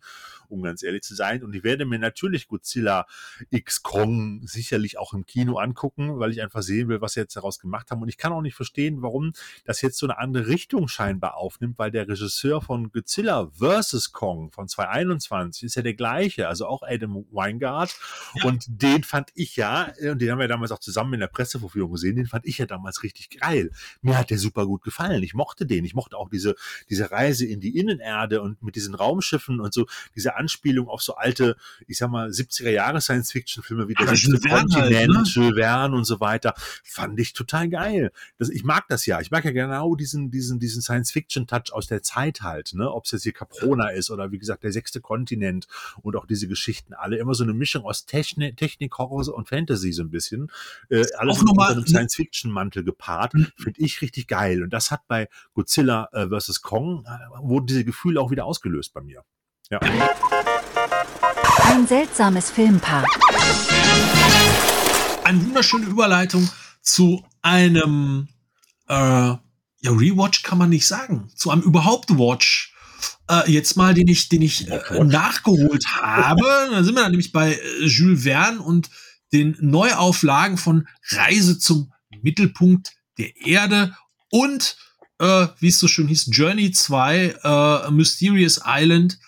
[0.48, 1.42] um ganz ehrlich zu sein.
[1.42, 3.06] Und ich werde mir natürlich Godzilla
[3.50, 7.36] X Kong sicherlich auch im Kino angucken, weil ich einfach sehen will, was sie jetzt
[7.36, 8.02] daraus gemacht haben.
[8.02, 9.32] Und ich kann auch nicht verstehen, warum
[9.64, 14.12] das jetzt so eine andere Richtung scheinbar aufnimmt, weil der Regisseur von Godzilla vs.
[14.12, 17.96] Kong von 2021 ist ja der gleiche, also auch Adam Weingart.
[18.34, 18.44] Ja.
[18.44, 21.92] Und den fand ich ja, und den haben wir damals auch zusammen in der Presseverführung
[21.92, 23.70] gesehen, den fand ich ja damals richtig geil.
[24.02, 25.22] Mir hat der super gut gefallen.
[25.22, 25.84] Ich mochte den.
[25.84, 26.54] Ich mochte auch diese,
[26.90, 31.16] diese Reise in die Innenerde und mit diesen Raumschiffen und so, diese Anspielung auf so
[31.16, 31.56] alte,
[31.86, 35.22] ich sag mal, 70er Jahre Science-Fiction-Filme wie der halt, Kontinent, ne?
[35.24, 38.12] Jules Verne und so weiter, fand ich total geil.
[38.38, 39.20] Das, ich mag das ja.
[39.20, 42.90] Ich mag ja genau diesen, diesen, diesen Science-Fiction-Touch aus der Zeit halt, ne?
[42.90, 45.66] Ob es jetzt hier Caprona ist oder wie gesagt der sechste Kontinent
[46.02, 49.63] und auch diese Geschichten alle immer so eine Mischung aus Technik, Technik Horror und Fantasy
[49.68, 50.50] so ein bisschen.
[50.88, 53.34] Äh, alles Auch unter einem Science-Fiction-Mantel gepaart.
[53.34, 53.48] Mhm.
[53.56, 54.62] Finde ich richtig geil.
[54.62, 56.62] Und das hat bei Godzilla äh, vs.
[56.62, 59.24] Kong, äh, wurde diese Gefühle auch wieder ausgelöst bei mir.
[59.70, 59.80] Ja.
[61.62, 63.04] Ein seltsames Filmpaar.
[65.24, 66.48] Eine wunderschöne Überleitung
[66.82, 68.28] zu einem
[68.88, 68.94] äh,
[69.84, 72.74] ja, Rewatch kann man nicht sagen, zu einem überhaupt Watch.
[73.30, 76.42] äh, jetzt mal, den ich, den ich äh, nachgeholt habe.
[76.70, 78.88] da sind wir dann nämlich bei äh, Jules Verne und
[79.34, 81.92] den Neuauflagen von Reise zum
[82.22, 83.94] Mittelpunkt der Erde
[84.30, 84.76] und
[85.18, 89.18] äh, wie es so schön hieß, Journey 2, äh, Mysterious Island.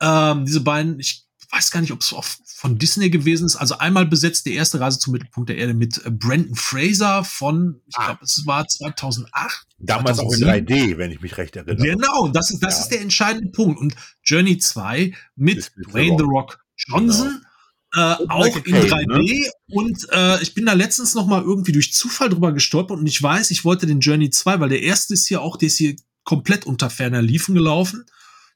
[0.00, 2.14] Ähm, diese beiden, ich weiß gar nicht, ob es
[2.62, 3.56] von Disney gewesen ist.
[3.56, 7.80] Also einmal besetzt die erste Reise zum Mittelpunkt der Erde mit äh, Brandon Fraser von,
[7.88, 8.06] ich ah.
[8.06, 9.66] glaube, es war 2008.
[9.78, 10.48] Damals 2007.
[10.48, 11.84] auch in 3D, wenn ich mich recht erinnere.
[11.84, 12.82] Genau, das ist, das ja.
[12.82, 13.80] ist der entscheidende Punkt.
[13.80, 17.28] Und Journey 2 mit Dwayne The Rock Johnson.
[17.28, 17.51] Genau.
[17.94, 19.50] Äh, auch in 3D ne?
[19.68, 23.22] und äh, ich bin da letztens noch mal irgendwie durch Zufall drüber gestolpert und ich
[23.22, 25.96] weiß, ich wollte den Journey 2, weil der erste ist hier auch, der ist hier
[26.24, 28.04] komplett unter ferner Liefen gelaufen.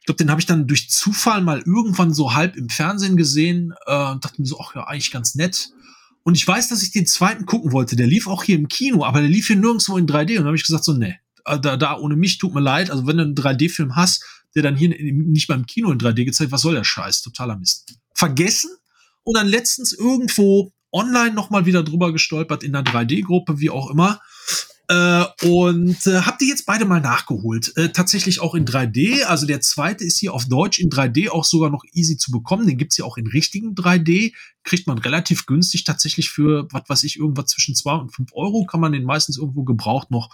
[0.01, 3.75] Ich glaube, den habe ich dann durch Zufall mal irgendwann so halb im Fernsehen gesehen
[3.87, 5.69] äh, und dachte mir so, ach ja, eigentlich ganz nett.
[6.23, 7.95] Und ich weiß, dass ich den zweiten gucken wollte.
[7.95, 10.39] Der lief auch hier im Kino, aber der lief hier nirgendwo in 3D.
[10.39, 12.91] Und da habe ich gesagt, so, ne, da, da ohne mich tut mir leid.
[12.91, 16.53] Also wenn du einen 3D-Film hast, der dann hier nicht beim Kino in 3D gezeigt,
[16.53, 17.23] was soll der Scheiß?
[17.23, 17.95] Totaler Mist.
[18.15, 18.71] Vergessen
[19.27, 24.20] und dann letztens irgendwo online nochmal wieder drüber gestolpert in einer 3D-Gruppe, wie auch immer.
[24.89, 27.77] Äh, und äh, habt ihr jetzt beide mal nachgeholt.
[27.77, 29.24] Äh, tatsächlich auch in 3D.
[29.24, 32.69] Also der zweite ist hier auf Deutsch in 3D auch sogar noch easy zu bekommen.
[32.69, 34.32] Den gibt's hier auch in richtigen 3D.
[34.62, 38.65] Kriegt man relativ günstig tatsächlich für, was weiß ich, irgendwas zwischen zwei und fünf Euro.
[38.65, 40.31] Kann man den meistens irgendwo gebraucht noch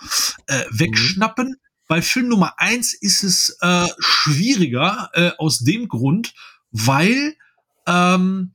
[0.48, 1.48] äh, wegschnappen.
[1.48, 1.56] Mhm.
[1.88, 6.34] Bei Film Nummer eins ist es äh, schwieriger äh, aus dem Grund,
[6.70, 7.36] weil
[7.86, 8.52] ähm,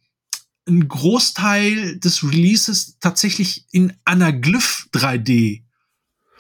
[0.68, 5.64] ein Großteil des Releases tatsächlich in Anaglyph 3D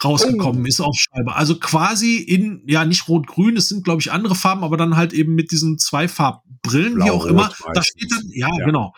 [0.03, 0.67] rausgekommen oh.
[0.67, 1.35] ist auf Scheibe.
[1.35, 5.13] Also quasi in, ja, nicht rot-grün, es sind, glaube ich, andere Farben, aber dann halt
[5.13, 7.53] eben mit diesen zwei Farbbrillen, Blau, wie auch immer.
[7.73, 8.65] Da steht dann, ja, ja.
[8.65, 8.93] genau.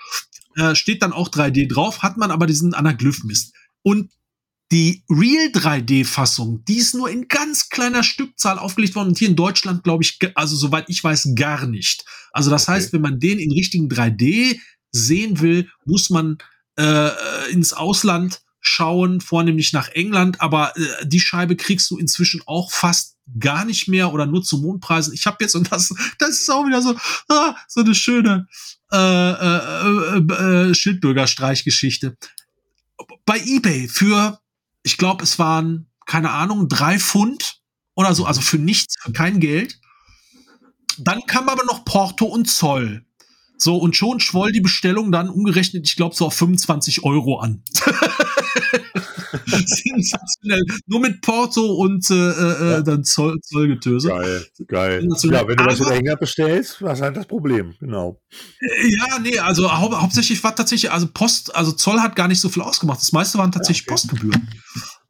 [0.56, 3.54] Äh, steht dann auch 3D drauf, hat man aber diesen Anaglyph-Mist.
[3.82, 4.12] Und
[4.72, 9.36] die Real 3D-Fassung, die ist nur in ganz kleiner Stückzahl aufgelegt worden und hier in
[9.36, 12.06] Deutschland, glaube ich, also soweit ich weiß, gar nicht.
[12.32, 12.74] Also das okay.
[12.74, 14.60] heißt, wenn man den in richtigen 3D
[14.92, 16.38] sehen will, muss man
[16.78, 22.72] äh, ins Ausland schauen, vornehmlich nach England, aber äh, die Scheibe kriegst du inzwischen auch
[22.72, 25.14] fast gar nicht mehr oder nur zu Mondpreisen.
[25.14, 26.96] Ich habe jetzt, und das, das ist auch wieder so,
[27.30, 28.48] ah, so eine schöne
[28.92, 32.18] äh, äh, äh, äh Schildbürgerstreichgeschichte.
[33.26, 34.40] Bei eBay für,
[34.84, 37.62] ich glaube, es waren, keine Ahnung, drei Pfund
[37.96, 39.80] oder so, also für nichts, für kein Geld.
[40.98, 43.06] Dann kam aber noch Porto und Zoll.
[43.62, 47.62] So, und schon schwoll die Bestellung dann umgerechnet, ich glaube, so auf 25 Euro an.
[49.66, 50.64] Sensationell.
[50.88, 52.82] Nur mit Porto und äh, äh, ja.
[52.82, 54.08] dann Zoll, Zollgetöse.
[54.08, 55.08] Geil, geil.
[55.24, 58.22] Ja, wenn du was über Hänger bestellst, was halt das Problem, genau.
[58.62, 62.40] Äh, ja, nee, also hau hauptsächlich war tatsächlich, also Post, also Zoll hat gar nicht
[62.40, 63.02] so viel ausgemacht.
[63.02, 64.08] Das meiste waren tatsächlich ja, okay.
[64.08, 64.48] Postgebühren.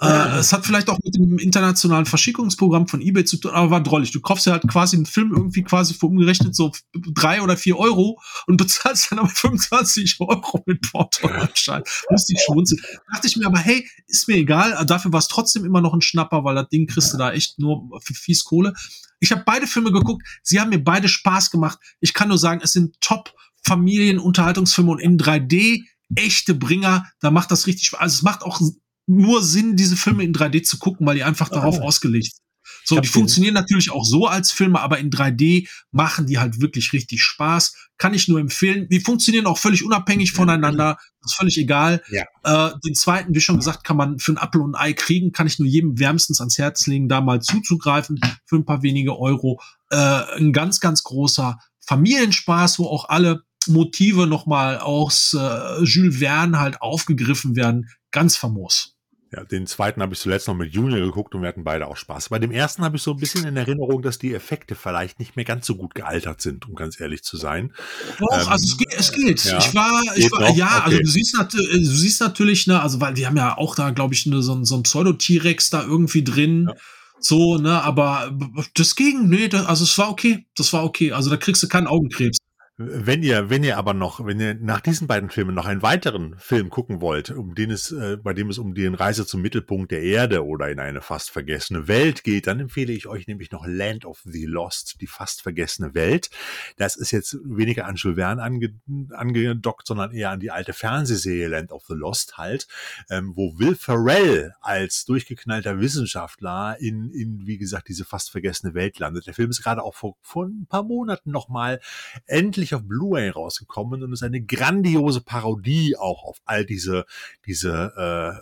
[0.02, 3.84] Äh, es hat vielleicht auch mit dem internationalen Verschickungsprogramm von eBay zu tun, aber war
[3.84, 4.12] drollig.
[4.12, 7.78] Du kaufst ja halt quasi einen Film irgendwie quasi für umgerechnet so drei oder vier
[7.78, 11.88] Euro und bezahlst dann aber 25 Euro mit Porto anscheinend.
[12.10, 12.82] Musste ich schmunzeln.
[13.12, 14.86] Dachte ich mir aber, hey, ist mir egal.
[14.86, 17.60] Dafür war es trotzdem immer noch ein Schnapper, weil das Ding kriegst du da echt
[17.60, 18.74] nur für fies Kohle.
[19.20, 20.26] Ich habe beide Filme geguckt.
[20.44, 21.78] Sie haben mir beide Spaß gemacht.
[22.00, 25.84] Ich kann nur sagen, es sind top Familienunterhaltungsfilme und in 3D
[26.16, 27.06] echte Bringer.
[27.20, 28.00] Da macht das richtig Spaß.
[28.00, 28.62] Also es macht auch
[29.10, 31.84] nur Sinn, diese Filme in 3D zu gucken, weil die einfach darauf oh.
[31.84, 32.44] ausgelegt sind.
[32.86, 36.94] So, die funktionieren natürlich auch so als Filme, aber in 3D machen die halt wirklich
[36.94, 37.76] richtig Spaß.
[37.98, 38.88] Kann ich nur empfehlen.
[38.90, 40.98] Die funktionieren auch völlig unabhängig voneinander.
[41.24, 42.02] ist völlig egal.
[42.10, 42.24] Ja.
[42.44, 45.32] Äh, den zweiten, wie schon gesagt, kann man für ein Apfel und ein Ei kriegen.
[45.32, 49.20] Kann ich nur jedem wärmstens ans Herz legen, da mal zuzugreifen für ein paar wenige
[49.20, 49.62] Euro.
[49.92, 49.98] Äh,
[50.38, 56.82] ein ganz, ganz großer Familienspaß, wo auch alle Motive nochmal aus äh, Jules Verne halt
[56.82, 57.90] aufgegriffen werden.
[58.12, 58.96] Ganz famos.
[59.32, 61.98] Ja, den zweiten habe ich zuletzt noch mit Junior geguckt und wir hatten beide auch
[61.98, 62.30] Spaß.
[62.30, 65.36] Bei dem ersten habe ich so ein bisschen in Erinnerung, dass die Effekte vielleicht nicht
[65.36, 67.72] mehr ganz so gut gealtert sind, um ganz ehrlich zu sein.
[68.18, 68.94] Doch, ähm, also es geht.
[68.98, 69.44] Es geht.
[69.44, 70.84] Ja, ich war, ich war ja, also okay.
[70.86, 74.16] also du siehst, du siehst natürlich, ne, also weil die haben ja auch da, glaube
[74.16, 76.66] ich, ne, so, so ein Pseudo-T-Rex da irgendwie drin.
[76.68, 76.76] Ja.
[77.20, 78.36] So, ne, aber
[78.74, 80.48] das ging, nee, das, also es war okay.
[80.56, 81.12] Das war okay.
[81.12, 82.38] Also da kriegst du keinen Augenkrebs.
[82.82, 86.38] Wenn ihr, wenn ihr aber noch, wenn ihr nach diesen beiden Filmen noch einen weiteren
[86.38, 89.92] Film gucken wollt, um den es, äh, bei dem es um die Reise zum Mittelpunkt
[89.92, 93.68] der Erde oder in eine fast vergessene Welt geht, dann empfehle ich euch nämlich noch
[93.68, 96.30] Land of the Lost, die fast vergessene Welt.
[96.78, 98.74] Das ist jetzt weniger an Jules Verne ange,
[99.10, 102.66] angedockt, sondern eher an die alte Fernsehserie Land of the Lost halt,
[103.10, 109.00] ähm, wo Will Ferrell als durchgeknallter Wissenschaftler in, in, wie gesagt, diese fast vergessene Welt
[109.00, 109.28] landet.
[109.28, 111.82] Der Film ist gerade auch vor, vor ein paar Monaten nochmal
[112.26, 117.06] endlich endlich auf Blu-ray rausgekommen und ist eine grandiose Parodie auch auf all diese,
[117.46, 117.94] diese,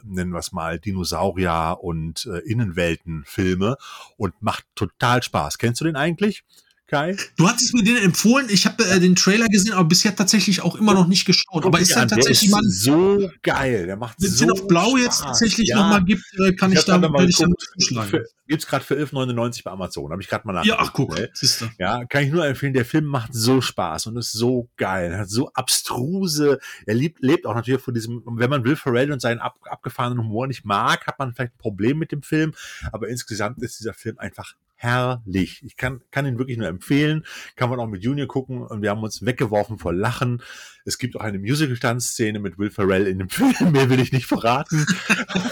[0.04, 3.78] äh, nennen wir es mal, Dinosaurier und äh, Innenwelten-Filme
[4.18, 5.58] und macht total Spaß.
[5.58, 6.44] Kennst du den eigentlich?
[6.88, 7.18] Kai?
[7.36, 8.48] Du hattest mir den empfohlen.
[8.50, 11.66] Ich habe äh, den Trailer gesehen, aber bisher tatsächlich auch immer noch nicht geschaut.
[11.66, 13.88] Aber ist ja, der tatsächlich mal so geil.
[13.88, 15.02] Der macht wenn es so den auf Blau Spaß.
[15.02, 15.78] jetzt tatsächlich ja.
[15.78, 18.24] noch mal gibt, äh, kann ich, hab da gerade mal werde ich dann zuschlagen.
[18.48, 20.12] Gibt's gerade für 11,99 bei Amazon.
[20.12, 21.20] Habe ich gerade mal Ja, nachgeguckt.
[21.20, 21.72] ach guck, ne?
[21.78, 22.74] Ja, kann ich nur empfehlen.
[22.74, 25.12] Der Film macht so Spaß und ist so geil.
[25.12, 26.58] Er hat so abstruse.
[26.86, 30.20] Er lebt, lebt auch natürlich von diesem, wenn man Will Ferrell und seinen ab, abgefahrenen
[30.20, 32.54] Humor nicht mag, hat man vielleicht ein Problem mit dem Film.
[32.94, 35.64] Aber insgesamt ist dieser Film einfach herrlich.
[35.66, 37.26] Ich kann, kann ihn wirklich nur empfehlen.
[37.56, 40.42] Kann man auch mit Junior gucken und wir haben uns weggeworfen vor Lachen.
[40.86, 43.74] Es gibt auch eine Musical-Tanzszene mit Will Ferrell in dem Film.
[43.74, 44.86] Mehr will ich nicht verraten.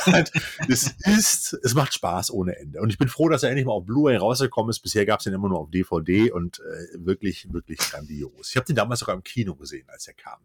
[0.69, 2.79] es ist, es macht Spaß ohne Ende.
[2.79, 4.79] Und ich bin froh, dass er endlich mal auf Blu-ray rausgekommen ist.
[4.79, 8.51] Bisher gab es den immer nur auf DVD und äh, wirklich, wirklich grandios.
[8.51, 10.39] Ich habe den damals sogar im Kino gesehen, als er kam.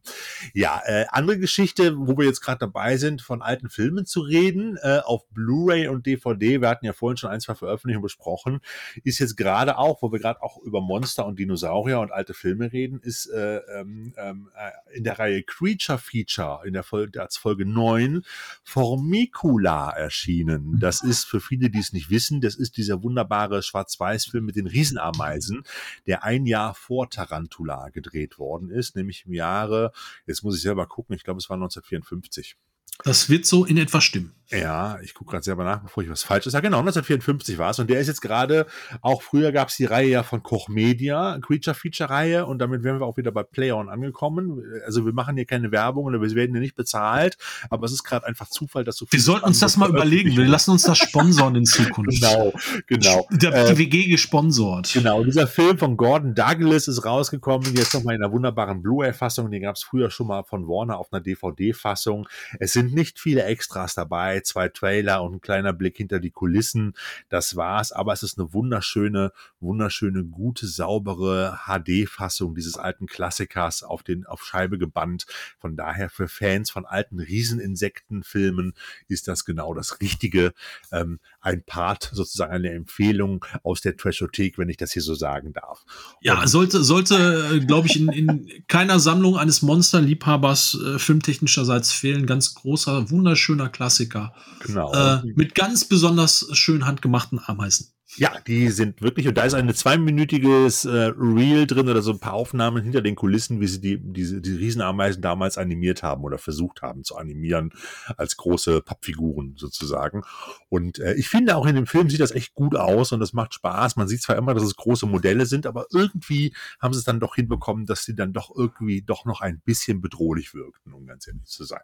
[0.55, 4.77] Ja, äh, andere Geschichte, wo wir jetzt gerade dabei sind, von alten Filmen zu reden,
[4.83, 6.61] äh, auf Blu-ray und DVD.
[6.61, 8.61] Wir hatten ja vorhin schon ein, zwei Veröffentlichungen besprochen,
[9.05, 12.73] ist jetzt gerade auch, wo wir gerade auch über Monster und Dinosaurier und alte Filme
[12.73, 17.37] reden, ist äh, ähm, ähm, äh, in der Reihe Creature Feature in der Folge, als
[17.37, 18.23] Folge 9
[18.65, 20.79] Formicula erschienen.
[20.81, 24.67] Das ist für viele, die es nicht wissen, das ist dieser wunderbare Schwarz-Weiß-Film mit den
[24.67, 25.65] Riesenameisen,
[26.07, 29.93] der ein Jahr vor Tarantula gedreht worden ist, nämlich im Jahre,
[30.27, 32.57] jetzt muss ich selber gucken, ich glaube, es war 1954.
[33.05, 34.35] Das wird so in etwa stimmen.
[34.53, 36.65] Ja, ich gucke gerade selber nach, bevor ich was Falsches sage.
[36.67, 37.79] Genau, 1954 war es.
[37.79, 38.67] Und der ist jetzt gerade,
[39.01, 42.47] auch früher gab es die Reihe ja von Koch Media, Creature Feature Reihe.
[42.47, 44.61] Und damit wären wir auch wieder bei Playon angekommen.
[44.85, 47.39] Also wir machen hier keine Werbung oder wir werden hier nicht bezahlt.
[47.71, 50.37] Aber es ist gerade einfach Zufall, dass so Wir sollten uns das mal überlegen.
[50.37, 52.21] Wir lassen uns das sponsoren in Zukunft.
[52.21, 52.53] Genau,
[52.89, 53.29] genau.
[53.31, 54.93] Der, Äh, die WG gesponsort.
[54.93, 59.49] Genau, dieser Film von Gordon Douglas ist rausgekommen, jetzt nochmal in einer wunderbaren Blu-ray-Fassung.
[59.49, 62.29] Den gab es früher schon mal von Warner auf einer DVD-Fassung.
[62.59, 66.95] Es sind nicht viele Extras dabei, zwei Trailer und ein kleiner Blick hinter die Kulissen.
[67.29, 74.03] Das war's, aber es ist eine wunderschöne, wunderschöne, gute, saubere HD-Fassung dieses alten Klassikers auf
[74.03, 75.27] den auf Scheibe gebannt.
[75.59, 78.75] Von daher für Fans von alten Rieseninsektenfilmen
[79.09, 80.53] ist das genau das Richtige.
[80.93, 85.53] Ähm, ein Part, sozusagen eine Empfehlung aus der Trashothek, wenn ich das hier so sagen
[85.53, 85.85] darf.
[86.21, 92.27] Ja, Und- sollte, sollte, glaube ich, in, in keiner Sammlung eines Monsterliebhabers äh, filmtechnischerseits fehlen.
[92.27, 94.33] Ganz großer, wunderschöner Klassiker.
[94.61, 94.93] Genau.
[94.93, 97.89] Äh, mit ganz besonders schön handgemachten Ameisen.
[98.17, 102.19] Ja, die sind wirklich, und da ist ein zweiminütiges äh, Reel drin oder so ein
[102.19, 106.39] paar Aufnahmen hinter den Kulissen, wie sie die, diese, die Riesenameisen damals animiert haben oder
[106.39, 107.71] versucht haben zu animieren
[108.17, 110.23] als große Pappfiguren sozusagen.
[110.69, 113.33] Und äh, ich finde auch in dem Film sieht das echt gut aus und das
[113.33, 113.95] macht Spaß.
[113.97, 117.21] Man sieht zwar immer, dass es große Modelle sind, aber irgendwie haben sie es dann
[117.21, 121.29] doch hinbekommen, dass sie dann doch irgendwie doch noch ein bisschen bedrohlich wirkten, um ganz
[121.29, 121.81] ehrlich zu sein.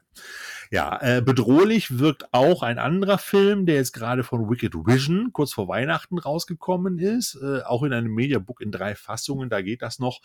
[0.72, 5.52] Ja, äh, bedrohlich wirkt auch ein anderer Film, der jetzt gerade von Wicked Vision kurz
[5.52, 9.50] vor Weihnachten rausgekommen ist, äh, auch in einem Mediabook in drei Fassungen.
[9.50, 10.20] Da geht das noch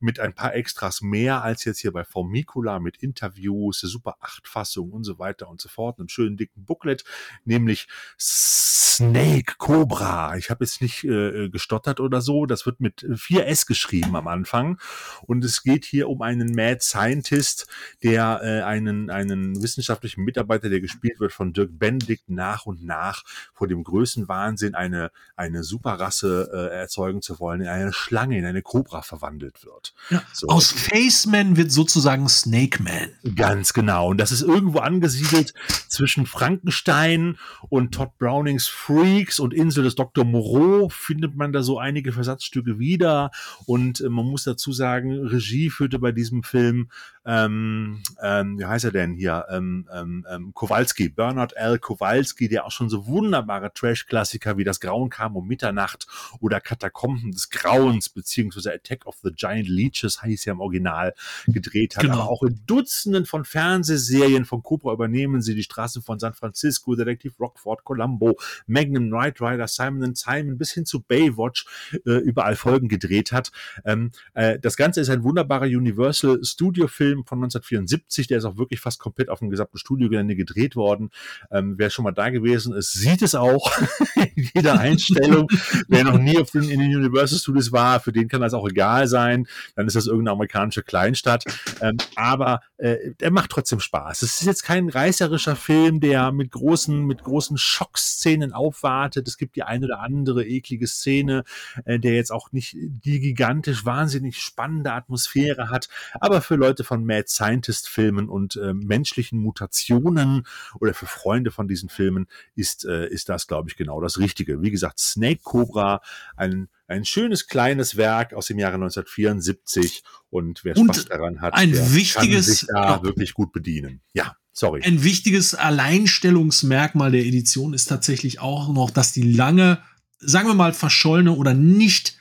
[0.00, 4.92] mit ein paar Extras mehr als jetzt hier bei Formicula mit Interviews, Super 8 Fassung
[4.92, 7.04] und so weiter und so fort, einem schönen dicken Booklet,
[7.44, 7.88] nämlich
[8.18, 10.36] Snake Cobra.
[10.36, 12.46] Ich habe jetzt nicht äh, gestottert oder so.
[12.46, 14.78] Das wird mit 4S geschrieben am Anfang
[15.22, 17.66] und es geht hier um einen Mad Scientist,
[18.02, 23.24] der äh, einen einen wissenschaftlichen Mitarbeiter, der gespielt wird von Dirk Benedict, nach und nach
[23.52, 28.44] vor dem größten Wahnsinn eine eine Superrasse äh, erzeugen zu wollen, in eine Schlange, in
[28.44, 29.94] eine Cobra verwandelt wird.
[30.10, 30.22] Ja.
[30.32, 30.48] So.
[30.48, 33.10] Aus Faceman wird sozusagen Snake Man.
[33.34, 34.08] Ganz genau.
[34.08, 35.54] Und das ist irgendwo angesiedelt
[35.88, 37.36] zwischen Frankenstein
[37.68, 40.24] und Todd Brownings Freaks und Insel des Dr.
[40.24, 43.30] Moreau findet man da so einige Versatzstücke wieder.
[43.66, 46.90] Und äh, man muss dazu sagen, Regie führte bei diesem Film,
[47.26, 49.46] ähm, ähm, wie heißt er denn hier?
[49.50, 51.78] Ähm, ähm, ähm, Kowalski, Bernard L.
[51.78, 56.06] Kowalski, der auch schon so wunderbare Trash-Klassiker wie Das Grauen kam um Mitternacht
[56.40, 61.14] oder Katakomben des Grauens beziehungsweise Attack of the Giant Leeches heißt ja im Original
[61.46, 62.02] gedreht hat.
[62.02, 62.14] Genau.
[62.14, 66.94] Aber auch in Dutzenden von Fernsehserien von Cobra übernehmen sie die Straßen von San Francisco,
[66.94, 71.66] Detektiv Rockford, Columbo, Magnum, Knight Rider, Simon Simon bis hin zu Baywatch
[72.06, 73.50] äh, überall Folgen gedreht hat.
[73.84, 78.56] Ähm, äh, das Ganze ist ein wunderbarer Universal Studio Film von 1974, der ist auch
[78.56, 81.10] wirklich fast komplett auf dem gesamten Studiogelände gedreht worden.
[81.50, 83.70] Ähm, wer schon mal da gewesen ist, sieht es auch
[84.34, 85.48] in jeder Einstellung.
[85.88, 88.68] Wer noch nie auf den, in den Universal Studios war, für den kann das auch
[88.68, 89.46] egal sein.
[89.76, 91.44] Dann ist das irgendeine amerikanische Kleinstadt.
[91.80, 94.22] Ähm, aber äh, der macht trotzdem Spaß.
[94.22, 99.28] Es ist jetzt kein reißerischer Film, der mit großen, mit großen Schockszenen aufwartet.
[99.28, 101.44] Es gibt die eine oder andere eklige Szene,
[101.84, 105.88] äh, der jetzt auch nicht die gigantisch wahnsinnig spannende Atmosphäre hat.
[106.20, 110.46] Aber für Leute von Mad Scientist Filmen und äh, menschlichen Mutationen
[110.80, 114.62] oder für Freunde von diesen Filmen ist, äh, ist das, glaube ich, genau das Richtige.
[114.62, 116.00] Wie gesagt, Snake Cobra,
[116.36, 121.54] ein Ein schönes kleines Werk aus dem Jahre 1974 und wer Und Spaß daran hat,
[121.54, 123.02] ein der wichtiges- kann sich da ja.
[123.02, 124.00] wirklich gut bedienen.
[124.12, 124.82] Ja, sorry.
[124.84, 129.80] Ein wichtiges Alleinstellungsmerkmal der Edition ist tatsächlich auch noch, dass die lange,
[130.18, 132.18] sagen wir mal, verschollene oder nicht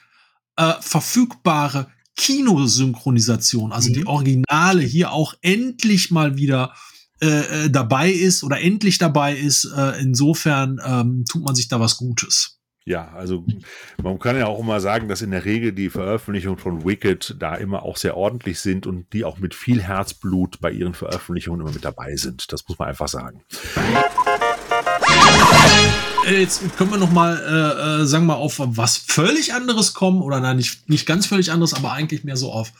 [0.55, 3.93] äh, verfügbare Kinosynchronisation, also Mhm.
[3.93, 6.73] die Originale hier auch endlich mal wieder
[7.21, 9.65] äh, äh, dabei ist oder endlich dabei ist.
[9.77, 12.59] Äh, insofern ähm, tut man sich da was Gutes.
[12.85, 13.45] Ja, also
[14.01, 17.55] man kann ja auch immer sagen, dass in der Regel die Veröffentlichungen von Wicked da
[17.55, 21.71] immer auch sehr ordentlich sind und die auch mit viel Herzblut bei ihren Veröffentlichungen immer
[21.71, 22.51] mit dabei sind.
[22.51, 23.41] Das muss man einfach sagen.
[26.25, 29.93] Äh, Jetzt können wir noch mal, äh, äh, sagen wir mal, auf was völlig anderes
[29.93, 32.71] kommen oder nein, nicht, nicht ganz völlig anderes, aber eigentlich mehr so auf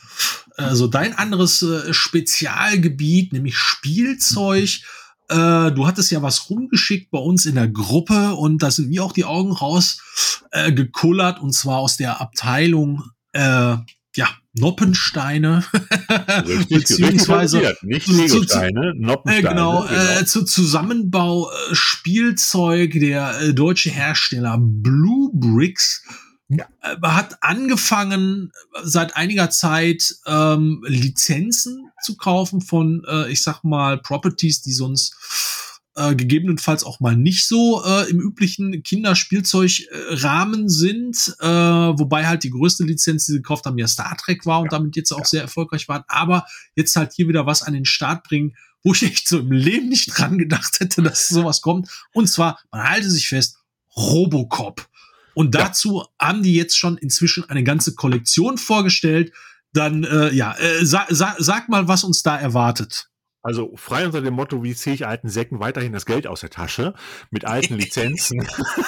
[0.56, 4.80] äh, so dein anderes äh, Spezialgebiet, nämlich Spielzeug.
[5.28, 9.04] Äh, du hattest ja was rumgeschickt bei uns in der Gruppe und da sind mir
[9.04, 9.98] auch die Augen raus
[10.50, 13.02] äh, gekullert und zwar aus der Abteilung
[13.32, 13.76] äh,
[14.16, 15.64] ja Noppensteine
[16.46, 19.48] Richtig, beziehungsweise richtig nicht Legosteine, äh, Noppensteine.
[19.48, 26.04] genau, Äh, zu Zusammenbau äh, Spielzeug der äh, deutsche Hersteller Blue Bricks
[26.48, 26.66] Ja.
[26.82, 28.52] äh, hat angefangen
[28.82, 35.14] seit einiger Zeit ähm, Lizenzen zu kaufen von, äh, ich sag mal, Properties, die sonst
[35.96, 42.50] äh, gegebenenfalls auch mal nicht so äh, im üblichen Kinderspielzeugrahmen sind, äh, wobei halt die
[42.50, 45.42] größte Lizenz, die sie gekauft haben, ja Star Trek war und damit jetzt auch sehr
[45.42, 49.28] erfolgreich waren, aber jetzt halt hier wieder was an den Start bringen, wo ich echt
[49.28, 51.88] so im Leben nicht dran gedacht hätte, dass sowas kommt.
[52.12, 53.58] Und zwar, man halte sich fest,
[53.96, 54.86] Robocop.
[55.34, 55.64] Und Ja.
[55.64, 59.32] dazu haben die jetzt schon inzwischen eine ganze Kollektion vorgestellt.
[59.72, 63.08] Dann, äh, ja, äh, sa sa sag mal, was uns da erwartet.
[63.46, 66.48] Also frei unter dem Motto, wie ziehe ich alten Säcken weiterhin das Geld aus der
[66.48, 66.94] Tasche
[67.30, 68.44] mit alten Lizenzen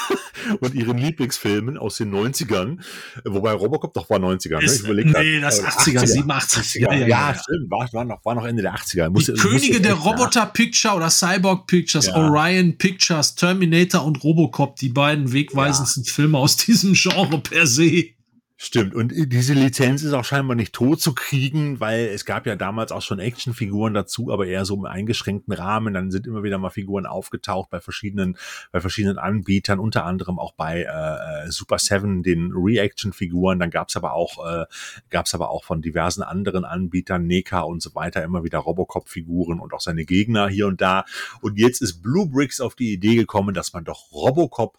[0.60, 2.78] und ihren Lieblingsfilmen aus den 90ern.
[3.26, 4.64] Wobei Robocop doch war 90er, ne?
[4.64, 5.22] Ich überleg grad.
[5.22, 6.74] nee, das Äh, 80er, 87.
[6.80, 7.34] Ja, ja, ja.
[7.34, 7.70] stimmt.
[7.70, 9.08] War, war, noch, war noch Ende der 80er.
[9.08, 12.14] Die Muss- muss Könige der nach- Roboter Picture oder Cyborg Pictures, Ja.
[12.16, 18.15] Orion Pictures, Terminator und Robocop, die beiden wegweisendsten Filme aus diesem Genre per se.
[18.58, 18.94] Stimmt.
[18.94, 22.90] Und diese Lizenz ist auch scheinbar nicht tot zu kriegen, weil es gab ja damals
[22.90, 25.92] auch schon Actionfiguren dazu, aber eher so im eingeschränkten Rahmen.
[25.92, 28.38] Dann sind immer wieder mal Figuren aufgetaucht bei verschiedenen,
[28.72, 33.58] bei verschiedenen Anbietern, unter anderem auch bei äh, Super Seven, den Reaction-Figuren.
[33.58, 34.64] Dann gab's aber auch, äh,
[35.10, 39.74] gab's aber auch von diversen anderen Anbietern, NECA und so weiter, immer wieder Robocop-Figuren und
[39.74, 41.04] auch seine Gegner hier und da.
[41.42, 44.78] Und jetzt ist Blue Bricks auf die Idee gekommen, dass man doch Robocop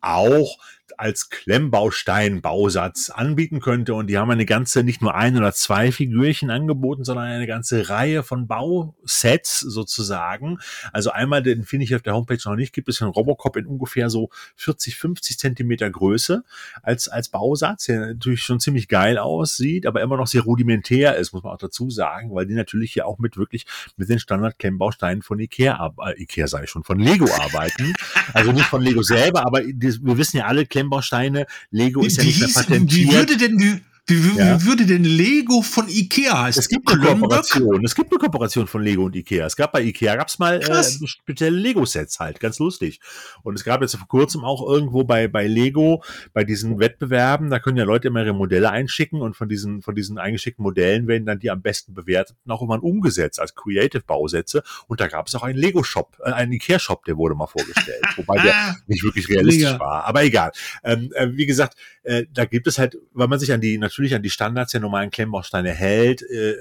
[0.00, 0.58] auch
[0.96, 3.94] als Klemmbaustein-Bausatz anbieten könnte.
[3.94, 7.88] Und die haben eine ganze, nicht nur ein oder zwei Figürchen angeboten, sondern eine ganze
[7.88, 10.58] Reihe von Bausets sozusagen.
[10.92, 13.66] Also einmal, den finde ich auf der Homepage noch nicht, gibt es einen Robocop in
[13.66, 16.44] ungefähr so 40, 50 Zentimeter Größe
[16.82, 21.32] als, als Bausatz, der natürlich schon ziemlich geil aussieht, aber immer noch sehr rudimentär ist,
[21.32, 25.22] muss man auch dazu sagen, weil die natürlich hier auch mit wirklich mit den Standard-Klemmbausteinen
[25.22, 27.94] von Ikea, äh, Ikea sei schon, von Lego arbeiten.
[28.32, 32.38] Also nicht von Lego selber, aber wir wissen ja alle, Klemmbausteine, Lego ist ja nicht
[32.38, 33.08] mehr patentiert.
[33.08, 34.60] wie würde denn, wie, wie, Ja.
[34.60, 36.60] wie würde denn Lego von Ikea heißen?
[36.60, 37.02] Es gibt eine?
[37.04, 37.84] Kooperation.
[37.84, 39.46] Es gibt eine Kooperation von Lego und Ikea.
[39.46, 43.00] Es gab bei Ikea gab's mal äh, spezielle Lego-Sets halt, ganz lustig.
[43.42, 47.58] Und es gab jetzt vor kurzem auch irgendwo bei bei Lego bei diesen Wettbewerben, da
[47.58, 51.26] können ja Leute immer ihre Modelle einschicken und von diesen von diesen eingeschickten Modellen werden
[51.26, 54.62] dann die am besten bewerteten auch immer umgesetzt als Creative Bausätze.
[54.86, 57.48] Und da gab es auch einen Lego Shop, äh, einen Ikea Shop, der wurde mal
[57.48, 59.80] vorgestellt, wobei der nicht wirklich realistisch Mega.
[59.80, 60.04] war.
[60.04, 60.52] Aber egal.
[60.84, 61.74] Ähm, äh, wie gesagt,
[62.04, 64.80] äh, da gibt es halt, weil man sich an die natürlich an die Standards der
[64.80, 66.54] normalen Klemmbausteine hält, äh,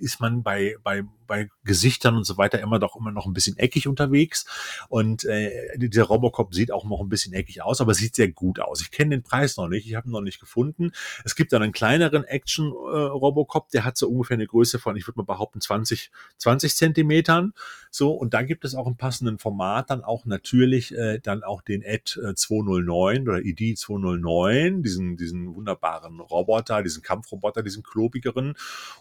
[0.00, 3.56] ist man bei bei bei Gesichtern und so weiter immer doch immer noch ein bisschen
[3.56, 4.46] eckig unterwegs.
[4.88, 8.58] Und äh, dieser Robocop sieht auch noch ein bisschen eckig aus, aber sieht sehr gut
[8.58, 8.82] aus.
[8.82, 10.90] Ich kenne den Preis noch nicht, ich habe ihn noch nicht gefunden.
[11.24, 15.06] Es gibt dann einen kleineren Action äh, der hat so ungefähr eine Größe von, ich
[15.06, 17.52] würde mal behaupten, 20 20 Zentimetern.
[17.92, 21.62] So und da gibt es auch im passenden Format dann auch natürlich äh, dann auch
[21.62, 28.54] den Ed äh, 209 oder ID 209, diesen diesen wunderbaren Roboter, diesen Kampfroboter, diesen klobigeren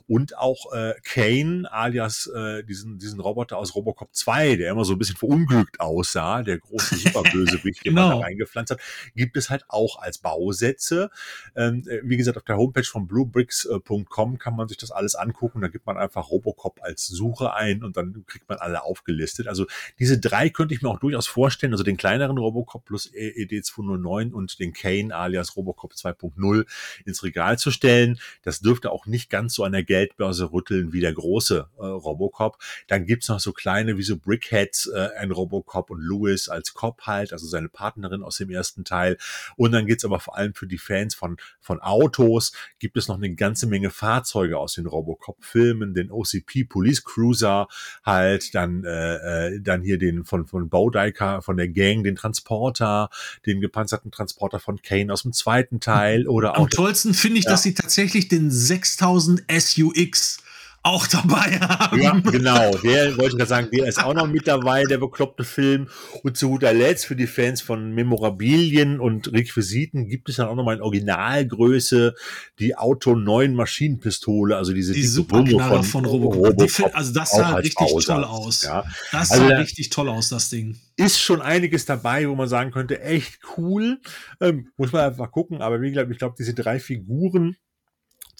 [0.07, 4.93] und auch äh, Kane alias äh, diesen diesen Roboter aus Robocop 2, der immer so
[4.93, 8.19] ein bisschen verunglückt aussah, der große Superbösewicht, den man Genau.
[8.19, 8.81] da reingepflanzt hat,
[9.15, 11.09] gibt es halt auch als Bausätze.
[11.55, 15.61] Ähm, äh, wie gesagt, auf der Homepage von bluebricks.com kann man sich das alles angucken.
[15.61, 19.47] Da gibt man einfach Robocop als Suche ein und dann kriegt man alle aufgelistet.
[19.47, 19.65] Also
[19.99, 24.59] diese drei könnte ich mir auch durchaus vorstellen, also den kleineren Robocop plus ED209 und
[24.59, 26.65] den Kane alias Robocop 2.0
[27.05, 28.19] ins Regal zu herzustellen.
[28.43, 32.57] Das dürfte auch nicht ganz so an der Geldbörse rütteln wie der große äh, Robocop.
[32.87, 37.01] Dann gibt's noch so kleine wie so Brickheads, äh, ein Robocop und Lewis als Cop
[37.03, 39.17] halt, also seine Partnerin aus dem ersten Teil.
[39.55, 43.17] Und dann geht's aber vor allem für die Fans von, von Autos, gibt es noch
[43.17, 47.67] eine ganze Menge Fahrzeuge aus den Robocop-Filmen, den OCP Police Cruiser
[48.03, 53.09] halt, dann, äh, äh, dann hier den von, von Bowdiker, von der Gang, den Transporter,
[53.45, 56.63] den gepanzerten Transporter von Kane aus dem zweiten Teil oder auch.
[56.63, 57.51] Am tollsten finde ich, Ja.
[57.51, 60.37] dass sie tatsächlich den 6000 SUX
[60.83, 62.01] auch dabei haben.
[62.01, 62.71] Ja, genau.
[62.77, 65.87] Der wollte ich gerade sagen, der ist auch noch mit dabei, der bekloppte Film.
[66.23, 70.55] Und zu guter Letzt für die Fans von Memorabilien und Requisiten gibt es dann auch
[70.55, 72.15] noch mal in Originalgröße
[72.59, 76.69] die Auto 9 Maschinenpistole, also diese Die Superknarre Wumme von Robocop.
[76.69, 78.05] Find- also das sah als richtig Bausatz.
[78.05, 78.63] toll aus.
[78.63, 78.83] Ja.
[79.11, 80.77] Das Also sah richtig toll aus, das Ding.
[80.97, 83.99] ist schon einiges dabei, wo man sagen könnte, echt cool.
[84.41, 85.61] Ähm, muss man einfach gucken.
[85.61, 87.55] Aber wie gesagt, ich glaube, diese drei Figuren,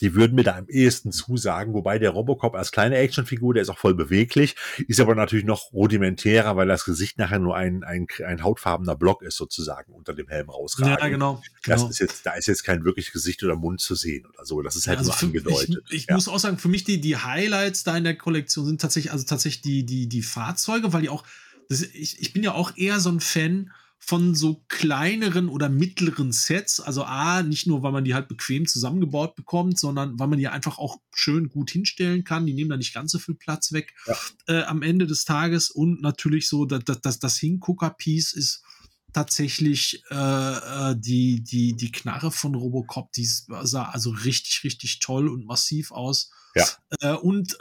[0.01, 1.73] die würden mir da am ehesten zusagen.
[1.73, 4.55] Wobei der Robocop als kleine Actionfigur, der ist auch voll beweglich,
[4.87, 9.21] ist aber natürlich noch rudimentärer, weil das Gesicht nachher nur ein, ein, ein hautfarbener Block
[9.21, 10.99] ist sozusagen unter dem Helm rausragend.
[10.99, 11.41] Ja, genau.
[11.65, 11.89] Das genau.
[11.89, 14.61] ist jetzt, da ist jetzt kein wirkliches Gesicht oder Mund zu sehen oder so.
[14.61, 15.83] Das ist halt Also nur für- angedeutet.
[15.89, 16.15] Ich, ich ja.
[16.15, 19.25] muss auch sagen, für mich die, die Highlights da in der Kollektion sind tatsächlich, also
[19.25, 21.23] tatsächlich die, die, die Fahrzeuge, weil die auch,
[21.69, 23.71] das, ich, ich bin ja auch eher so ein Fan
[24.01, 26.79] von so kleineren oder mittleren Sets.
[26.79, 30.47] Also A, nicht nur, weil man die halt bequem zusammengebaut bekommt, sondern weil man die
[30.47, 32.45] einfach auch schön gut hinstellen kann.
[32.45, 34.15] Die nehmen da nicht ganz so viel Platz weg Ja.
[34.47, 35.69] äh, am Ende des Tages.
[35.69, 38.63] Und natürlich so, dass das, das, das Hingucker-Piece ist
[39.13, 45.27] tatsächlich äh, äh, die, die, die Knarre von Robocop, die sah also richtig, richtig toll
[45.29, 46.31] und massiv aus.
[46.55, 46.65] Ja.
[47.01, 47.57] Äh, und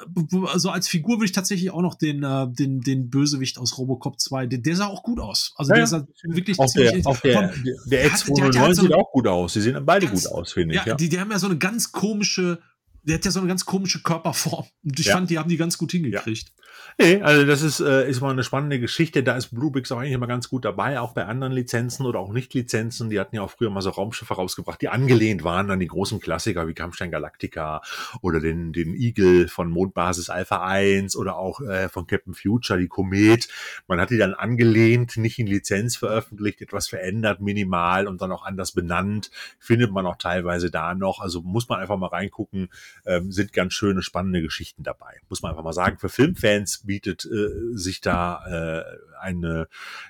[0.46, 4.18] also als Figur würde ich tatsächlich auch noch den, äh, den, den Bösewicht aus Robocop
[4.18, 5.52] 2, der, der sah auch gut aus.
[5.56, 5.86] Also Ja, der ja.
[5.86, 8.54] sah wirklich Auch der, ziemlich- auch der, von- der, der der hat- der hat- der
[8.54, 9.52] X209 hat so sieht auch gut aus.
[9.52, 10.84] Sie sehen beide Ganz- gut aus, finde ich.
[10.86, 12.60] ja, Die, die haben ja so eine ganz komische,
[13.08, 14.66] der hat ja so eine ganz komische Körperform.
[14.84, 15.14] Und ich Ja.
[15.14, 16.52] fand, die haben die ganz gut hingekriegt.
[17.00, 19.22] Nee, also das ist, äh, ist mal eine spannende Geschichte.
[19.22, 22.32] Da ist Bluebricks auch eigentlich immer ganz gut dabei, auch bei anderen Lizenzen oder auch
[22.32, 23.08] Nicht-Lizenzen.
[23.08, 26.20] Die hatten ja auch früher mal so Raumschiffe rausgebracht, die angelehnt waren an die großen
[26.20, 27.82] Klassiker wie Kampfstein Galactica
[28.20, 32.88] oder den, den Eagle von Mondbasis Alpha 1 oder auch äh, von Captain Future, die
[32.88, 33.48] Komet.
[33.86, 38.44] Man hat die dann angelehnt, nicht in Lizenz veröffentlicht, etwas verändert, minimal und dann auch
[38.44, 39.30] anders benannt.
[39.58, 41.20] Findet man auch teilweise da noch.
[41.20, 42.68] Also muss man einfach mal reingucken.
[43.06, 45.20] Ähm, sind ganz schöne, spannende Geschichten dabei.
[45.28, 45.98] Muss man einfach mal sagen.
[45.98, 48.84] Für Filmfans bietet äh, sich da äh,
[49.20, 49.68] eine,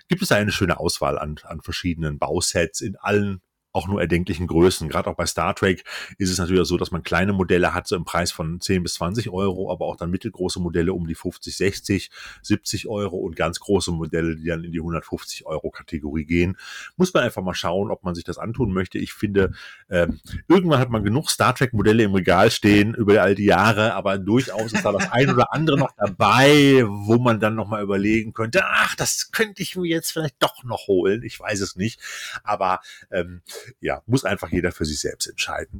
[0.08, 3.40] gibt es da eine schöne Auswahl an, an verschiedenen Bausets in allen
[3.72, 4.88] auch nur erdenklichen Größen.
[4.88, 5.84] Gerade auch bei Star Trek
[6.16, 8.94] ist es natürlich so, dass man kleine Modelle hat, so im Preis von 10 bis
[8.94, 12.10] 20 Euro, aber auch dann mittelgroße Modelle um die 50, 60,
[12.42, 16.56] 70 Euro und ganz große Modelle, die dann in die 150 Euro Kategorie gehen.
[16.96, 18.98] Muss man einfach mal schauen, ob man sich das antun möchte.
[18.98, 19.52] Ich finde,
[19.90, 23.94] ähm, irgendwann hat man genug Star Trek Modelle im Regal stehen über all die Jahre,
[23.94, 27.82] aber durchaus ist da das ein oder andere noch dabei, wo man dann noch mal
[27.82, 31.22] überlegen könnte, ach, das könnte ich mir jetzt vielleicht doch noch holen.
[31.22, 32.00] Ich weiß es nicht,
[32.42, 32.80] aber
[33.10, 33.42] ähm,
[33.80, 35.78] ja, muss einfach jeder für sich selbst entscheiden.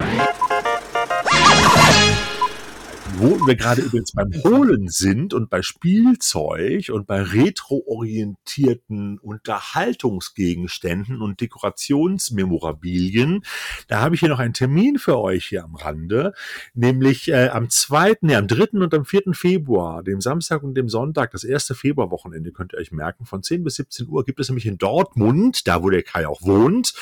[3.17, 11.41] Wo wir gerade übrigens beim Holen sind und bei Spielzeug und bei retroorientierten Unterhaltungsgegenständen und
[11.41, 13.43] Dekorationsmemorabilien,
[13.89, 16.33] da habe ich hier noch einen Termin für euch hier am Rande,
[16.75, 18.79] nämlich äh, am 2., nee, am 3.
[18.79, 19.33] und am 4.
[19.33, 23.65] Februar, dem Samstag und dem Sonntag, das erste Februarwochenende, könnt ihr euch merken, von 10
[23.65, 26.95] bis 17 Uhr gibt es nämlich in Dortmund, da wo der Kai auch wohnt,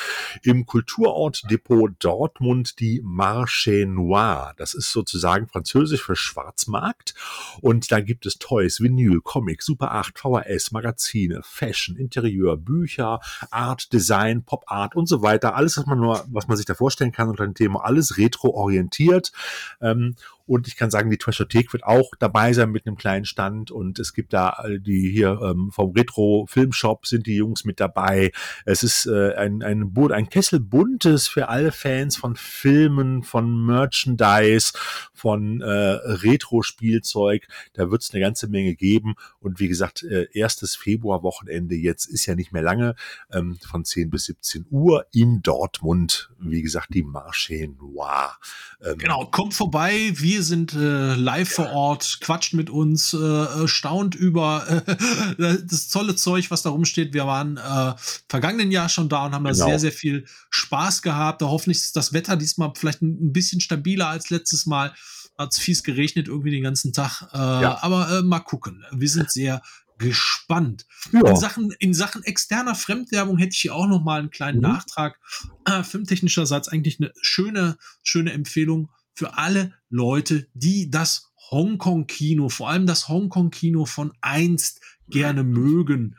[0.42, 4.54] im Kulturort Depot Dortmund die Marché Noir.
[4.56, 7.14] Das ist sozusagen französisch für Schwarzmarkt.
[7.60, 13.20] Und da gibt es Toys, Vinyl, Comics, Super 8, VHS, Magazine, Fashion, Interieur, Bücher,
[13.50, 15.54] Art, Design, Pop Art und so weiter.
[15.54, 19.32] Alles, was man nur, was man sich da vorstellen kann unter dem Thema, alles retro-orientiert.
[19.80, 20.16] Ähm,
[20.46, 23.70] und ich kann sagen, die Trashothek wird auch dabei sein mit einem kleinen Stand.
[23.70, 28.30] Und es gibt da äh, die hier ähm, vom Retro-Filmshop sind die Jungs mit dabei.
[28.64, 34.72] Es ist äh, ein, ein, ein Kessel buntes für alle Fans von Filmen, von Merchandise,
[35.12, 37.48] von äh, Retro-Spielzeug.
[37.72, 39.14] Da wird es eine ganze Menge geben.
[39.40, 42.94] Und wie gesagt, äh, erstes Februarwochenende jetzt ist ja nicht mehr lange,
[43.32, 46.30] ähm, von 10 bis 17 Uhr in Dortmund.
[46.38, 48.36] Wie gesagt, die Marché Noir.
[48.84, 50.12] Ähm, Genau, kommt vorbei.
[50.14, 54.66] Wir sind äh, live vor Ort, quatscht mit uns, äh, äh, staunt über
[55.38, 57.12] äh, das tolle Zeug, was da rumsteht.
[57.14, 57.94] Wir waren äh,
[58.28, 59.66] vergangenen Jahr schon da und haben da Genau.
[59.66, 61.42] sehr, sehr viel Spaß gehabt.
[61.42, 64.92] Da hoffentlich ist das Wetter diesmal vielleicht ein, bisschen stabiler als letztes Mal.
[65.38, 67.22] Hat es fies geregnet irgendwie den ganzen Tag.
[67.32, 67.78] Äh, Ja.
[67.82, 68.84] Aber äh, mal gucken.
[68.92, 69.60] Wir sind sehr
[69.98, 70.86] gespannt.
[71.12, 71.20] Ja.
[71.28, 74.62] In Sachen, in Sachen externer Fremdwerbung hätte ich hier auch noch mal einen kleinen Mhm.
[74.62, 75.18] Nachtrag.
[75.68, 82.86] Äh, filmtechnischerseits eigentlich eine schöne, schöne Empfehlung für alle Leute, die das Hongkong-Kino, vor allem
[82.86, 86.16] das Hongkong-Kino von einst gerne mögen.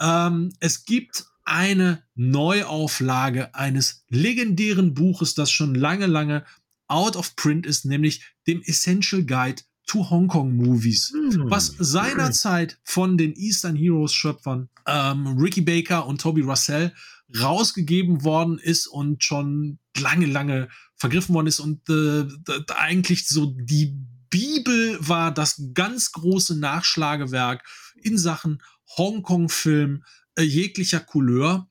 [0.00, 6.44] Ähm, es gibt eine Neuauflage eines legendären Buches, das schon lange, lange
[6.88, 11.48] out of print ist, nämlich dem Essential Guide to Hong Kong Movies, Hm.
[11.48, 16.92] was seinerzeit von den Eastern Heroes Schöpfern ähm, Ricky Baker und Toby Russell
[17.40, 22.26] rausgegeben worden ist und schon lange, lange vergriffen worden ist und äh,
[22.74, 23.96] eigentlich so die
[24.30, 27.64] Bibel war das ganz große Nachschlagewerk
[28.02, 28.62] in Sachen
[28.96, 30.04] Hongkong-Film
[30.36, 31.68] äh, jeglicher Couleur.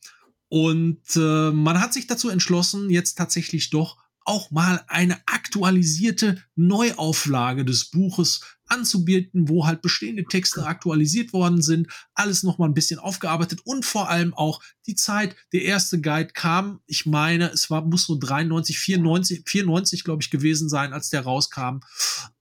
[0.47, 5.19] Und äh, man hat sich dazu entschlossen, jetzt tatsächlich doch auch mal eine
[5.56, 12.65] aktualisierte Neuauflage des Buches anzubieten, wo halt bestehende Texte aktualisiert worden sind, alles noch mal
[12.65, 15.34] ein bisschen aufgearbeitet und vor allem auch die Zeit.
[15.53, 20.30] Der erste Guide kam, ich meine, es war muss so 93, 94, 94 glaube ich
[20.30, 21.80] gewesen sein, als der rauskam.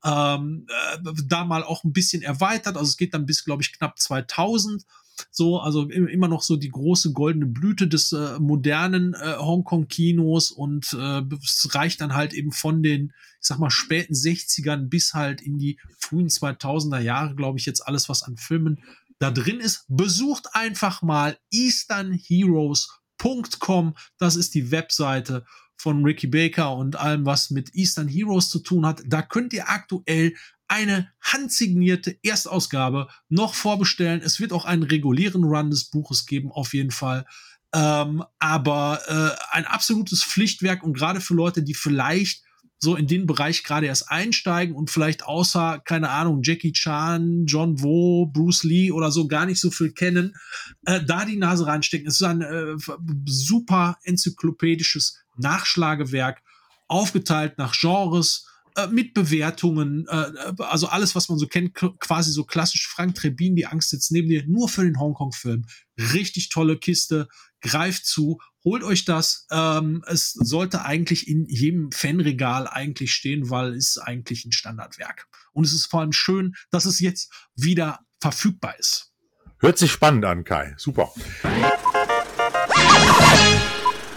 [0.03, 3.73] Ähm, äh, da mal auch ein bisschen erweitert, also es geht dann bis glaube ich
[3.73, 4.82] knapp 2000
[5.31, 10.51] so, also im- immer noch so die große goldene Blüte des äh, modernen äh, Hongkong-Kinos
[10.51, 15.15] und äh, es reicht dann halt eben von den, ich sag mal, späten 60ern bis
[15.15, 18.82] halt in die frühen 2000er Jahre, glaube ich, jetzt alles, was an Filmen
[19.19, 19.85] da drin ist.
[19.89, 23.95] Besucht einfach mal easternheroes.com.
[24.19, 25.45] Das ist die Webseite
[25.77, 29.03] von Ricky Baker und allem, was mit Eastern Heroes zu tun hat.
[29.07, 30.35] Da könnt ihr aktuell
[30.75, 34.21] eine handsignierte Erstausgabe noch vorbestellen.
[34.23, 37.27] Es wird auch einen regulären Run des Buches geben, auf jeden Fall.
[37.73, 42.43] Ähm, aber äh, ein absolutes Pflichtwerk und gerade für Leute, die vielleicht
[42.79, 47.81] so in den Bereich gerade erst einsteigen und vielleicht außer, keine Ahnung, Jackie Chan, John
[47.81, 50.35] Woo, Bruce Lee oder so gar nicht so viel kennen,
[50.87, 52.09] äh, da die Nase reinstecken.
[52.09, 52.75] Es ist ein äh,
[53.27, 56.43] super enzyklopädisches Nachschlagewerk,
[56.89, 58.47] aufgeteilt nach Genres,
[58.77, 63.57] äh, mit Bewertungen, äh, also alles, was man so kennt, quasi so klassisch Frank Trebin,
[63.57, 65.65] die Angst sitzt neben dir, nur für den Hongkong-Film.
[66.13, 67.29] Richtig tolle Kiste,
[67.61, 69.47] greift zu, holt euch das.
[69.51, 75.27] Ähm, es sollte eigentlich in jedem Fanregal eigentlich stehen, weil es eigentlich ein Standardwerk.
[75.53, 79.13] Und es ist vor allem schön, dass es jetzt wieder verfügbar ist.
[79.59, 80.75] Hört sich spannend an, Kai.
[80.77, 81.13] Super.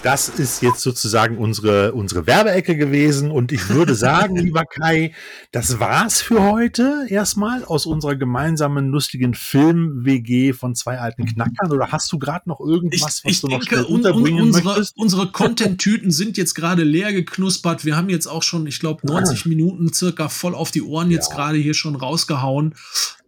[0.07, 3.29] Das ist jetzt sozusagen unsere, unsere Werbeecke gewesen.
[3.29, 5.13] Und ich würde sagen, lieber Kai,
[5.51, 11.73] das war's für heute erstmal aus unserer gemeinsamen lustigen Film-WG von zwei alten Knackern.
[11.73, 13.95] Oder hast du gerade noch Ich, irgendwas, was ich du noch denke, schnell un, un,
[13.95, 14.95] unterbringen unsere, möchtest?
[14.97, 17.83] unsere Content-Tüten sind jetzt gerade leer geknuspert.
[17.83, 21.31] Wir haben jetzt auch schon, ich glaube, 90 Minuten circa voll auf die Ohren jetzt
[21.31, 21.35] Ja.
[21.35, 22.75] gerade hier schon rausgehauen.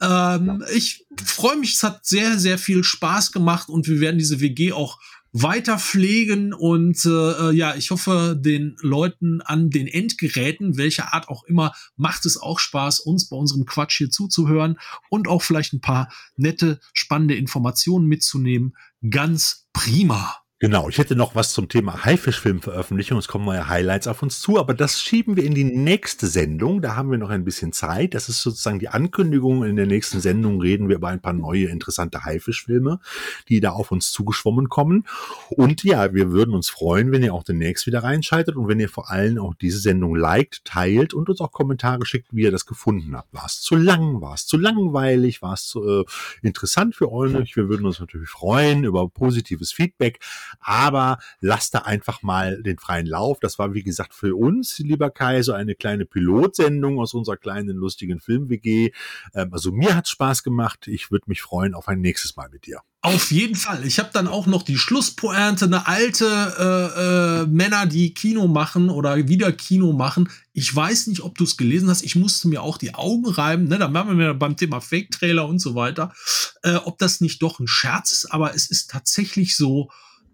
[0.02, 4.40] Ähm, Ich freue mich, es hat sehr, sehr viel Spaß gemacht und wir werden diese
[4.40, 4.98] WG auch
[5.32, 11.44] weiter pflegen und äh, ja, ich hoffe, den Leuten an den Endgeräten, welcher Art auch
[11.44, 14.80] immer, macht es auch Spaß, uns bei unserem Quatsch hier zuzuhören
[15.10, 18.76] und auch vielleicht ein paar nette, spannende Informationen mitzunehmen.
[19.10, 20.36] Ganz prima.
[20.62, 23.18] Genau, ich hätte noch was zum Thema Haifischfilmveröffentlichung.
[23.18, 26.82] Es kommen neue Highlights auf uns zu, aber das schieben wir in die nächste Sendung.
[26.82, 28.14] Da haben wir noch ein bisschen Zeit.
[28.14, 29.64] Das ist sozusagen die Ankündigung.
[29.64, 33.00] In der nächsten Sendung reden wir über ein paar neue interessante Haifischfilme,
[33.48, 35.06] die da auf uns zugeschwommen kommen.
[35.48, 38.90] Und ja, wir würden uns freuen, wenn ihr auch demnächst wieder reinschaltet und wenn ihr
[38.90, 42.66] vor allem auch diese Sendung liked, teilt und uns auch Kommentare schickt, wie ihr das
[42.66, 43.34] gefunden habt.
[43.34, 44.20] War es zu lang?
[44.20, 45.42] War es zu langweilig?
[45.42, 46.06] War es zu äh,
[46.42, 47.56] interessant für euch?
[47.56, 50.20] Wir würden uns natürlich freuen über positives Feedback.
[50.60, 53.40] Aber lasst da einfach mal den freien Lauf.
[53.40, 57.76] Das war, wie gesagt, für uns, lieber Kai, so eine kleine Pilotsendung aus unserer kleinen,
[57.76, 58.92] lustigen Film-WG.
[59.34, 60.88] Ähm, also mir hat's Spaß gemacht.
[60.88, 62.82] Ich würde mich freuen auf ein nächstes Mal mit dir.
[63.02, 63.86] Auf jeden Fall.
[63.86, 68.90] Ich habe dann auch noch die Schlusspointe, eine alte äh, äh, Männer, die Kino machen
[68.90, 70.30] oder wieder Kino machen.
[70.52, 72.02] Ich weiß nicht, ob du es gelesen hast.
[72.02, 73.70] Ich musste mir auch die Augen reiben.
[73.70, 73.78] Ne?
[73.78, 76.14] Da waren wir beim Thema Fake-Trailer und so weiter.
[76.62, 79.90] Äh, ob das nicht doch ein Scherz ist, aber es ist tatsächlich so,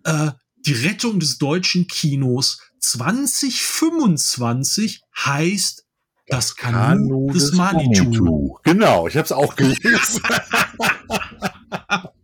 [0.06, 0.32] äh,
[0.65, 5.86] die Rettung des deutschen Kinos 2025 heißt
[6.27, 8.57] das Kanu des Manitou.
[8.64, 10.23] Genau, ich habe es auch gelesen.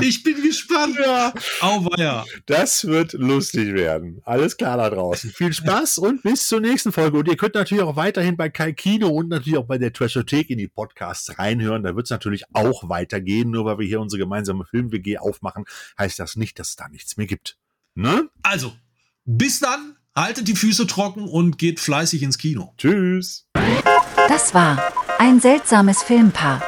[0.00, 0.96] Ich bin gespannt.
[1.00, 2.24] ja, Auweia.
[2.46, 4.20] das wird lustig werden.
[4.24, 5.30] Alles klar da draußen.
[5.30, 7.18] Viel Spaß und bis zur nächsten Folge.
[7.18, 10.50] Und ihr könnt natürlich auch weiterhin bei Kai Kino und natürlich auch bei der Trashothek
[10.50, 11.82] in die Podcasts reinhören.
[11.82, 13.50] Da wird es natürlich auch weitergehen.
[13.50, 15.64] Nur weil wir hier unsere gemeinsame Film-WG aufmachen,
[15.98, 17.56] heißt das nicht, dass es da nichts mehr gibt.
[17.94, 18.28] Ne?
[18.42, 18.72] Also,
[19.24, 22.74] bis dann, haltet die Füße trocken und geht fleißig ins Kino.
[22.78, 23.46] Tschüss.
[24.28, 26.62] Das war ein seltsames Filmpaar.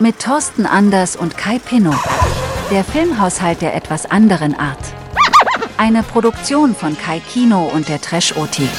[0.00, 2.43] Mit Thorsten Anders und Kai Pinnow.
[2.70, 4.78] Der Filmhaushalt der etwas anderen Art.
[5.76, 8.70] Eine Produktion von Kai Kino und der Trash-Othek.